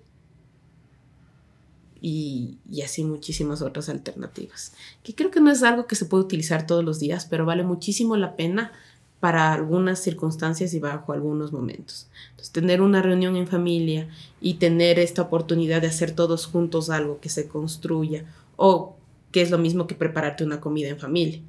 y, 2.02 2.58
así 2.84 3.04
muchísimas 3.04 3.62
otras 3.62 3.90
alternativas. 3.90 4.74
Que 5.04 5.16
creo 5.16 5.32
que 5.32 5.42
no 5.42 5.52
es 5.52 5.64
algo 5.64 5.88
que 5.88 5.96
se 5.96 6.06
puede 6.06 6.24
utilizar 6.24 6.66
todos 6.66 6.84
los 6.84 7.00
días, 7.00 7.26
pero 7.26 7.46
vale 7.46 7.64
muchísimo 7.64 8.16
la 8.16 8.36
pena 8.36 8.72
para 9.20 9.54
algunas 9.54 10.00
circunstancias 10.00 10.74
y 10.74 10.80
bajo 10.80 11.12
algunos 11.12 11.52
momentos. 11.52 12.08
Entonces, 12.32 12.52
tener 12.52 12.82
una 12.82 13.02
reunión 13.02 13.36
en 13.36 13.48
familia 13.48 14.08
y 14.40 14.56
tener 14.56 14.98
esta 14.98 15.24
oportunidad 15.24 15.82
de 15.82 15.88
hacer 15.88 16.12
todos 16.12 16.46
juntos 16.46 16.90
algo 16.90 17.20
que 17.20 17.30
se 17.30 17.48
construya 17.48 18.26
o 18.56 18.96
que 19.32 19.42
es 19.42 19.52
lo 19.52 19.58
mismo 19.58 19.88
que 19.88 19.96
prepararte 19.96 20.44
una 20.44 20.62
comida 20.62 20.88
en 20.88 21.00
familia 21.00 21.42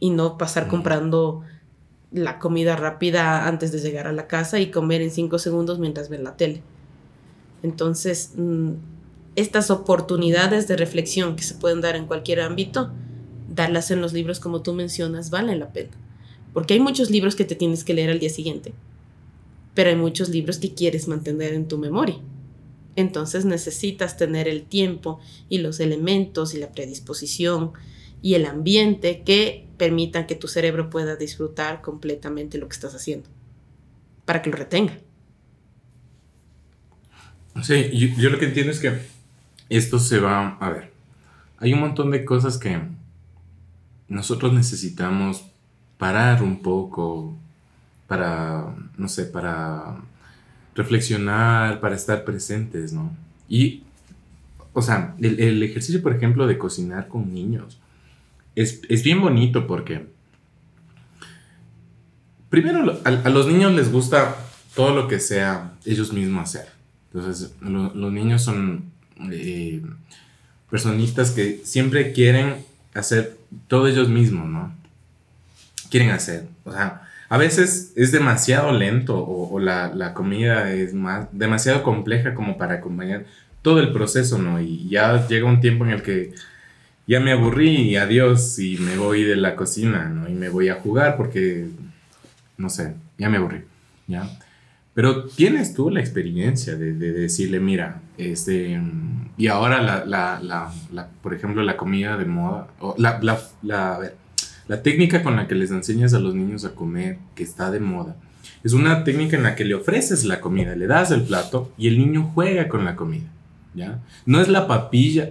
y 0.00 0.10
no 0.10 0.36
pasar 0.36 0.66
comprando 0.66 1.42
la 2.10 2.38
comida 2.38 2.76
rápida 2.76 3.46
antes 3.46 3.72
de 3.72 3.80
llegar 3.80 4.06
a 4.06 4.12
la 4.12 4.26
casa 4.26 4.60
y 4.60 4.70
comer 4.70 5.00
en 5.00 5.10
cinco 5.10 5.38
segundos 5.38 5.78
mientras 5.78 6.08
ven 6.08 6.24
la 6.24 6.36
tele. 6.36 6.62
Entonces, 7.62 8.32
mm, 8.36 8.72
estas 9.36 9.70
oportunidades 9.70 10.68
de 10.68 10.76
reflexión 10.76 11.36
que 11.36 11.42
se 11.42 11.54
pueden 11.54 11.80
dar 11.80 11.96
en 11.96 12.06
cualquier 12.06 12.40
ámbito, 12.40 12.92
darlas 13.48 13.90
en 13.90 14.00
los 14.00 14.12
libros 14.12 14.40
como 14.40 14.62
tú 14.62 14.74
mencionas, 14.74 15.30
vale 15.30 15.56
la 15.56 15.72
pena. 15.72 15.90
Porque 16.52 16.74
hay 16.74 16.80
muchos 16.80 17.10
libros 17.10 17.34
que 17.34 17.44
te 17.44 17.56
tienes 17.56 17.84
que 17.84 17.94
leer 17.94 18.10
al 18.10 18.20
día 18.20 18.30
siguiente, 18.30 18.72
pero 19.74 19.90
hay 19.90 19.96
muchos 19.96 20.28
libros 20.28 20.58
que 20.58 20.74
quieres 20.74 21.08
mantener 21.08 21.52
en 21.52 21.66
tu 21.66 21.78
memoria. 21.78 22.16
Entonces 22.96 23.44
necesitas 23.44 24.16
tener 24.16 24.46
el 24.46 24.62
tiempo 24.62 25.18
y 25.48 25.58
los 25.58 25.80
elementos 25.80 26.54
y 26.54 26.58
la 26.58 26.70
predisposición 26.70 27.72
y 28.22 28.34
el 28.34 28.46
ambiente 28.46 29.22
que 29.24 29.66
permitan 29.76 30.26
que 30.26 30.36
tu 30.36 30.48
cerebro 30.48 30.90
pueda 30.90 31.16
disfrutar 31.16 31.82
completamente 31.82 32.58
lo 32.58 32.68
que 32.68 32.74
estás 32.74 32.94
haciendo, 32.94 33.28
para 34.24 34.42
que 34.42 34.50
lo 34.50 34.56
retenga. 34.56 34.96
Sí, 37.62 37.90
yo, 38.16 38.30
lo 38.30 38.38
que 38.38 38.46
entiendo 38.46 38.72
es 38.72 38.80
que 38.80 38.92
esto 39.68 39.98
se 39.98 40.18
va, 40.20 40.56
a 40.60 40.70
ver, 40.70 40.92
hay 41.58 41.72
un 41.72 41.80
montón 41.80 42.10
de 42.10 42.24
cosas 42.24 42.58
que 42.58 42.78
nosotros 44.08 44.52
necesitamos 44.52 45.44
parar 45.98 46.42
un 46.42 46.60
poco 46.62 47.36
para, 48.06 48.66
no 48.98 49.08
sé, 49.08 49.24
para 49.24 49.96
reflexionar, 50.74 51.80
para 51.80 51.94
estar 51.94 52.24
presentes, 52.24 52.92
¿no? 52.92 53.10
Y, 53.48 53.82
o 54.72 54.82
sea, 54.82 55.14
el, 55.20 55.40
el 55.40 55.62
ejercicio, 55.62 56.02
por 56.02 56.14
ejemplo, 56.14 56.46
de 56.46 56.58
cocinar 56.58 57.08
con 57.08 57.32
niños 57.32 57.78
es, 58.56 58.82
es 58.88 59.02
bien 59.02 59.20
bonito 59.20 59.66
porque, 59.66 60.06
primero, 62.50 63.00
a, 63.04 63.08
a 63.08 63.30
los 63.30 63.46
niños 63.46 63.72
les 63.72 63.90
gusta 63.90 64.36
todo 64.74 64.94
lo 64.94 65.08
que 65.08 65.20
sea 65.20 65.72
ellos 65.84 66.12
mismos 66.12 66.44
hacer. 66.44 66.68
Entonces, 67.12 67.54
lo- 67.60 67.94
los 67.94 68.12
niños 68.12 68.42
son 68.42 68.92
eh, 69.30 69.82
personitas 70.70 71.30
que 71.30 71.60
siempre 71.64 72.12
quieren 72.12 72.56
hacer 72.94 73.36
todo 73.68 73.86
ellos 73.86 74.08
mismos, 74.08 74.48
¿no? 74.48 74.74
Quieren 75.90 76.10
hacer. 76.10 76.46
O 76.64 76.72
sea, 76.72 77.02
a 77.28 77.36
veces 77.36 77.92
es 77.96 78.12
demasiado 78.12 78.72
lento 78.72 79.16
o, 79.16 79.58
la, 79.58 79.92
la 79.94 80.14
comida 80.14 80.72
es 80.72 80.94
más, 80.94 81.28
demasiado 81.32 81.82
compleja 81.82 82.34
como 82.34 82.56
para 82.58 82.74
acompañar 82.74 83.24
todo 83.62 83.80
el 83.80 83.92
proceso, 83.92 84.38
¿no? 84.38 84.60
Y 84.60 84.88
ya 84.88 85.26
llega 85.26 85.46
un 85.46 85.60
tiempo 85.60 85.84
en 85.84 85.92
el 85.92 86.02
que 86.02 86.34
ya 87.06 87.20
me 87.20 87.32
aburrí 87.32 87.90
y 87.90 87.96
adiós 87.96 88.58
y 88.58 88.76
me 88.78 88.96
voy 88.96 89.24
de 89.24 89.36
la 89.36 89.56
cocina, 89.56 90.08
¿no? 90.08 90.28
Y 90.28 90.32
me 90.32 90.48
voy 90.48 90.68
a 90.68 90.74
jugar 90.74 91.16
porque, 91.16 91.68
no 92.56 92.68
sé, 92.68 92.94
ya 93.18 93.28
me 93.28 93.38
aburrí, 93.38 93.62
¿ya? 94.06 94.28
Pero 94.94 95.24
tienes 95.24 95.74
tú 95.74 95.90
la 95.90 96.00
experiencia 96.00 96.76
de 96.76 96.92
decirle, 96.94 97.58
mira, 97.58 98.00
este, 98.18 98.80
y 99.36 99.46
ahora 99.48 99.82
la, 99.82 100.04
la, 100.04 100.40
la, 100.42 100.72
la- 100.92 101.08
por 101.22 101.34
ejemplo, 101.34 101.62
la 101.62 101.76
comida 101.76 102.16
de 102.16 102.24
moda, 102.26 102.68
o 102.80 102.94
la, 102.98 103.18
la, 103.22 103.40
la, 103.62 103.94
a 103.94 103.98
ver, 103.98 104.16
la 104.68 104.82
técnica 104.82 105.22
con 105.22 105.36
la 105.36 105.46
que 105.46 105.54
les 105.54 105.70
enseñas 105.70 106.14
a 106.14 106.20
los 106.20 106.34
niños 106.34 106.64
a 106.64 106.74
comer, 106.74 107.18
que 107.34 107.42
está 107.42 107.70
de 107.70 107.80
moda, 107.80 108.16
es 108.62 108.72
una 108.72 109.04
técnica 109.04 109.36
en 109.36 109.42
la 109.42 109.54
que 109.56 109.64
le 109.64 109.74
ofreces 109.74 110.24
la 110.24 110.40
comida, 110.40 110.74
le 110.74 110.86
das 110.86 111.10
el 111.10 111.22
plato 111.22 111.72
y 111.76 111.88
el 111.88 111.98
niño 111.98 112.30
juega 112.34 112.68
con 112.68 112.84
la 112.84 112.96
comida, 112.96 113.26
¿ya? 113.74 114.00
No 114.26 114.40
es 114.40 114.48
la 114.48 114.66
papilla 114.66 115.30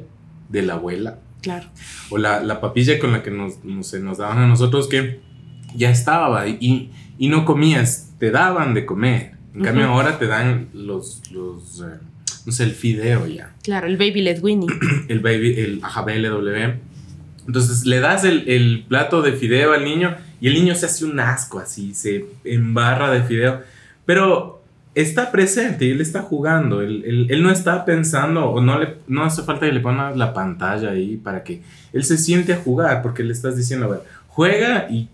de 0.50 0.62
la 0.62 0.74
abuela, 0.74 1.20
Claro. 1.42 1.68
o 2.10 2.18
la, 2.18 2.42
la 2.42 2.62
papilla 2.62 3.00
con 3.00 3.12
la 3.12 3.22
que 3.22 3.30
nos, 3.32 3.64
no 3.66 3.84
sé, 3.84 4.00
nos 4.00 4.20
daban 4.20 4.38
a 4.38 4.48
nosotros 4.48 4.88
que 4.88 5.20
ya 5.76 5.90
estaba 5.90 6.48
y, 6.48 6.92
y 7.18 7.28
no 7.28 7.44
comías, 7.44 8.14
te 8.20 8.32
daban 8.32 8.74
de 8.74 8.86
comer. 8.86 9.34
En 9.54 9.62
cambio 9.64 9.88
ahora 9.90 10.18
te 10.20 10.26
dan 10.28 10.70
los, 10.74 11.22
los 11.32 11.82
eh, 11.82 12.00
no 12.46 12.52
sé, 12.52 12.64
el 12.64 12.72
fideo 12.72 13.26
ya, 13.28 13.54
Claro, 13.64 13.88
el 13.88 13.98
baby 13.98 14.22
led 14.22 14.42
Winnie. 14.42 14.68
el 15.08 15.20
baby, 15.20 15.56
el 15.60 15.80
ajá, 15.84 16.02
BLW. 16.02 16.74
Entonces 17.48 17.86
le 17.86 18.00
das 18.00 18.24
el, 18.24 18.48
el 18.48 18.86
plato 18.88 19.22
de 19.22 19.34
fideo 19.34 19.74
al 19.74 19.84
niño 19.84 20.16
y 20.40 20.48
el 20.48 20.54
niño 20.54 20.76
se 20.76 20.86
hace 20.86 21.04
un 21.06 21.20
asco 21.20 21.60
así, 21.60 21.94
se 21.94 22.26
embarra 22.46 23.12
de 23.12 23.22
fideo, 23.24 23.62
pero 24.06 24.62
está 24.96 25.32
presente 25.32 25.86
y 25.86 25.92
él 25.92 26.02
está 26.02 26.22
jugando, 26.22 26.82
él, 26.82 27.04
él- 27.06 27.28
él 27.30 27.42
no 27.44 27.50
está 27.52 27.84
pensando 27.84 28.46
o 28.46 28.62
no, 28.62 28.80
le, 28.80 28.96
no 29.08 29.24
hace 29.24 29.42
falta 29.44 29.66
que 29.66 29.72
le 29.74 29.80
pongas 29.80 30.16
la 30.16 30.34
pantalla 30.34 30.92
ahí 30.92 31.18
para 31.18 31.44
que 31.44 31.62
él 31.92 32.04
se 32.04 32.18
siente 32.18 32.54
a 32.54 32.58
jugar 32.58 33.02
porque 33.02 33.24
le 33.24 33.34
estás 33.34 33.58
diciendo, 33.58 33.88
a 33.88 33.90
ver, 33.90 34.00
juega 34.28 34.88
y 34.90 35.08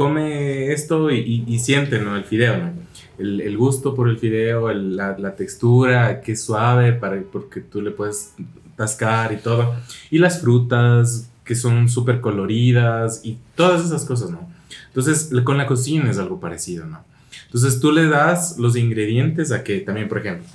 come 0.00 0.72
esto 0.72 1.10
y, 1.10 1.18
y- 1.18 1.44
y 1.46 1.58
siente, 1.58 1.98
¿no? 1.98 2.16
El 2.16 2.24
fideo, 2.24 2.56
¿no? 2.56 2.72
El, 3.18 3.40
el 3.42 3.56
gusto 3.58 3.94
por 3.94 4.08
el 4.08 4.18
fideo, 4.18 4.70
el- 4.70 4.96
la, 4.96 5.18
la 5.18 5.36
textura, 5.36 6.20
que 6.22 6.32
es 6.32 6.42
suave, 6.42 6.92
para, 6.94 7.20
porque 7.30 7.60
tú 7.60 7.82
le 7.82 7.90
puedes 7.90 8.32
tascar 8.76 9.30
y 9.32 9.36
todo. 9.36 9.74
Y 10.10 10.18
las 10.18 10.40
frutas, 10.40 11.30
que 11.44 11.54
son 11.54 11.88
súper 11.88 12.20
coloridas 12.22 13.20
y 13.24 13.36
todas 13.54 13.84
esas 13.84 14.04
cosas, 14.06 14.30
¿no? 14.30 14.48
Entonces, 14.88 15.30
con 15.44 15.58
la 15.58 15.66
cocina 15.66 16.10
es 16.10 16.18
algo 16.18 16.40
parecido, 16.40 16.86
¿no? 16.86 17.04
Entonces, 17.46 17.78
tú 17.80 17.92
le 17.92 18.06
das 18.08 18.56
los 18.58 18.76
ingredientes 18.76 19.52
a 19.52 19.62
que 19.64 19.80
también, 19.80 20.08
por 20.08 20.18
ejemplo, 20.18 20.46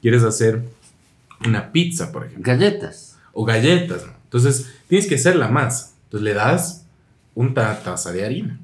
quieres 0.00 0.22
hacer 0.22 0.62
una 1.46 1.72
pizza, 1.72 2.12
por 2.12 2.26
ejemplo 2.26 2.44
Galletas. 2.52 3.18
o 3.32 3.44
galletas, 3.44 4.06
¿no? 4.06 4.12
Entonces, 4.24 4.70
tienes 4.88 5.08
que 5.08 5.16
hacer 5.16 5.34
la 5.36 5.48
masa. 5.48 5.90
Entonces, 6.04 6.24
le 6.24 6.34
das 6.34 6.86
una 7.34 7.54
taza 7.82 8.12
de 8.12 8.24
harina, 8.24 8.60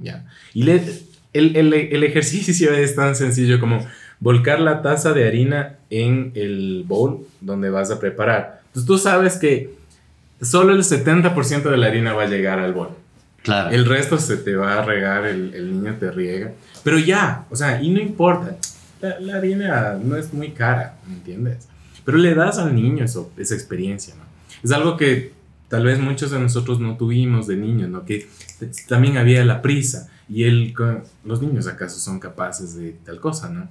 ¿ya? 0.00 0.26
Y 0.54 0.64
le, 0.64 0.82
el, 1.32 1.54
el- 1.56 1.72
el 1.74 2.04
ejercicio 2.04 2.72
es 2.74 2.96
tan 2.96 3.14
sencillo 3.14 3.60
como 3.60 3.86
volcar 4.18 4.60
la 4.60 4.82
taza 4.82 5.12
de 5.12 5.26
harina 5.26 5.76
en 5.90 6.32
el 6.34 6.84
bowl 6.86 7.26
donde 7.40 7.70
vas 7.70 7.90
a 7.90 7.98
preparar. 8.00 8.60
Entonces, 8.66 8.86
tú 8.86 8.98
sabes 8.98 9.36
que 9.36 9.70
solo 10.42 10.72
el 10.74 10.80
70% 10.82 11.62
de 11.70 11.76
la 11.76 11.86
harina 11.86 12.12
va 12.12 12.24
a 12.24 12.28
llegar 12.28 12.58
al 12.58 12.72
bol. 12.72 12.90
Claro. 13.42 13.70
El 13.70 13.86
resto 13.86 14.18
se 14.18 14.36
te 14.36 14.54
va 14.56 14.80
a 14.80 14.84
regar, 14.84 15.24
el, 15.26 15.54
el 15.54 15.72
niño 15.72 15.96
te 15.98 16.10
riega. 16.10 16.52
Pero 16.84 16.98
ya, 16.98 17.46
o 17.50 17.56
sea, 17.56 17.80
y 17.82 17.88
no 17.90 18.00
importa. 18.00 18.56
La, 19.00 19.18
la 19.18 19.36
harina 19.36 19.98
no 20.02 20.16
es 20.16 20.32
muy 20.34 20.50
cara, 20.50 20.96
¿me 21.08 21.14
entiendes? 21.14 21.66
Pero 22.04 22.18
le 22.18 22.34
das 22.34 22.58
al 22.58 22.74
niño 22.74 23.04
eso, 23.04 23.32
esa 23.38 23.54
experiencia, 23.54 24.14
¿no? 24.14 24.24
Es 24.62 24.70
algo 24.72 24.98
que 24.98 25.32
tal 25.68 25.84
vez 25.84 25.98
muchos 25.98 26.30
de 26.30 26.38
nosotros 26.38 26.80
no 26.80 26.98
tuvimos 26.98 27.46
de 27.46 27.56
niños, 27.56 27.88
¿no? 27.88 28.04
Que 28.04 28.28
también 28.88 29.16
había 29.16 29.44
la 29.44 29.62
prisa. 29.62 30.10
Y 30.28 30.44
él, 30.44 30.74
los 31.24 31.42
niños 31.42 31.66
acaso 31.66 31.98
son 31.98 32.20
capaces 32.20 32.74
de 32.76 32.92
tal 33.04 33.20
cosa, 33.20 33.48
¿no? 33.48 33.68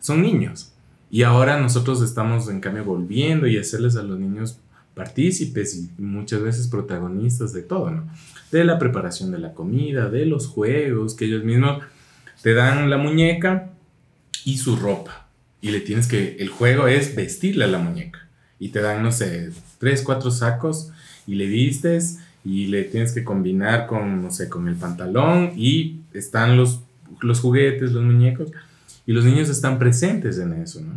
Son 0.00 0.22
niños. 0.22 0.72
Y 1.10 1.22
ahora 1.22 1.60
nosotros 1.60 2.02
estamos 2.02 2.48
en 2.48 2.60
cambio 2.60 2.84
volviendo 2.84 3.46
y 3.46 3.58
hacerles 3.58 3.96
a 3.96 4.02
los 4.02 4.18
niños 4.18 4.58
partícipes 4.94 5.74
y 5.76 6.02
muchas 6.02 6.42
veces 6.42 6.68
protagonistas 6.68 7.52
de 7.52 7.62
todo, 7.62 7.90
¿no? 7.90 8.08
De 8.52 8.64
la 8.64 8.78
preparación 8.78 9.30
de 9.30 9.38
la 9.38 9.54
comida, 9.54 10.08
de 10.08 10.26
los 10.26 10.46
juegos, 10.46 11.14
que 11.14 11.26
ellos 11.26 11.44
mismos 11.44 11.82
te 12.42 12.54
dan 12.54 12.90
la 12.90 12.96
muñeca 12.96 13.70
y 14.44 14.58
su 14.58 14.76
ropa. 14.76 15.28
Y 15.60 15.70
le 15.70 15.80
tienes 15.80 16.06
que, 16.06 16.36
el 16.38 16.48
juego 16.48 16.86
es 16.86 17.14
vestirle 17.14 17.64
a 17.64 17.68
la 17.68 17.78
muñeca. 17.78 18.28
Y 18.58 18.70
te 18.70 18.80
dan, 18.80 19.02
no 19.02 19.12
sé, 19.12 19.50
tres, 19.78 20.02
cuatro 20.02 20.30
sacos 20.30 20.90
y 21.26 21.34
le 21.34 21.46
vistes 21.46 22.19
y 22.44 22.66
le 22.68 22.84
tienes 22.84 23.12
que 23.12 23.22
combinar 23.24 23.86
con, 23.86 24.22
no 24.22 24.30
sé, 24.30 24.48
con 24.48 24.66
el 24.68 24.74
pantalón 24.76 25.52
y 25.56 26.00
están 26.14 26.56
los, 26.56 26.80
los 27.20 27.40
juguetes, 27.40 27.92
los 27.92 28.02
muñecos. 28.02 28.50
Y 29.06 29.12
los 29.12 29.24
niños 29.24 29.48
están 29.48 29.78
presentes 29.78 30.38
en 30.38 30.52
eso, 30.54 30.80
¿no? 30.80 30.92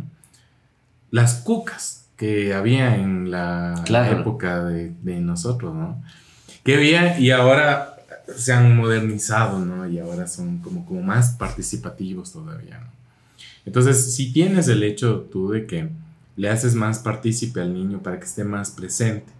Las 1.10 1.34
cucas 1.34 2.06
que 2.16 2.54
había 2.54 2.96
en 2.96 3.30
la 3.30 3.82
Claro. 3.84 4.20
época 4.20 4.64
de, 4.64 4.92
de 5.02 5.20
nosotros, 5.20 5.74
¿no? 5.74 6.02
Que 6.62 6.76
había 6.76 7.18
y 7.18 7.30
ahora 7.30 7.96
se 8.36 8.52
han 8.52 8.76
modernizado, 8.76 9.58
¿no? 9.58 9.86
Y 9.88 9.98
ahora 9.98 10.26
son 10.26 10.58
como, 10.58 10.86
como 10.86 11.02
más 11.02 11.30
participativos 11.32 12.32
todavía, 12.32 12.78
¿no? 12.80 12.86
Entonces, 13.66 14.14
si 14.14 14.32
tienes 14.32 14.68
el 14.68 14.82
hecho 14.82 15.28
tú 15.32 15.50
de 15.50 15.66
que 15.66 15.88
le 16.36 16.48
haces 16.50 16.74
más 16.74 16.98
partícipe 16.98 17.60
al 17.60 17.72
niño 17.74 18.00
para 18.02 18.18
que 18.18 18.26
esté 18.26 18.44
más 18.44 18.70
presente, 18.70 19.32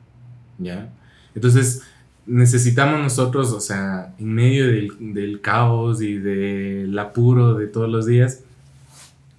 ¿ya? 0.58 0.88
Entonces, 1.34 1.82
necesitamos 2.26 3.00
nosotros, 3.00 3.52
o 3.52 3.60
sea, 3.60 4.14
en 4.18 4.32
medio 4.34 4.66
del, 4.66 4.92
del 5.14 5.40
caos 5.40 6.00
y 6.02 6.14
del 6.18 6.98
apuro 6.98 7.54
de 7.54 7.66
todos 7.66 7.88
los 7.88 8.06
días, 8.06 8.40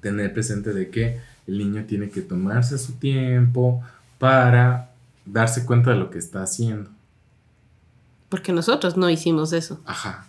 tener 0.01 0.33
presente 0.33 0.73
de 0.73 0.89
que 0.89 1.19
el 1.47 1.57
niño 1.57 1.85
tiene 1.87 2.09
que 2.09 2.21
tomarse 2.21 2.77
su 2.77 2.93
tiempo 2.93 3.81
para 4.19 4.91
darse 5.25 5.65
cuenta 5.65 5.91
de 5.91 5.97
lo 5.97 6.09
que 6.09 6.19
está 6.19 6.43
haciendo. 6.43 6.89
Porque 8.29 8.51
nosotros 8.51 8.97
no 8.97 9.09
hicimos 9.09 9.53
eso. 9.53 9.79
Ajá. 9.85 10.27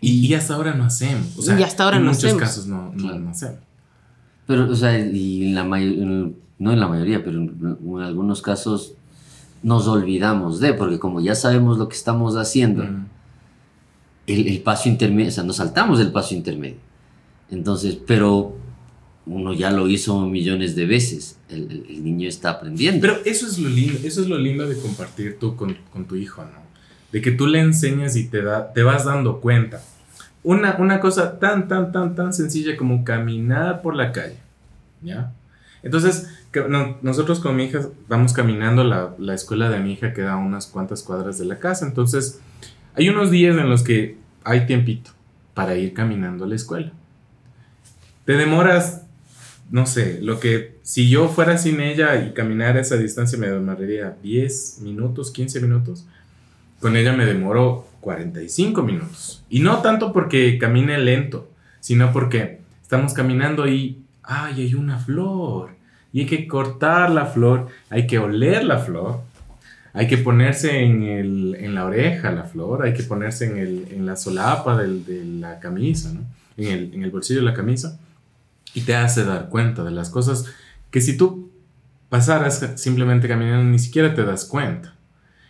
Y, 0.00 0.26
y 0.26 0.34
hasta 0.34 0.54
ahora 0.54 0.74
no 0.74 0.84
hacemos. 0.84 1.36
O 1.36 1.42
sea, 1.42 1.58
Y 1.58 1.62
hasta 1.62 1.84
ahora 1.84 1.96
en 1.96 2.04
no 2.04 2.10
muchos 2.10 2.24
hacemos. 2.24 2.40
casos 2.42 2.66
no, 2.66 2.92
no, 2.94 3.18
no 3.18 3.30
hacemos. 3.30 3.58
Pero, 4.46 4.70
o 4.70 4.74
sea, 4.74 4.98
y 4.98 5.48
en 5.48 5.54
la 5.54 5.64
mayoría, 5.64 6.04
no 6.58 6.72
en 6.72 6.80
la 6.80 6.88
mayoría, 6.88 7.22
pero 7.24 7.38
en, 7.38 7.78
en 7.84 8.00
algunos 8.00 8.40
casos 8.40 8.94
nos 9.62 9.88
olvidamos 9.88 10.60
de, 10.60 10.74
porque 10.74 10.98
como 10.98 11.20
ya 11.20 11.34
sabemos 11.34 11.78
lo 11.78 11.88
que 11.88 11.96
estamos 11.96 12.36
haciendo, 12.36 12.84
Mm. 12.84 13.06
el, 14.26 14.48
el 14.48 14.60
paso 14.60 14.88
intermedio, 14.88 15.28
o 15.28 15.32
sea, 15.32 15.44
nos 15.44 15.56
saltamos 15.56 16.00
el 16.00 16.12
paso 16.12 16.34
intermedio. 16.34 16.76
Entonces, 17.50 17.98
pero 18.06 18.56
uno 19.26 19.52
ya 19.52 19.70
lo 19.70 19.88
hizo 19.88 20.26
millones 20.26 20.74
de 20.74 20.86
veces, 20.86 21.38
el, 21.48 22.02
niño 22.02 22.28
está 22.28 22.50
aprendiendo. 22.50 23.00
Pero 23.00 23.18
eso 23.24 23.46
es 23.46 23.58
lo 23.58 23.68
lindo, 23.68 23.98
eso 24.04 24.22
es 24.22 24.28
lo 24.28 24.38
lindo 24.38 24.66
de 24.66 24.76
compartir 24.78 25.38
tú 25.38 25.56
con, 25.56 25.76
con 25.92 26.06
tu 26.06 26.16
hijo, 26.16 26.42
¿no? 26.42 26.68
De 27.12 27.20
que 27.22 27.30
tú 27.30 27.46
le 27.46 27.60
enseñas 27.60 28.16
y 28.16 28.28
te, 28.28 28.42
da, 28.42 28.72
te 28.72 28.82
vas 28.82 29.04
dando 29.04 29.40
cuenta. 29.40 29.82
Una, 30.42 30.76
una 30.78 31.00
cosa 31.00 31.38
tan, 31.38 31.68
tan, 31.68 31.90
tan, 31.92 32.14
tan 32.14 32.32
sencilla 32.32 32.76
como 32.76 33.04
caminar 33.04 33.82
por 33.82 33.96
la 33.96 34.12
calle, 34.12 34.38
¿ya? 35.02 35.32
Entonces, 35.82 36.28
no- 36.68 36.96
nosotros 37.02 37.40
con 37.40 37.56
mi 37.56 37.64
hija 37.64 37.80
vamos 38.08 38.32
caminando, 38.32 38.84
la, 38.84 39.14
la 39.18 39.34
escuela 39.34 39.68
de 39.70 39.80
mi 39.80 39.92
hija 39.92 40.12
queda 40.14 40.32
a 40.34 40.36
unas 40.36 40.66
cuantas 40.66 41.02
cuadras 41.02 41.38
de 41.38 41.44
la 41.44 41.58
casa, 41.58 41.86
entonces 41.86 42.40
hay 42.94 43.08
unos 43.08 43.30
días 43.30 43.56
en 43.56 43.68
los 43.68 43.82
que 43.82 44.16
hay 44.44 44.66
tiempito 44.66 45.10
para 45.54 45.76
ir 45.76 45.92
caminando 45.94 46.44
a 46.44 46.48
la 46.48 46.54
escuela. 46.54 46.92
Te 48.24 48.32
demoras 48.34 49.02
no 49.70 49.84
sé, 49.84 50.20
lo 50.22 50.40
que 50.40 50.78
si 50.82 51.10
yo 51.10 51.28
fuera 51.28 51.58
sin 51.58 51.80
ella 51.82 52.16
y 52.24 52.32
caminara 52.32 52.80
esa 52.80 52.96
distancia 52.96 53.36
me 53.38 53.48
demoraría 53.48 54.16
10 54.22 54.78
minutos, 54.80 55.30
15 55.30 55.60
minutos. 55.60 56.06
Con 56.80 56.96
ella 56.96 57.12
me 57.12 57.26
demoro 57.26 57.86
45 58.00 58.82
minutos. 58.82 59.44
Y 59.50 59.60
no 59.60 59.82
tanto 59.82 60.14
porque 60.14 60.56
camine 60.56 60.96
lento, 60.96 61.50
sino 61.80 62.14
porque 62.14 62.60
estamos 62.80 63.12
caminando 63.12 63.68
y 63.68 63.98
ay, 64.22 64.62
hay 64.62 64.74
una 64.74 64.98
flor. 64.98 65.72
Y 66.12 66.20
hay 66.20 66.26
que 66.26 66.46
cortar 66.46 67.10
la 67.10 67.26
flor, 67.26 67.66
hay 67.90 68.06
que 68.06 68.18
oler 68.18 68.64
la 68.64 68.78
flor, 68.78 69.20
hay 69.92 70.06
que 70.06 70.18
ponerse 70.18 70.82
en, 70.84 71.02
el, 71.02 71.56
en 71.58 71.74
la 71.74 71.84
oreja 71.84 72.30
la 72.32 72.44
flor, 72.44 72.82
hay 72.84 72.94
que 72.94 73.02
ponerse 73.02 73.46
en, 73.46 73.58
el, 73.58 73.88
en 73.90 74.06
la 74.06 74.16
solapa 74.16 74.76
del- 74.76 75.04
de 75.04 75.24
la 75.24 75.58
camisa, 75.60 76.12
¿no? 76.12 76.20
en, 76.56 76.66
el, 76.72 76.94
en 76.94 77.02
el 77.02 77.10
bolsillo 77.10 77.40
de 77.40 77.46
la 77.46 77.54
camisa. 77.54 77.98
Y 78.74 78.82
te 78.82 78.94
hace 78.94 79.24
dar 79.24 79.48
cuenta 79.48 79.82
de 79.84 79.90
las 79.90 80.10
cosas 80.10 80.46
que 80.90 81.00
si 81.00 81.16
tú 81.16 81.50
pasaras 82.08 82.72
simplemente 82.76 83.28
caminando 83.28 83.64
ni 83.70 83.78
siquiera 83.78 84.14
te 84.14 84.24
das 84.24 84.44
cuenta. 84.44 84.94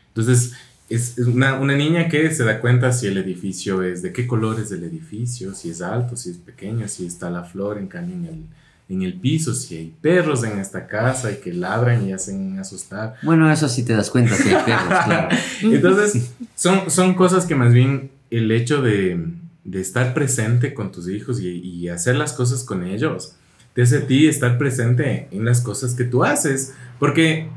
Entonces, 0.08 0.54
es 0.88 1.18
una, 1.18 1.54
una 1.60 1.76
niña 1.76 2.08
que 2.08 2.30
se 2.32 2.44
da 2.44 2.60
cuenta 2.60 2.92
si 2.92 3.06
el 3.06 3.18
edificio 3.18 3.82
es, 3.82 4.02
de 4.02 4.12
qué 4.12 4.26
color 4.26 4.58
es 4.58 4.72
el 4.72 4.82
edificio, 4.84 5.54
si 5.54 5.70
es 5.70 5.82
alto, 5.82 6.16
si 6.16 6.30
es 6.30 6.38
pequeño, 6.38 6.88
si 6.88 7.06
está 7.06 7.28
la 7.30 7.44
flor 7.44 7.78
en 7.78 7.88
cambio 7.88 8.16
en 8.16 8.24
el, 8.24 8.44
en 8.88 9.02
el 9.02 9.14
piso, 9.14 9.54
si 9.54 9.76
hay 9.76 9.94
perros 10.00 10.44
en 10.44 10.58
esta 10.58 10.86
casa 10.86 11.30
y 11.30 11.36
que 11.36 11.52
ladran 11.52 12.08
y 12.08 12.12
hacen 12.12 12.58
asustar. 12.58 13.16
Bueno, 13.22 13.50
eso 13.52 13.68
sí 13.68 13.82
te 13.82 13.92
das 13.92 14.10
cuenta 14.10 14.34
si 14.34 14.48
hay 14.48 14.64
perros, 14.64 14.98
claro. 15.04 15.36
Entonces, 15.62 16.30
son, 16.54 16.90
son 16.90 17.14
cosas 17.14 17.44
que 17.44 17.54
más 17.54 17.74
bien 17.74 18.10
el 18.30 18.50
hecho 18.50 18.80
de, 18.80 19.26
de 19.64 19.80
estar 19.80 20.14
presente 20.14 20.72
con 20.72 20.90
tus 20.90 21.08
hijos 21.08 21.40
y, 21.40 21.48
y 21.48 21.88
hacer 21.88 22.16
las 22.16 22.32
cosas 22.32 22.64
con 22.64 22.82
ellos, 22.84 23.34
te 23.74 23.82
hace 23.82 23.98
a 23.98 24.06
ti 24.06 24.26
estar 24.26 24.56
presente 24.56 25.28
en 25.30 25.44
las 25.44 25.60
cosas 25.60 25.94
que 25.94 26.04
tú 26.04 26.24
haces, 26.24 26.74
porque 26.98 27.48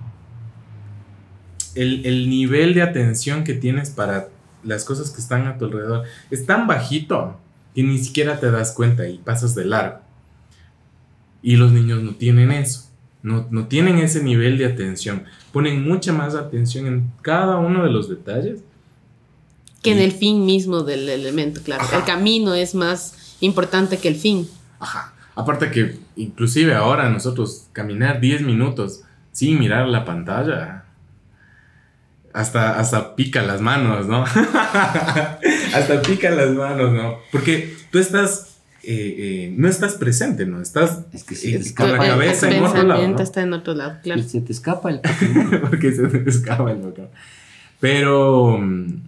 el, 1.75 2.05
el 2.05 2.29
nivel 2.29 2.73
de 2.73 2.81
atención 2.81 3.45
que 3.45 3.53
tienes 3.53 3.89
para 3.89 4.27
las 4.63 4.83
cosas 4.83 5.09
que 5.09 5.21
están 5.21 5.47
a 5.47 5.57
tu 5.57 5.65
alrededor 5.65 6.03
es 6.29 6.45
tan 6.45 6.67
bajito 6.67 7.39
que 7.73 7.83
ni 7.83 7.97
siquiera 7.97 8.39
te 8.39 8.51
das 8.51 8.73
cuenta 8.73 9.07
y 9.07 9.17
pasas 9.17 9.55
de 9.55 9.65
largo. 9.65 10.10
Y 11.41 11.55
los 11.55 11.71
niños 11.71 12.03
no 12.03 12.11
tienen 12.15 12.51
eso. 12.51 12.89
No, 13.23 13.47
no 13.51 13.67
tienen 13.67 13.99
ese 13.99 14.23
nivel 14.23 14.57
de 14.57 14.65
atención. 14.65 15.25
Ponen 15.51 15.87
mucha 15.87 16.11
más 16.11 16.35
atención 16.35 16.87
en 16.87 17.11
cada 17.21 17.57
uno 17.57 17.83
de 17.83 17.91
los 17.91 18.09
detalles. 18.09 18.61
Que 19.81 19.91
en 19.91 19.99
el 19.99 20.11
fin 20.11 20.45
mismo 20.45 20.81
del 20.81 21.09
elemento, 21.09 21.61
claro. 21.63 21.83
Ajá. 21.83 21.97
El 21.97 22.03
camino 22.03 22.53
es 22.53 22.75
más 22.75 23.35
importante 23.41 23.97
que 23.97 24.07
el 24.07 24.15
fin. 24.15 24.47
Ajá. 24.79 25.13
Aparte 25.35 25.71
que 25.71 25.97
inclusive 26.15 26.75
ahora 26.75 27.09
nosotros 27.09 27.67
caminar 27.73 28.19
10 28.19 28.41
minutos 28.41 29.03
sin 29.31 29.59
mirar 29.59 29.87
la 29.87 30.05
pantalla. 30.05 30.85
Hasta, 32.33 32.79
hasta 32.79 33.15
pica 33.15 33.41
las 33.41 33.59
manos, 33.59 34.07
¿no? 34.07 34.23
hasta 35.73 36.01
pica 36.01 36.31
las 36.31 36.51
manos, 36.51 36.93
¿no? 36.93 37.17
Porque 37.31 37.75
tú 37.91 37.99
estás, 37.99 38.50
eh, 38.83 39.15
eh, 39.17 39.53
no 39.57 39.67
estás 39.67 39.93
presente, 39.95 40.45
¿no? 40.45 40.61
Estás 40.61 41.05
Es 41.13 41.23
que 41.23 41.35
sí, 41.35 41.53
eh, 41.53 41.57
es 41.57 41.73
con 41.73 41.91
la 41.91 41.97
el, 42.03 42.09
cabeza 42.11 42.47
el 42.49 42.55
en 42.55 42.63
otro 42.63 42.83
lado, 42.83 43.07
¿no? 43.07 43.19
está 43.21 43.41
en 43.41 43.53
otro 43.53 43.73
lado, 43.75 43.97
claro. 44.03 44.23
Se 44.23 44.41
te 44.41 44.51
escapa 44.51 44.89
el 44.89 45.01
porque 45.69 45.91
se 45.91 46.07
te 46.07 46.29
escapa 46.29 46.71
el 46.71 46.81
loco. 46.81 47.09
Pero, 47.79 48.57
mm, 48.59 49.01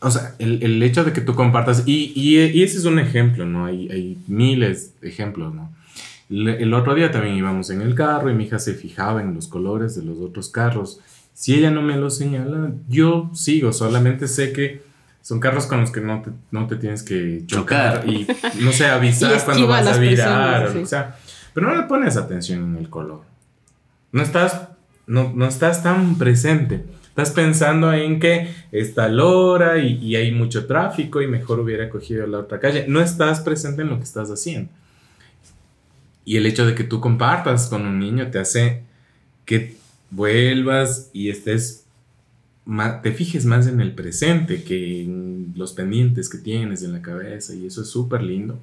o 0.00 0.10
sea, 0.10 0.34
el, 0.38 0.62
el 0.62 0.82
hecho 0.82 1.04
de 1.04 1.12
que 1.12 1.20
tú 1.20 1.34
compartas, 1.34 1.82
y, 1.86 2.12
y- 2.14 2.38
y 2.46 2.62
ese 2.62 2.78
es 2.78 2.84
un 2.84 2.98
ejemplo, 2.98 3.44
¿no? 3.46 3.66
Hay, 3.66 3.88
hay 3.90 4.18
miles 4.28 4.92
de 5.00 5.08
ejemplos, 5.08 5.54
¿no? 5.54 5.70
Le- 6.28 6.62
El 6.62 6.72
otro 6.74 6.94
día 6.94 7.10
también 7.10 7.36
íbamos 7.36 7.70
en 7.70 7.80
el 7.82 7.94
carro 7.94 8.30
y 8.30 8.34
mi 8.34 8.44
hija 8.44 8.58
se 8.58 8.74
fijaba 8.74 9.20
en 9.22 9.34
los 9.34 9.48
colores 9.48 9.96
de 9.96 10.02
los 10.04 10.18
otros 10.18 10.48
carros. 10.48 11.00
Si 11.34 11.54
ella 11.54 11.70
no 11.70 11.82
me 11.82 11.96
lo 11.96 12.10
señala, 12.10 12.72
yo 12.88 13.30
sigo, 13.34 13.72
solamente 13.72 14.28
sé 14.28 14.52
que 14.52 14.82
son 15.30 15.38
carros 15.38 15.66
con 15.66 15.80
los 15.80 15.92
que 15.92 16.00
no 16.00 16.22
te, 16.22 16.30
no 16.50 16.66
te 16.66 16.74
tienes 16.74 17.04
que 17.04 17.44
chocar, 17.46 18.00
Chocar. 18.00 18.12
y, 18.12 18.26
no 18.58 18.72
sé, 18.72 18.86
avisar 18.86 19.40
cuando 19.44 19.68
vas 19.68 19.86
a 19.86 19.96
virar, 19.96 20.16
personas, 20.16 20.60
o 20.60 20.64
lo 20.64 20.72
sí. 20.72 20.78
que 20.80 20.86
sea. 20.86 21.16
Pero 21.54 21.68
no 21.68 21.76
le 21.76 21.84
pones 21.84 22.16
atención 22.16 22.64
en 22.64 22.76
el 22.78 22.90
color. 22.90 23.20
No 24.10 24.24
estás, 24.24 24.70
no, 25.06 25.32
no 25.32 25.46
estás 25.46 25.84
tan 25.84 26.18
presente. 26.18 26.84
Estás 27.06 27.30
pensando 27.30 27.92
en 27.92 28.18
que 28.18 28.52
está 28.72 29.08
la 29.08 29.24
hora 29.24 29.78
y, 29.78 29.98
y 30.04 30.16
hay 30.16 30.32
mucho 30.32 30.66
tráfico 30.66 31.22
y 31.22 31.28
mejor 31.28 31.60
hubiera 31.60 31.88
cogido 31.88 32.26
la 32.26 32.38
otra 32.40 32.58
calle. 32.58 32.86
No 32.88 33.00
estás 33.00 33.38
presente 33.38 33.82
en 33.82 33.90
lo 33.90 33.98
que 33.98 34.04
estás 34.04 34.30
haciendo. 34.32 34.68
Y 36.24 36.38
el 36.38 36.46
hecho 36.46 36.66
de 36.66 36.74
que 36.74 36.82
tú 36.82 37.00
compartas 37.00 37.68
con 37.68 37.86
un 37.86 38.00
niño 38.00 38.32
te 38.32 38.40
hace 38.40 38.82
que 39.44 39.76
vuelvas 40.10 41.08
y 41.12 41.30
estés 41.30 41.79
te 43.02 43.12
fijes 43.12 43.44
más 43.46 43.66
en 43.66 43.80
el 43.80 43.94
presente 43.94 44.62
que 44.62 45.02
en 45.02 45.52
los 45.56 45.72
pendientes 45.72 46.28
que 46.28 46.38
tienes 46.38 46.82
en 46.82 46.92
la 46.92 47.02
cabeza 47.02 47.54
y 47.54 47.66
eso 47.66 47.82
es 47.82 47.88
súper 47.88 48.22
lindo 48.22 48.58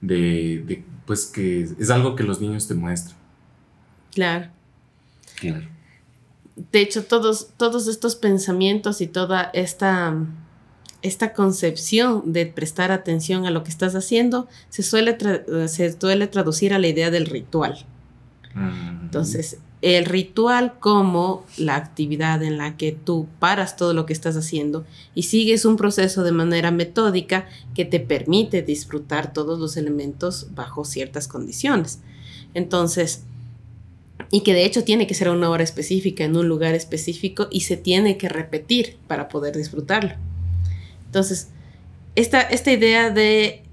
de, 0.00 0.62
de, 0.66 0.84
pues 1.06 1.26
que 1.26 1.62
es 1.62 1.90
algo 1.90 2.16
que 2.16 2.24
los 2.24 2.40
niños 2.40 2.68
te 2.68 2.74
muestran. 2.74 3.16
Claro. 4.12 4.50
Claro. 5.36 5.66
De 6.70 6.80
hecho, 6.80 7.04
todos, 7.04 7.48
todos 7.56 7.88
estos 7.88 8.14
pensamientos 8.14 9.00
y 9.00 9.06
toda 9.06 9.50
esta, 9.54 10.14
esta 11.02 11.32
concepción 11.32 12.32
de 12.32 12.46
prestar 12.46 12.92
atención 12.92 13.46
a 13.46 13.50
lo 13.50 13.64
que 13.64 13.70
estás 13.70 13.94
haciendo 13.94 14.48
se 14.68 14.82
suele, 14.82 15.18
tra- 15.18 15.66
se 15.68 15.98
suele 15.98 16.26
traducir 16.26 16.74
a 16.74 16.78
la 16.78 16.86
idea 16.88 17.10
del 17.10 17.26
ritual. 17.26 17.86
Entonces, 19.02 19.58
el 19.84 20.06
ritual 20.06 20.78
como 20.80 21.44
la 21.58 21.76
actividad 21.76 22.42
en 22.42 22.56
la 22.56 22.78
que 22.78 22.92
tú 22.92 23.26
paras 23.38 23.76
todo 23.76 23.92
lo 23.92 24.06
que 24.06 24.14
estás 24.14 24.34
haciendo 24.34 24.86
y 25.14 25.24
sigues 25.24 25.66
un 25.66 25.76
proceso 25.76 26.22
de 26.22 26.32
manera 26.32 26.70
metódica 26.70 27.46
que 27.74 27.84
te 27.84 28.00
permite 28.00 28.62
disfrutar 28.62 29.34
todos 29.34 29.58
los 29.58 29.76
elementos 29.76 30.46
bajo 30.54 30.86
ciertas 30.86 31.28
condiciones. 31.28 31.98
Entonces, 32.54 33.24
y 34.30 34.40
que 34.40 34.54
de 34.54 34.64
hecho 34.64 34.84
tiene 34.84 35.06
que 35.06 35.12
ser 35.12 35.28
a 35.28 35.32
una 35.32 35.50
hora 35.50 35.64
específica, 35.64 36.24
en 36.24 36.34
un 36.34 36.48
lugar 36.48 36.74
específico 36.74 37.48
y 37.50 37.60
se 37.60 37.76
tiene 37.76 38.16
que 38.16 38.30
repetir 38.30 38.96
para 39.06 39.28
poder 39.28 39.54
disfrutarlo. 39.54 40.12
Entonces, 41.04 41.48
esta, 42.16 42.40
esta 42.40 42.72
idea 42.72 43.10
de 43.10 43.63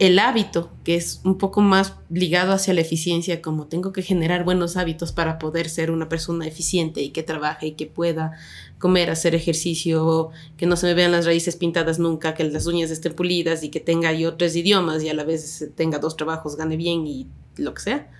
el 0.00 0.18
hábito, 0.18 0.70
que 0.82 0.96
es 0.96 1.20
un 1.24 1.36
poco 1.36 1.60
más 1.60 1.94
ligado 2.08 2.52
hacia 2.52 2.72
la 2.72 2.80
eficiencia, 2.80 3.42
como 3.42 3.66
tengo 3.66 3.92
que 3.92 4.00
generar 4.02 4.44
buenos 4.44 4.78
hábitos 4.78 5.12
para 5.12 5.38
poder 5.38 5.68
ser 5.68 5.90
una 5.90 6.08
persona 6.08 6.46
eficiente 6.46 7.02
y 7.02 7.10
que 7.10 7.22
trabaje 7.22 7.66
y 7.68 7.72
que 7.72 7.86
pueda 7.86 8.32
comer, 8.78 9.10
hacer 9.10 9.34
ejercicio, 9.34 10.30
que 10.56 10.64
no 10.64 10.76
se 10.76 10.86
me 10.86 10.94
vean 10.94 11.12
las 11.12 11.26
raíces 11.26 11.56
pintadas 11.56 11.98
nunca, 11.98 12.32
que 12.34 12.44
las 12.44 12.64
uñas 12.66 12.90
estén 12.90 13.12
pulidas 13.12 13.62
y 13.62 13.68
que 13.68 13.78
tenga 13.78 14.10
yo 14.14 14.36
tres 14.36 14.56
idiomas 14.56 15.02
y 15.02 15.10
a 15.10 15.14
la 15.14 15.22
vez 15.24 15.68
tenga 15.76 15.98
dos 15.98 16.16
trabajos, 16.16 16.56
gane 16.56 16.78
bien 16.78 17.06
y 17.06 17.26
lo 17.56 17.74
que 17.74 17.82
sea, 17.82 18.10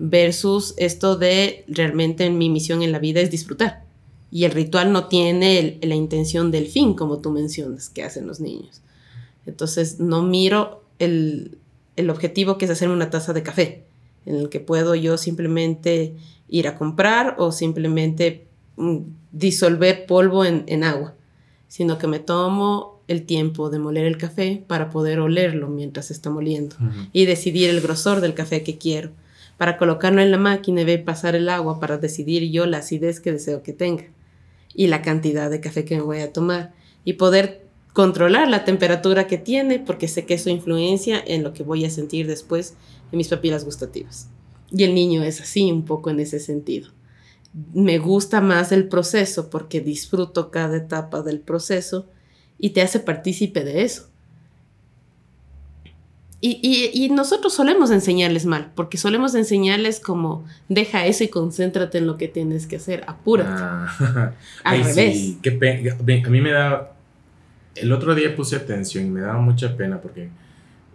versus 0.00 0.74
esto 0.76 1.16
de 1.16 1.64
realmente 1.68 2.28
mi 2.30 2.50
misión 2.50 2.82
en 2.82 2.90
la 2.90 2.98
vida 2.98 3.20
es 3.20 3.30
disfrutar. 3.30 3.84
Y 4.32 4.44
el 4.44 4.50
ritual 4.50 4.92
no 4.92 5.06
tiene 5.06 5.58
el- 5.60 5.88
la 5.88 5.94
intención 5.94 6.50
del 6.50 6.66
fin, 6.66 6.94
como 6.94 7.18
tú 7.20 7.30
mencionas, 7.30 7.88
que 7.88 8.02
hacen 8.02 8.26
los 8.26 8.40
niños. 8.40 8.80
Entonces 9.46 10.00
no 10.00 10.22
miro 10.22 10.81
el, 11.04 11.58
el 11.96 12.10
objetivo 12.10 12.58
que 12.58 12.66
es 12.66 12.70
hacer 12.70 12.88
una 12.88 13.10
taza 13.10 13.32
de 13.32 13.42
café, 13.42 13.84
en 14.24 14.36
el 14.36 14.48
que 14.48 14.60
puedo 14.60 14.94
yo 14.94 15.18
simplemente 15.18 16.14
ir 16.48 16.68
a 16.68 16.76
comprar 16.76 17.36
o 17.38 17.52
simplemente 17.52 18.46
mm, 18.76 18.98
disolver 19.32 20.06
polvo 20.06 20.44
en, 20.44 20.64
en 20.66 20.84
agua, 20.84 21.14
sino 21.68 21.98
que 21.98 22.06
me 22.06 22.18
tomo 22.18 23.00
el 23.08 23.24
tiempo 23.24 23.70
de 23.70 23.78
moler 23.78 24.06
el 24.06 24.16
café 24.16 24.62
para 24.66 24.90
poder 24.90 25.20
olerlo 25.20 25.68
mientras 25.68 26.06
se 26.06 26.12
está 26.12 26.30
moliendo 26.30 26.76
y 27.12 27.24
decidir 27.26 27.68
el 27.70 27.80
grosor 27.80 28.20
del 28.20 28.34
café 28.34 28.62
que 28.62 28.78
quiero, 28.78 29.10
para 29.58 29.76
colocarlo 29.76 30.22
en 30.22 30.30
la 30.30 30.38
máquina 30.38 30.82
y 30.82 30.84
ver 30.84 31.04
pasar 31.04 31.34
el 31.34 31.48
agua 31.48 31.80
para 31.80 31.98
decidir 31.98 32.50
yo 32.50 32.66
la 32.66 32.78
acidez 32.78 33.20
que 33.20 33.32
deseo 33.32 33.62
que 33.62 33.72
tenga 33.72 34.04
y 34.74 34.86
la 34.86 35.02
cantidad 35.02 35.50
de 35.50 35.60
café 35.60 35.84
que 35.84 35.96
me 35.96 36.02
voy 36.02 36.20
a 36.20 36.32
tomar 36.32 36.72
y 37.04 37.14
poder 37.14 37.61
controlar 37.92 38.48
la 38.48 38.64
temperatura 38.64 39.26
que 39.26 39.38
tiene 39.38 39.78
porque 39.78 40.08
sé 40.08 40.24
que 40.24 40.34
eso 40.34 40.48
influencia 40.50 41.22
en 41.26 41.42
lo 41.42 41.52
que 41.52 41.62
voy 41.62 41.84
a 41.84 41.90
sentir 41.90 42.26
después 42.26 42.74
en 43.10 43.18
mis 43.18 43.28
papilas 43.28 43.64
gustativas. 43.64 44.28
Y 44.70 44.84
el 44.84 44.94
niño 44.94 45.22
es 45.22 45.40
así 45.40 45.70
un 45.70 45.84
poco 45.84 46.08
en 46.10 46.20
ese 46.20 46.40
sentido. 46.40 46.88
Me 47.74 47.98
gusta 47.98 48.40
más 48.40 48.72
el 48.72 48.88
proceso 48.88 49.50
porque 49.50 49.80
disfruto 49.82 50.50
cada 50.50 50.78
etapa 50.78 51.20
del 51.22 51.40
proceso 51.40 52.06
y 52.58 52.70
te 52.70 52.80
hace 52.80 52.98
partícipe 53.00 53.62
de 53.64 53.82
eso. 53.82 54.08
Y, 56.40 56.58
y- 56.60 57.04
y 57.04 57.08
nosotros 57.10 57.52
solemos 57.54 57.92
enseñarles 57.92 58.46
mal, 58.46 58.72
porque 58.74 58.98
solemos 58.98 59.34
enseñarles 59.36 60.00
como 60.00 60.44
deja 60.68 61.06
eso 61.06 61.22
y 61.22 61.28
concéntrate 61.28 61.98
en 61.98 62.06
lo 62.08 62.16
que 62.18 62.26
tienes 62.26 62.66
que 62.66 62.76
hacer, 62.76 63.04
apúrate. 63.06 63.50
Ah, 63.62 64.32
Al 64.64 64.74
ay, 64.78 64.82
revés. 64.82 65.14
sí, 65.18 65.38
qué 65.40 65.50
A 66.26 66.30
mí 66.30 66.40
me 66.40 66.50
da. 66.50 66.96
El 67.74 67.92
otro 67.92 68.14
día 68.14 68.34
puse 68.36 68.56
atención 68.56 69.06
y 69.06 69.10
me 69.10 69.20
daba 69.20 69.40
mucha 69.40 69.76
pena 69.76 70.00
porque 70.00 70.28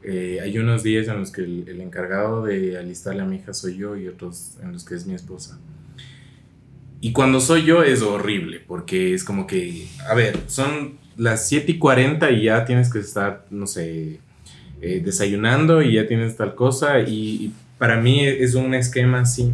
eh, 0.03 0.39
hay 0.41 0.57
unos 0.57 0.83
días 0.83 1.07
en 1.07 1.19
los 1.19 1.31
que 1.31 1.41
el, 1.41 1.67
el 1.67 1.81
encargado 1.81 2.45
de 2.45 2.77
alistarle 2.77 3.21
a 3.21 3.25
mi 3.25 3.37
hija 3.37 3.53
soy 3.53 3.77
yo 3.77 3.95
y 3.97 4.07
otros 4.07 4.57
en 4.61 4.71
los 4.71 4.85
que 4.85 4.95
es 4.95 5.05
mi 5.05 5.15
esposa. 5.15 5.59
Y 7.01 7.11
cuando 7.11 7.39
soy 7.39 7.63
yo 7.63 7.83
es 7.83 8.01
horrible 8.01 8.61
porque 8.65 9.13
es 9.13 9.23
como 9.23 9.47
que, 9.47 9.87
a 10.09 10.15
ver, 10.15 10.39
son 10.47 10.97
las 11.15 11.47
7 11.47 11.71
y 11.73 11.77
40 11.77 12.31
y 12.31 12.43
ya 12.43 12.65
tienes 12.65 12.91
que 12.91 12.99
estar, 12.99 13.45
no 13.49 13.67
sé, 13.67 14.19
eh, 14.81 15.01
desayunando 15.03 15.81
y 15.81 15.93
ya 15.93 16.07
tienes 16.07 16.37
tal 16.37 16.55
cosa 16.55 17.01
y, 17.01 17.11
y 17.13 17.53
para 17.77 17.99
mí 17.99 18.25
es 18.25 18.55
un 18.55 18.73
esquema 18.73 19.21
así. 19.21 19.53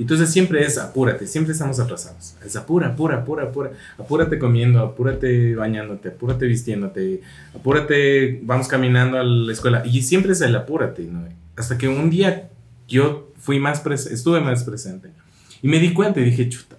Entonces 0.00 0.30
siempre 0.30 0.64
es 0.64 0.78
apúrate, 0.78 1.26
siempre 1.26 1.52
estamos 1.52 1.78
atrasados. 1.78 2.34
Es 2.44 2.56
apura, 2.56 2.88
apura, 2.88 3.18
apura, 3.18 3.44
apura. 3.44 3.72
Apúrate 3.98 4.38
comiendo, 4.38 4.80
apúrate 4.80 5.54
bañándote, 5.54 6.08
apúrate 6.08 6.46
vistiéndote, 6.46 7.20
apúrate, 7.54 8.40
vamos 8.42 8.66
caminando 8.66 9.18
a 9.18 9.24
la 9.24 9.52
escuela. 9.52 9.82
Y 9.84 10.00
siempre 10.02 10.32
es 10.32 10.40
el 10.40 10.56
apúrate, 10.56 11.02
¿no? 11.02 11.28
Hasta 11.54 11.76
que 11.76 11.86
un 11.86 12.08
día 12.08 12.48
yo 12.88 13.30
fui 13.38 13.60
más 13.60 13.84
estuve 13.86 14.40
más 14.40 14.64
presente. 14.64 15.10
Y 15.60 15.68
me 15.68 15.78
di 15.78 15.92
cuenta 15.92 16.20
y 16.20 16.24
dije, 16.24 16.48
chuta. 16.48 16.76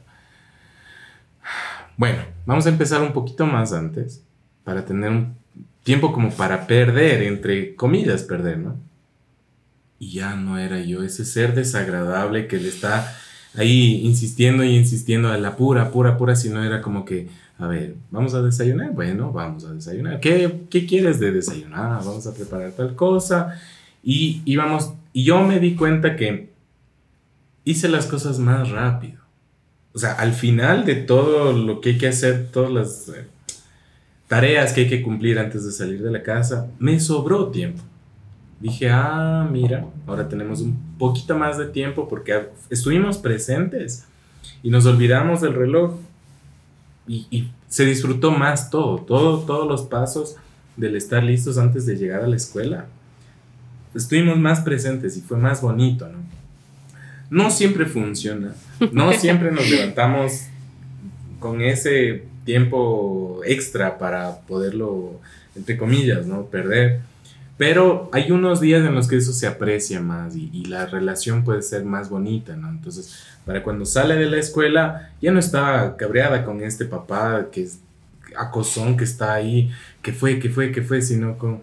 Bueno, 1.97 2.23
vamos 2.47 2.65
a 2.65 2.69
empezar 2.69 3.03
un 3.03 3.13
poquito 3.13 3.45
más 3.45 3.71
antes 3.71 4.23
para 4.63 4.83
tener 4.83 5.11
un 5.11 5.35
tiempo 5.83 6.11
como 6.11 6.31
para 6.31 6.65
perder, 6.65 7.21
entre 7.21 7.75
comillas, 7.75 8.23
perder, 8.23 8.57
¿no? 8.57 8.77
Y 10.01 10.13
ya 10.13 10.35
no 10.35 10.57
era 10.57 10.79
yo 10.79 11.03
ese 11.03 11.25
ser 11.25 11.53
desagradable 11.53 12.47
que 12.47 12.57
le 12.57 12.69
está 12.69 13.15
ahí 13.55 14.01
insistiendo 14.03 14.63
y 14.63 14.75
insistiendo 14.75 15.29
a 15.29 15.37
la 15.37 15.55
pura, 15.55 15.91
pura, 15.91 16.17
pura, 16.17 16.35
sino 16.35 16.63
era 16.63 16.81
como 16.81 17.05
que, 17.05 17.27
a 17.59 17.67
ver, 17.67 17.97
vamos 18.09 18.33
a 18.33 18.41
desayunar, 18.41 18.93
bueno, 18.93 19.31
vamos 19.31 19.63
a 19.63 19.73
desayunar. 19.73 20.19
¿Qué, 20.19 20.63
qué 20.71 20.87
quieres 20.87 21.19
de 21.19 21.31
desayunar? 21.31 22.03
Vamos 22.03 22.25
a 22.25 22.33
preparar 22.33 22.71
tal 22.71 22.95
cosa. 22.95 23.61
Y 24.01 24.41
íbamos, 24.45 24.91
y 25.13 25.23
yo 25.23 25.43
me 25.43 25.59
di 25.59 25.75
cuenta 25.75 26.15
que 26.15 26.49
hice 27.63 27.87
las 27.87 28.07
cosas 28.07 28.39
más 28.39 28.71
rápido. 28.71 29.21
O 29.93 29.99
sea, 29.99 30.13
al 30.13 30.33
final 30.33 30.83
de 30.83 30.95
todo 30.95 31.53
lo 31.53 31.79
que 31.79 31.89
hay 31.89 31.97
que 31.99 32.07
hacer, 32.07 32.49
todas 32.51 32.71
las 32.71 33.09
eh, 33.09 33.27
tareas 34.27 34.73
que 34.73 34.81
hay 34.81 34.89
que 34.89 35.03
cumplir 35.03 35.37
antes 35.37 35.63
de 35.63 35.71
salir 35.71 36.01
de 36.01 36.09
la 36.09 36.23
casa, 36.23 36.71
me 36.79 36.99
sobró 36.99 37.51
tiempo. 37.51 37.83
Dije, 38.61 38.89
ah, 38.89 39.47
mira, 39.51 39.85
ahora 40.05 40.29
tenemos 40.29 40.61
un 40.61 40.77
poquito 40.97 41.35
más 41.37 41.57
de 41.57 41.65
tiempo 41.65 42.07
porque 42.07 42.49
estuvimos 42.69 43.17
presentes 43.17 44.05
y 44.61 44.69
nos 44.69 44.85
olvidamos 44.85 45.41
del 45.41 45.55
reloj 45.55 45.95
y, 47.07 47.25
y 47.31 47.51
se 47.67 47.85
disfrutó 47.85 48.31
más 48.31 48.69
todo, 48.69 48.97
todo, 48.99 49.39
todos 49.39 49.67
los 49.67 49.81
pasos 49.83 50.35
del 50.77 50.95
estar 50.95 51.23
listos 51.23 51.57
antes 51.57 51.85
de 51.85 51.95
llegar 51.95 52.23
a 52.23 52.27
la 52.27 52.35
escuela. 52.35 52.85
Estuvimos 53.95 54.37
más 54.37 54.61
presentes 54.61 55.17
y 55.17 55.21
fue 55.21 55.37
más 55.37 55.61
bonito, 55.61 56.07
¿no? 56.07 56.19
No 57.29 57.49
siempre 57.49 57.85
funciona, 57.85 58.53
no 58.91 59.13
siempre 59.19 59.51
nos 59.51 59.69
levantamos 59.69 60.47
con 61.39 61.61
ese 61.61 62.25
tiempo 62.45 63.41
extra 63.45 63.97
para 63.97 64.41
poderlo, 64.41 65.19
entre 65.55 65.77
comillas, 65.77 66.25
¿no? 66.27 66.45
Perder. 66.45 67.01
Pero 67.61 68.09
hay 68.11 68.31
unos 68.31 68.59
días 68.59 68.83
en 68.83 68.95
los 68.95 69.07
que 69.07 69.17
eso 69.17 69.33
se 69.33 69.45
aprecia 69.45 70.01
más 70.01 70.35
y, 70.35 70.49
y, 70.51 70.65
la 70.65 70.87
relación 70.87 71.43
puede 71.43 71.61
ser 71.61 71.85
más 71.85 72.09
bonita, 72.09 72.55
¿no? 72.55 72.67
Entonces, 72.67 73.15
para 73.45 73.61
cuando 73.61 73.85
sale 73.85 74.15
de 74.15 74.25
la 74.25 74.37
escuela, 74.37 75.11
ya 75.21 75.31
no 75.31 75.37
está 75.37 75.95
cabreada 75.95 76.43
con 76.43 76.63
este 76.63 76.85
papá 76.85 77.49
que 77.51 77.61
es 77.61 77.77
acosón 78.35 78.97
que 78.97 79.03
está 79.03 79.35
ahí, 79.35 79.69
que 80.01 80.11
fue, 80.11 80.39
que 80.39 80.49
fue, 80.49 80.71
que 80.71 80.81
fue, 80.81 81.03
sino 81.03 81.37
con, 81.37 81.61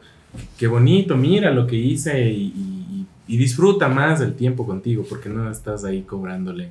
qué 0.57 0.69
bonito, 0.69 1.17
mira 1.17 1.51
lo 1.51 1.67
que 1.67 1.75
hice 1.75 2.31
y, 2.31 3.05
disfruta 3.27 3.89
más 3.89 4.21
del 4.21 4.35
tiempo 4.35 4.65
contigo 4.65 5.05
porque 5.09 5.29
no 5.29 5.51
estás 5.51 5.85
ahí 5.85 6.03
cobrándole 6.03 6.71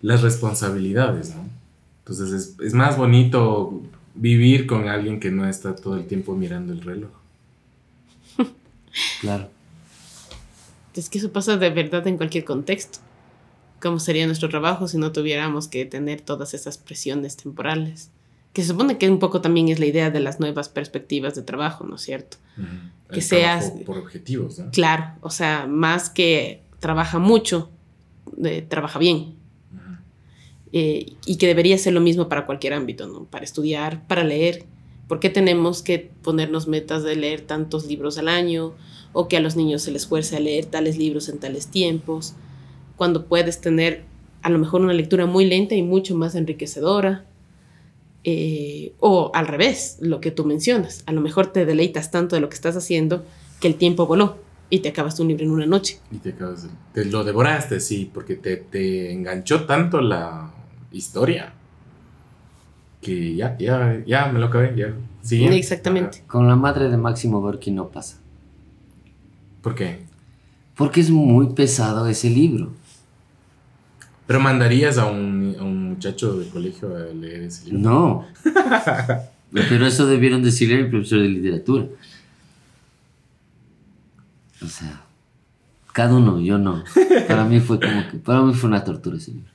las 0.00 0.22
responsabilidades, 0.22 1.34
¿no? 1.34 1.46
Entonces 1.98 2.32
es, 2.32 2.66
es, 2.66 2.72
más 2.72 2.96
bonito 2.96 3.82
vivir 4.14 4.66
con 4.66 4.88
alguien 4.88 5.20
que 5.20 5.30
no 5.30 5.46
está 5.46 5.76
todo 5.76 5.98
el 5.98 6.06
tiempo 6.06 6.34
mirando 6.34 6.72
el 6.72 6.80
reloj. 6.80 7.17
Claro. 9.20 9.50
Es 10.94 11.08
que 11.08 11.18
eso 11.18 11.32
pasa 11.32 11.56
de 11.56 11.70
verdad 11.70 12.06
en 12.06 12.16
cualquier 12.16 12.44
contexto. 12.44 12.98
¿Cómo 13.80 14.00
sería 14.00 14.26
nuestro 14.26 14.48
trabajo 14.48 14.88
si 14.88 14.98
no 14.98 15.12
tuviéramos 15.12 15.68
que 15.68 15.84
tener 15.84 16.20
todas 16.20 16.54
esas 16.54 16.78
presiones 16.78 17.36
temporales? 17.36 18.10
Que 18.52 18.62
se 18.62 18.68
supone 18.68 18.98
que 18.98 19.08
un 19.08 19.20
poco 19.20 19.40
también 19.40 19.68
es 19.68 19.78
la 19.78 19.86
idea 19.86 20.10
de 20.10 20.18
las 20.20 20.40
nuevas 20.40 20.68
perspectivas 20.68 21.34
de 21.36 21.42
trabajo, 21.42 21.84
¿no 21.84 21.96
es 21.96 22.02
cierto? 22.02 22.38
Uh 22.56 22.62
-huh. 22.62 23.14
Que 23.14 23.20
seas... 23.20 23.72
Por 23.86 23.98
objetivos, 23.98 24.58
¿no? 24.58 24.70
Claro, 24.72 25.12
o 25.20 25.30
sea, 25.30 25.66
más 25.68 26.10
que 26.10 26.62
trabaja 26.80 27.18
mucho, 27.18 27.70
eh, 28.44 28.66
trabaja 28.68 28.98
bien. 28.98 29.36
Eh, 30.72 31.14
y 31.24 31.36
que 31.38 31.46
debería 31.46 31.78
ser 31.78 31.94
lo 31.94 32.00
mismo 32.00 32.28
para 32.28 32.44
cualquier 32.44 32.74
ámbito, 32.74 33.06
¿no? 33.06 33.24
Para 33.24 33.44
estudiar, 33.44 34.06
para 34.06 34.22
leer. 34.22 34.66
¿Por 35.08 35.20
qué 35.20 35.30
tenemos 35.30 35.82
que 35.82 36.10
ponernos 36.22 36.68
metas 36.68 37.02
de 37.02 37.16
leer 37.16 37.40
tantos 37.40 37.86
libros 37.86 38.18
al 38.18 38.28
año? 38.28 38.74
O 39.12 39.26
que 39.26 39.36
a 39.36 39.40
los 39.40 39.56
niños 39.56 39.82
se 39.82 39.90
les 39.90 40.06
fuerce 40.06 40.36
a 40.36 40.40
leer 40.40 40.66
tales 40.66 40.98
libros 40.98 41.28
en 41.28 41.38
tales 41.38 41.68
tiempos, 41.68 42.34
cuando 42.96 43.26
puedes 43.26 43.60
tener 43.60 44.04
a 44.42 44.50
lo 44.50 44.58
mejor 44.58 44.82
una 44.82 44.92
lectura 44.92 45.26
muy 45.26 45.46
lenta 45.46 45.74
y 45.74 45.82
mucho 45.82 46.14
más 46.14 46.34
enriquecedora. 46.34 47.24
Eh, 48.24 48.92
o 49.00 49.30
al 49.34 49.46
revés, 49.46 49.96
lo 50.00 50.20
que 50.20 50.30
tú 50.30 50.44
mencionas. 50.44 51.02
A 51.06 51.12
lo 51.12 51.20
mejor 51.20 51.52
te 51.52 51.64
deleitas 51.64 52.10
tanto 52.10 52.36
de 52.36 52.40
lo 52.40 52.48
que 52.48 52.56
estás 52.56 52.76
haciendo 52.76 53.24
que 53.60 53.68
el 53.68 53.76
tiempo 53.76 54.06
voló 54.06 54.36
y 54.70 54.80
te 54.80 54.90
acabas 54.90 55.18
un 55.20 55.28
libro 55.28 55.44
en 55.44 55.50
una 55.50 55.66
noche. 55.66 55.98
Y 56.10 56.18
te 56.18 56.30
acabas, 56.30 56.66
te 56.92 57.04
lo 57.04 57.24
devoraste, 57.24 57.80
sí, 57.80 58.10
porque 58.12 58.36
te, 58.36 58.56
te 58.56 59.12
enganchó 59.12 59.64
tanto 59.64 60.00
la, 60.00 60.52
historia. 60.92 61.52
Que 63.00 63.36
ya, 63.36 63.56
ya, 63.58 64.02
ya 64.06 64.26
me 64.32 64.38
lo 64.38 64.46
acabé, 64.46 64.74
ya. 64.76 64.94
Siguiente. 65.22 65.56
Exactamente. 65.56 66.24
Con 66.26 66.48
la 66.48 66.56
madre 66.56 66.88
de 66.88 66.96
Máximo 66.96 67.40
Gorky 67.40 67.70
no 67.70 67.88
pasa. 67.88 68.18
¿Por 69.62 69.74
qué? 69.74 70.00
Porque 70.74 71.00
es 71.00 71.10
muy 71.10 71.52
pesado 71.54 72.06
ese 72.06 72.30
libro. 72.30 72.72
¿Pero 74.26 74.40
mandarías 74.40 74.98
a 74.98 75.06
un, 75.06 75.56
a 75.58 75.62
un 75.62 75.90
muchacho 75.90 76.38
de 76.38 76.48
colegio 76.48 76.94
a 76.94 77.12
leer 77.14 77.44
ese 77.44 77.66
libro? 77.66 77.80
No. 77.80 78.26
Pero 79.52 79.86
eso 79.86 80.06
debieron 80.06 80.42
decirle 80.42 80.78
al 80.78 80.90
profesor 80.90 81.20
de 81.20 81.28
literatura. 81.28 81.86
O 84.62 84.66
sea, 84.66 85.02
cada 85.92 86.14
uno, 86.14 86.40
yo 86.40 86.58
no. 86.58 86.84
Para 87.26 87.44
mí 87.44 87.60
fue 87.60 87.80
como 87.80 88.08
que, 88.10 88.18
para 88.18 88.42
mí 88.42 88.52
fue 88.54 88.68
una 88.68 88.84
tortura 88.84 89.16
ese 89.16 89.32
libro. 89.32 89.50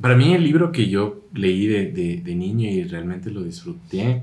Para 0.00 0.16
mí 0.16 0.34
el 0.34 0.42
libro 0.42 0.72
que 0.72 0.88
yo 0.88 1.22
leí 1.32 1.66
de, 1.66 1.90
de, 1.92 2.20
de, 2.24 2.34
niño 2.34 2.68
y 2.68 2.84
realmente 2.84 3.30
lo 3.30 3.42
disfruté 3.42 4.22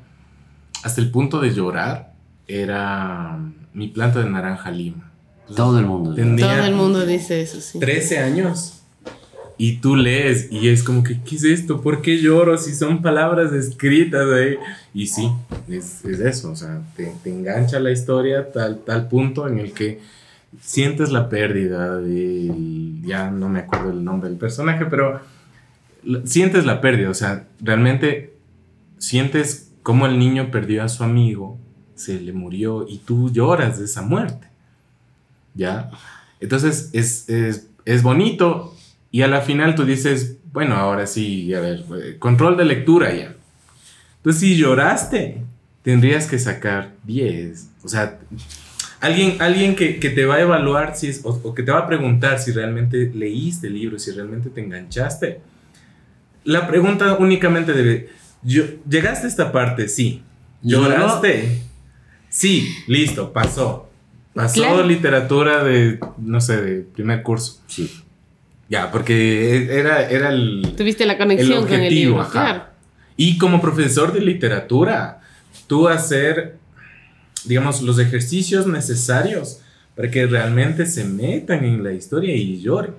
hasta 0.83 1.01
el 1.01 1.11
punto 1.11 1.39
de 1.39 1.53
llorar 1.53 2.13
era 2.47 3.39
Mi 3.73 3.87
planta 3.87 4.21
de 4.21 4.29
naranja 4.29 4.71
lima. 4.71 5.11
Todo 5.55 5.79
el 5.79 5.85
mundo. 5.85 6.13
Todo 6.13 6.65
el 6.65 6.75
mundo 6.75 7.05
dice 7.05 7.41
eso, 7.41 7.61
sí. 7.61 7.79
13 7.79 8.19
años. 8.19 8.77
Y 9.57 9.77
tú 9.77 9.95
lees 9.95 10.51
y 10.51 10.69
es 10.69 10.81
como 10.81 11.03
que, 11.03 11.21
¿qué 11.21 11.35
es 11.35 11.43
esto? 11.43 11.81
¿Por 11.81 12.01
qué 12.01 12.17
lloro 12.17 12.57
si 12.57 12.73
son 12.73 13.01
palabras 13.01 13.53
escritas 13.53 14.25
ahí? 14.31 14.55
Y 14.93 15.05
sí, 15.05 15.29
es, 15.69 16.03
es 16.03 16.19
eso, 16.19 16.51
o 16.51 16.55
sea, 16.55 16.81
te, 16.95 17.13
te, 17.23 17.29
engancha 17.29 17.79
la 17.79 17.91
historia 17.91 18.51
tal, 18.51 18.79
tal 18.79 19.07
punto 19.07 19.47
en 19.47 19.59
el 19.59 19.71
que 19.73 19.99
sientes 20.59 21.11
la 21.11 21.29
pérdida 21.29 21.97
de, 21.97 22.51
ya 23.03 23.29
no 23.29 23.49
me 23.49 23.59
acuerdo 23.59 23.91
el 23.91 24.03
nombre 24.03 24.29
del 24.29 24.39
personaje, 24.39 24.87
pero 24.87 25.21
sientes 26.25 26.65
la 26.65 26.81
pérdida, 26.81 27.09
o 27.09 27.13
sea, 27.13 27.47
realmente 27.59 28.33
sientes 28.97 29.71
cómo 29.83 30.05
el 30.05 30.19
niño 30.19 30.51
perdió 30.51 30.83
a 30.83 30.89
su 30.89 31.03
amigo, 31.03 31.59
se 31.95 32.19
le 32.19 32.33
murió 32.33 32.85
y 32.87 32.99
tú 32.99 33.31
lloras 33.31 33.79
de 33.79 33.85
esa 33.85 34.01
muerte. 34.01 34.47
¿Ya? 35.53 35.91
Entonces 36.39 36.89
es, 36.93 37.29
es, 37.29 37.67
es 37.85 38.03
bonito 38.03 38.75
y 39.11 39.21
a 39.23 39.27
la 39.27 39.41
final 39.41 39.75
tú 39.75 39.85
dices, 39.85 40.37
bueno, 40.53 40.75
ahora 40.75 41.07
sí, 41.07 41.53
a 41.53 41.59
ver, 41.59 41.85
control 42.19 42.57
de 42.57 42.65
lectura 42.65 43.13
ya. 43.13 43.35
Entonces 44.17 44.39
si 44.39 44.55
lloraste, 44.55 45.41
tendrías 45.83 46.27
que 46.27 46.39
sacar 46.39 46.93
10. 47.03 47.69
O 47.83 47.89
sea, 47.89 48.19
alguien, 49.01 49.41
alguien 49.41 49.75
que, 49.75 49.99
que 49.99 50.09
te 50.09 50.25
va 50.25 50.35
a 50.35 50.41
evaluar 50.41 50.95
si 50.95 51.11
o, 51.23 51.29
o 51.43 51.53
que 51.53 51.63
te 51.63 51.71
va 51.71 51.79
a 51.79 51.87
preguntar 51.87 52.39
si 52.39 52.51
realmente 52.51 53.11
leíste 53.13 53.67
el 53.67 53.73
libro, 53.73 53.99
si 53.99 54.11
realmente 54.11 54.49
te 54.49 54.61
enganchaste 54.61 55.50
la 56.43 56.67
pregunta 56.67 57.15
únicamente 57.15 57.73
debe, 57.73 58.09
yo, 58.43 58.63
¿llegaste 58.89 59.27
a 59.27 59.29
esta 59.29 59.51
parte? 59.51 59.87
Sí. 59.87 60.23
¿Lloraste? 60.61 61.61
Sí, 62.29 62.69
listo, 62.87 63.33
pasó. 63.33 63.89
Pasó 64.33 64.61
claro. 64.61 64.83
literatura 64.83 65.63
de, 65.63 65.99
no 66.17 66.39
sé, 66.39 66.61
de 66.61 66.81
primer 66.81 67.23
curso. 67.23 67.61
Sí. 67.67 67.91
Ya, 68.69 68.89
porque 68.89 69.67
era, 69.77 70.09
era 70.09 70.29
el... 70.29 70.73
Tuviste 70.77 71.05
la 71.05 71.17
conexión 71.17 71.51
el 71.51 71.57
objetivo, 71.57 71.77
con 71.77 71.85
el 71.85 71.93
libro, 71.93 72.21
ajá. 72.21 72.31
claro. 72.31 72.63
Y 73.17 73.37
como 73.37 73.61
profesor 73.61 74.13
de 74.13 74.21
literatura, 74.21 75.21
tú 75.67 75.89
hacer, 75.89 76.57
digamos, 77.43 77.81
los 77.81 77.99
ejercicios 77.99 78.65
necesarios 78.67 79.59
para 79.95 80.09
que 80.09 80.25
realmente 80.25 80.85
se 80.85 81.03
metan 81.03 81.65
en 81.65 81.83
la 81.83 81.91
historia 81.91 82.33
y 82.35 82.61
lloren. 82.61 82.93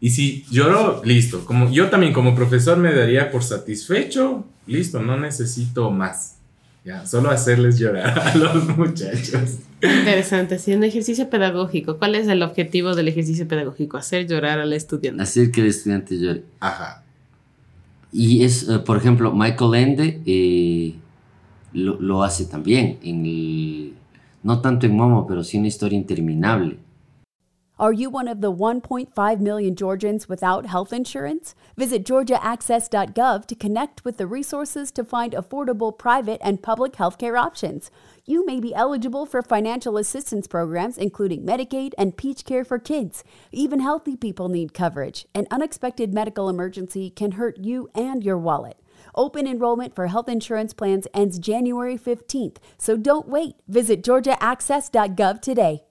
Y 0.00 0.10
si 0.10 0.44
lloro, 0.50 1.02
listo. 1.04 1.44
Como, 1.44 1.70
yo 1.70 1.90
también 1.90 2.12
como 2.12 2.34
profesor 2.34 2.78
me 2.78 2.94
daría 2.94 3.30
por 3.30 3.42
satisfecho, 3.42 4.44
listo, 4.66 5.02
no 5.02 5.18
necesito 5.18 5.90
más. 5.90 6.36
Ya, 6.82 7.06
solo 7.06 7.30
hacerles 7.30 7.78
llorar 7.78 8.18
a 8.18 8.34
los 8.34 8.66
muchachos. 8.76 9.58
Interesante, 9.82 10.58
sí, 10.58 10.72
un 10.72 10.84
ejercicio 10.84 11.28
pedagógico. 11.28 11.98
¿Cuál 11.98 12.14
es 12.14 12.26
el 12.28 12.42
objetivo 12.42 12.94
del 12.94 13.08
ejercicio 13.08 13.46
pedagógico? 13.46 13.98
Hacer 13.98 14.26
llorar 14.26 14.58
al 14.58 14.72
estudiante. 14.72 15.22
Hacer 15.22 15.50
que 15.50 15.60
el 15.60 15.66
estudiante 15.66 16.18
llore. 16.18 16.44
Ajá. 16.60 17.04
Y 18.12 18.44
es, 18.44 18.68
eh, 18.68 18.78
por 18.78 18.96
ejemplo, 18.96 19.32
Michael 19.34 19.74
Ende 19.74 20.22
eh, 20.24 20.94
lo, 21.74 22.00
lo 22.00 22.22
hace 22.22 22.46
también. 22.46 22.98
En 23.02 23.26
el, 23.26 23.92
no 24.42 24.60
tanto 24.60 24.86
en 24.86 24.96
Momo, 24.96 25.26
pero 25.26 25.44
sí 25.44 25.58
una 25.58 25.68
historia 25.68 25.98
interminable. 25.98 26.78
Are 27.80 27.94
you 27.94 28.10
one 28.10 28.28
of 28.28 28.42
the 28.42 28.52
1.5 28.52 29.40
million 29.40 29.74
Georgians 29.74 30.28
without 30.28 30.66
health 30.66 30.92
insurance? 30.92 31.54
Visit 31.78 32.04
georgiaaccess.gov 32.04 33.46
to 33.46 33.54
connect 33.54 34.04
with 34.04 34.18
the 34.18 34.26
resources 34.26 34.90
to 34.90 35.02
find 35.02 35.32
affordable 35.32 35.96
private 35.96 36.42
and 36.44 36.62
public 36.62 36.92
healthcare 36.92 37.40
options. 37.40 37.90
You 38.26 38.44
may 38.44 38.60
be 38.60 38.74
eligible 38.74 39.24
for 39.24 39.40
financial 39.40 39.96
assistance 39.96 40.46
programs 40.46 40.98
including 40.98 41.42
Medicaid 41.42 41.94
and 41.96 42.18
Peach 42.18 42.44
Care 42.44 42.66
for 42.66 42.78
Kids. 42.78 43.24
Even 43.50 43.80
healthy 43.80 44.14
people 44.14 44.50
need 44.50 44.74
coverage. 44.74 45.24
An 45.34 45.46
unexpected 45.50 46.12
medical 46.12 46.50
emergency 46.50 47.08
can 47.08 47.32
hurt 47.32 47.56
you 47.56 47.88
and 47.94 48.22
your 48.22 48.36
wallet. 48.36 48.76
Open 49.14 49.46
enrollment 49.46 49.94
for 49.94 50.08
health 50.08 50.28
insurance 50.28 50.74
plans 50.74 51.06
ends 51.14 51.38
January 51.38 51.96
15th, 51.96 52.58
so 52.76 52.98
don't 52.98 53.26
wait. 53.26 53.54
Visit 53.66 54.02
georgiaaccess.gov 54.02 55.40
today. 55.40 55.84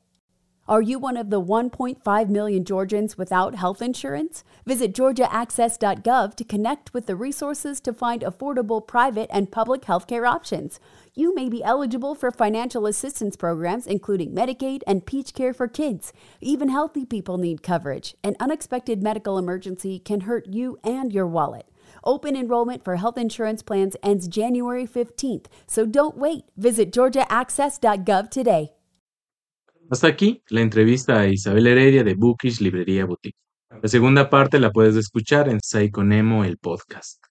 Are 0.69 0.83
you 0.83 0.99
one 0.99 1.17
of 1.17 1.31
the 1.31 1.41
1.5 1.41 2.29
million 2.29 2.63
Georgians 2.63 3.17
without 3.17 3.55
health 3.55 3.81
insurance? 3.81 4.43
Visit 4.67 4.93
georgiaaccess.gov 4.93 6.35
to 6.35 6.43
connect 6.43 6.93
with 6.93 7.07
the 7.07 7.15
resources 7.15 7.79
to 7.79 7.91
find 7.91 8.21
affordable 8.21 8.85
private 8.85 9.31
and 9.33 9.51
public 9.51 9.81
healthcare 9.81 10.29
options. 10.29 10.79
You 11.15 11.33
may 11.33 11.49
be 11.49 11.63
eligible 11.63 12.13
for 12.13 12.29
financial 12.29 12.85
assistance 12.85 13.35
programs 13.35 13.87
including 13.87 14.31
Medicaid 14.31 14.83
and 14.85 15.07
Peach 15.07 15.33
Care 15.33 15.55
for 15.55 15.67
Kids. 15.67 16.13
Even 16.39 16.69
healthy 16.69 17.03
people 17.03 17.39
need 17.39 17.63
coverage. 17.63 18.13
An 18.23 18.35
unexpected 18.39 19.01
medical 19.01 19.39
emergency 19.39 19.97
can 19.97 20.21
hurt 20.21 20.45
you 20.45 20.77
and 20.83 21.11
your 21.11 21.25
wallet. 21.25 21.65
Open 22.03 22.35
enrollment 22.35 22.83
for 22.83 22.97
health 22.97 23.17
insurance 23.17 23.63
plans 23.63 23.95
ends 24.03 24.27
January 24.27 24.85
15th, 24.85 25.47
so 25.65 25.87
don't 25.87 26.15
wait. 26.15 26.43
Visit 26.57 26.91
georgiaaccess.gov 26.91 28.29
today. 28.29 28.73
Hasta 29.91 30.05
aquí 30.05 30.43
la 30.49 30.61
entrevista 30.61 31.19
a 31.19 31.27
Isabel 31.27 31.65
Heredia 31.65 32.03
de 32.03 32.13
Bookish 32.13 32.61
Librería 32.61 33.05
Boutique. 33.05 33.39
La 33.81 33.89
segunda 33.89 34.29
parte 34.29 34.59
la 34.59 34.71
puedes 34.71 34.95
escuchar 34.95 35.49
en 35.49 35.59
Psychonemo 35.59 36.43
el 36.43 36.59
podcast. 36.59 37.23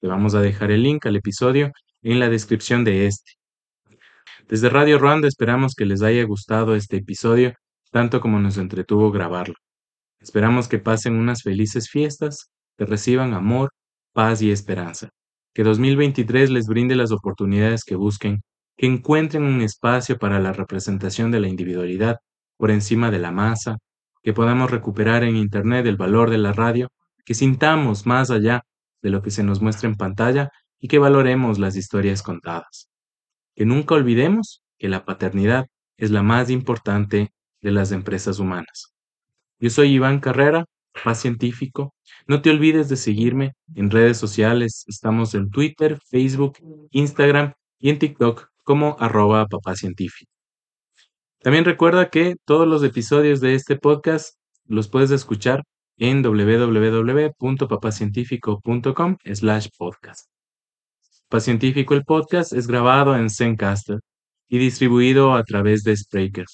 Te 0.00 0.08
vamos 0.08 0.34
a 0.34 0.40
dejar 0.40 0.70
el 0.70 0.84
link 0.84 1.04
al 1.04 1.16
episodio 1.16 1.70
en 2.00 2.18
la 2.18 2.30
descripción 2.30 2.82
de 2.82 3.08
este. 3.08 3.32
Desde 4.48 4.70
Radio 4.70 4.98
Ruanda 4.98 5.28
esperamos 5.28 5.74
que 5.74 5.84
les 5.84 6.00
haya 6.00 6.24
gustado 6.24 6.74
este 6.76 6.96
episodio 6.96 7.52
tanto 7.90 8.22
como 8.22 8.40
nos 8.40 8.56
entretuvo 8.56 9.10
grabarlo. 9.12 9.56
Esperamos 10.18 10.66
que 10.66 10.78
pasen 10.78 11.14
unas 11.14 11.42
felices 11.42 11.90
fiestas, 11.90 12.50
que 12.78 12.86
reciban 12.86 13.34
amor, 13.34 13.68
paz 14.14 14.40
y 14.40 14.50
esperanza. 14.50 15.10
Que 15.52 15.62
2023 15.62 16.48
les 16.48 16.68
brinde 16.68 16.96
las 16.96 17.12
oportunidades 17.12 17.84
que 17.84 17.96
busquen 17.96 18.40
que 18.78 18.86
encuentren 18.86 19.42
un 19.42 19.60
espacio 19.60 20.18
para 20.18 20.38
la 20.38 20.52
representación 20.52 21.32
de 21.32 21.40
la 21.40 21.48
individualidad 21.48 22.18
por 22.56 22.70
encima 22.70 23.10
de 23.10 23.18
la 23.18 23.32
masa, 23.32 23.78
que 24.22 24.32
podamos 24.32 24.70
recuperar 24.70 25.24
en 25.24 25.36
Internet 25.36 25.84
el 25.86 25.96
valor 25.96 26.30
de 26.30 26.38
la 26.38 26.52
radio, 26.52 26.88
que 27.24 27.34
sintamos 27.34 28.06
más 28.06 28.30
allá 28.30 28.62
de 29.02 29.10
lo 29.10 29.20
que 29.20 29.32
se 29.32 29.42
nos 29.42 29.60
muestra 29.60 29.88
en 29.88 29.96
pantalla 29.96 30.50
y 30.78 30.86
que 30.86 31.00
valoremos 31.00 31.58
las 31.58 31.74
historias 31.74 32.22
contadas. 32.22 32.88
Que 33.56 33.66
nunca 33.66 33.96
olvidemos 33.96 34.62
que 34.78 34.88
la 34.88 35.04
paternidad 35.04 35.66
es 35.96 36.12
la 36.12 36.22
más 36.22 36.48
importante 36.48 37.32
de 37.60 37.72
las 37.72 37.90
empresas 37.90 38.38
humanas. 38.38 38.94
Yo 39.58 39.70
soy 39.70 39.90
Iván 39.94 40.20
Carrera, 40.20 40.66
paz 41.02 41.20
científico. 41.20 41.94
No 42.28 42.42
te 42.42 42.50
olvides 42.50 42.88
de 42.88 42.96
seguirme 42.96 43.54
en 43.74 43.90
redes 43.90 44.18
sociales. 44.18 44.84
Estamos 44.86 45.34
en 45.34 45.50
Twitter, 45.50 45.98
Facebook, 46.08 46.58
Instagram 46.92 47.54
y 47.80 47.90
en 47.90 47.98
TikTok 47.98 48.48
como 48.68 48.96
arroba 49.00 49.46
papacientífico. 49.46 50.30
También 51.40 51.64
recuerda 51.64 52.10
que 52.10 52.36
todos 52.44 52.68
los 52.68 52.84
episodios 52.84 53.40
de 53.40 53.54
este 53.54 53.76
podcast 53.76 54.36
los 54.66 54.88
puedes 54.88 55.10
escuchar 55.10 55.62
en 55.96 56.22
www.papacientifico.com 56.22 59.16
slash 59.24 59.68
podcast. 59.78 60.28
Pacientífico 61.30 61.94
el 61.94 62.04
podcast 62.04 62.52
es 62.52 62.66
grabado 62.66 63.16
en 63.16 63.30
Zencaster 63.30 64.00
y 64.50 64.58
distribuido 64.58 65.34
a 65.34 65.44
través 65.44 65.82
de 65.82 65.96
Spreaker. 65.96 66.44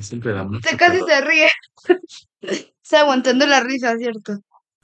Siempre 0.00 0.34
casi 0.76 1.00
se 1.06 1.20
ríe. 1.20 1.48
Está 2.82 3.00
aguantando 3.00 3.46
la 3.46 3.60
risa, 3.60 3.96
¿cierto? 3.96 4.40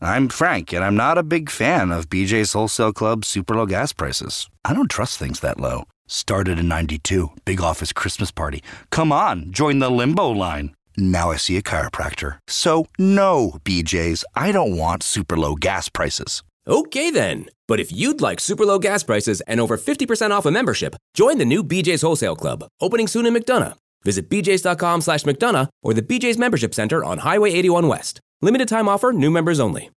I'm 0.00 0.28
Frank, 0.28 0.72
and 0.72 0.84
I'm 0.84 0.94
not 0.94 1.18
a 1.18 1.22
big 1.24 1.50
fan 1.50 1.90
of 1.90 2.08
BJ's 2.08 2.52
Wholesale 2.52 2.92
Club's 2.92 3.26
super 3.26 3.54
low 3.54 3.66
gas 3.66 3.92
prices. 3.92 4.48
I 4.64 4.72
don't 4.74 4.90
trust 4.90 5.18
things 5.18 5.40
that 5.40 5.58
low. 5.58 5.84
Started 6.06 6.58
in 6.58 6.68
92, 6.68 7.30
big 7.44 7.60
office 7.60 7.92
Christmas 7.92 8.30
party. 8.30 8.62
Come 8.90 9.12
on, 9.12 9.52
join 9.52 9.80
the 9.80 9.90
limbo 9.90 10.30
line. 10.30 10.74
Now 10.96 11.30
I 11.30 11.36
see 11.36 11.56
a 11.56 11.62
chiropractor. 11.62 12.38
So, 12.46 12.86
no, 12.98 13.58
BJ's, 13.64 14.24
I 14.34 14.52
don't 14.52 14.76
want 14.76 15.02
super 15.02 15.36
low 15.36 15.54
gas 15.54 15.88
prices. 15.88 16.42
Okay 16.66 17.10
then. 17.10 17.46
But 17.66 17.80
if 17.80 17.90
you'd 17.90 18.20
like 18.20 18.40
super 18.40 18.64
low 18.64 18.78
gas 18.78 19.02
prices 19.02 19.40
and 19.42 19.60
over 19.60 19.76
50% 19.76 20.30
off 20.30 20.46
a 20.46 20.50
membership, 20.50 20.96
join 21.14 21.38
the 21.38 21.44
new 21.44 21.64
BJ's 21.64 22.02
Wholesale 22.02 22.36
Club, 22.36 22.64
opening 22.80 23.08
soon 23.08 23.26
in 23.26 23.34
McDonough. 23.34 23.74
Visit 24.04 24.30
bjs.com 24.30 25.00
slash 25.00 25.24
McDonough 25.24 25.68
or 25.82 25.92
the 25.92 26.02
BJ's 26.02 26.38
Membership 26.38 26.74
Center 26.74 27.04
on 27.04 27.18
Highway 27.18 27.50
81 27.52 27.88
West. 27.88 28.20
Limited 28.40 28.68
time 28.68 28.88
offer, 28.88 29.12
new 29.12 29.32
members 29.32 29.58
only. 29.58 29.90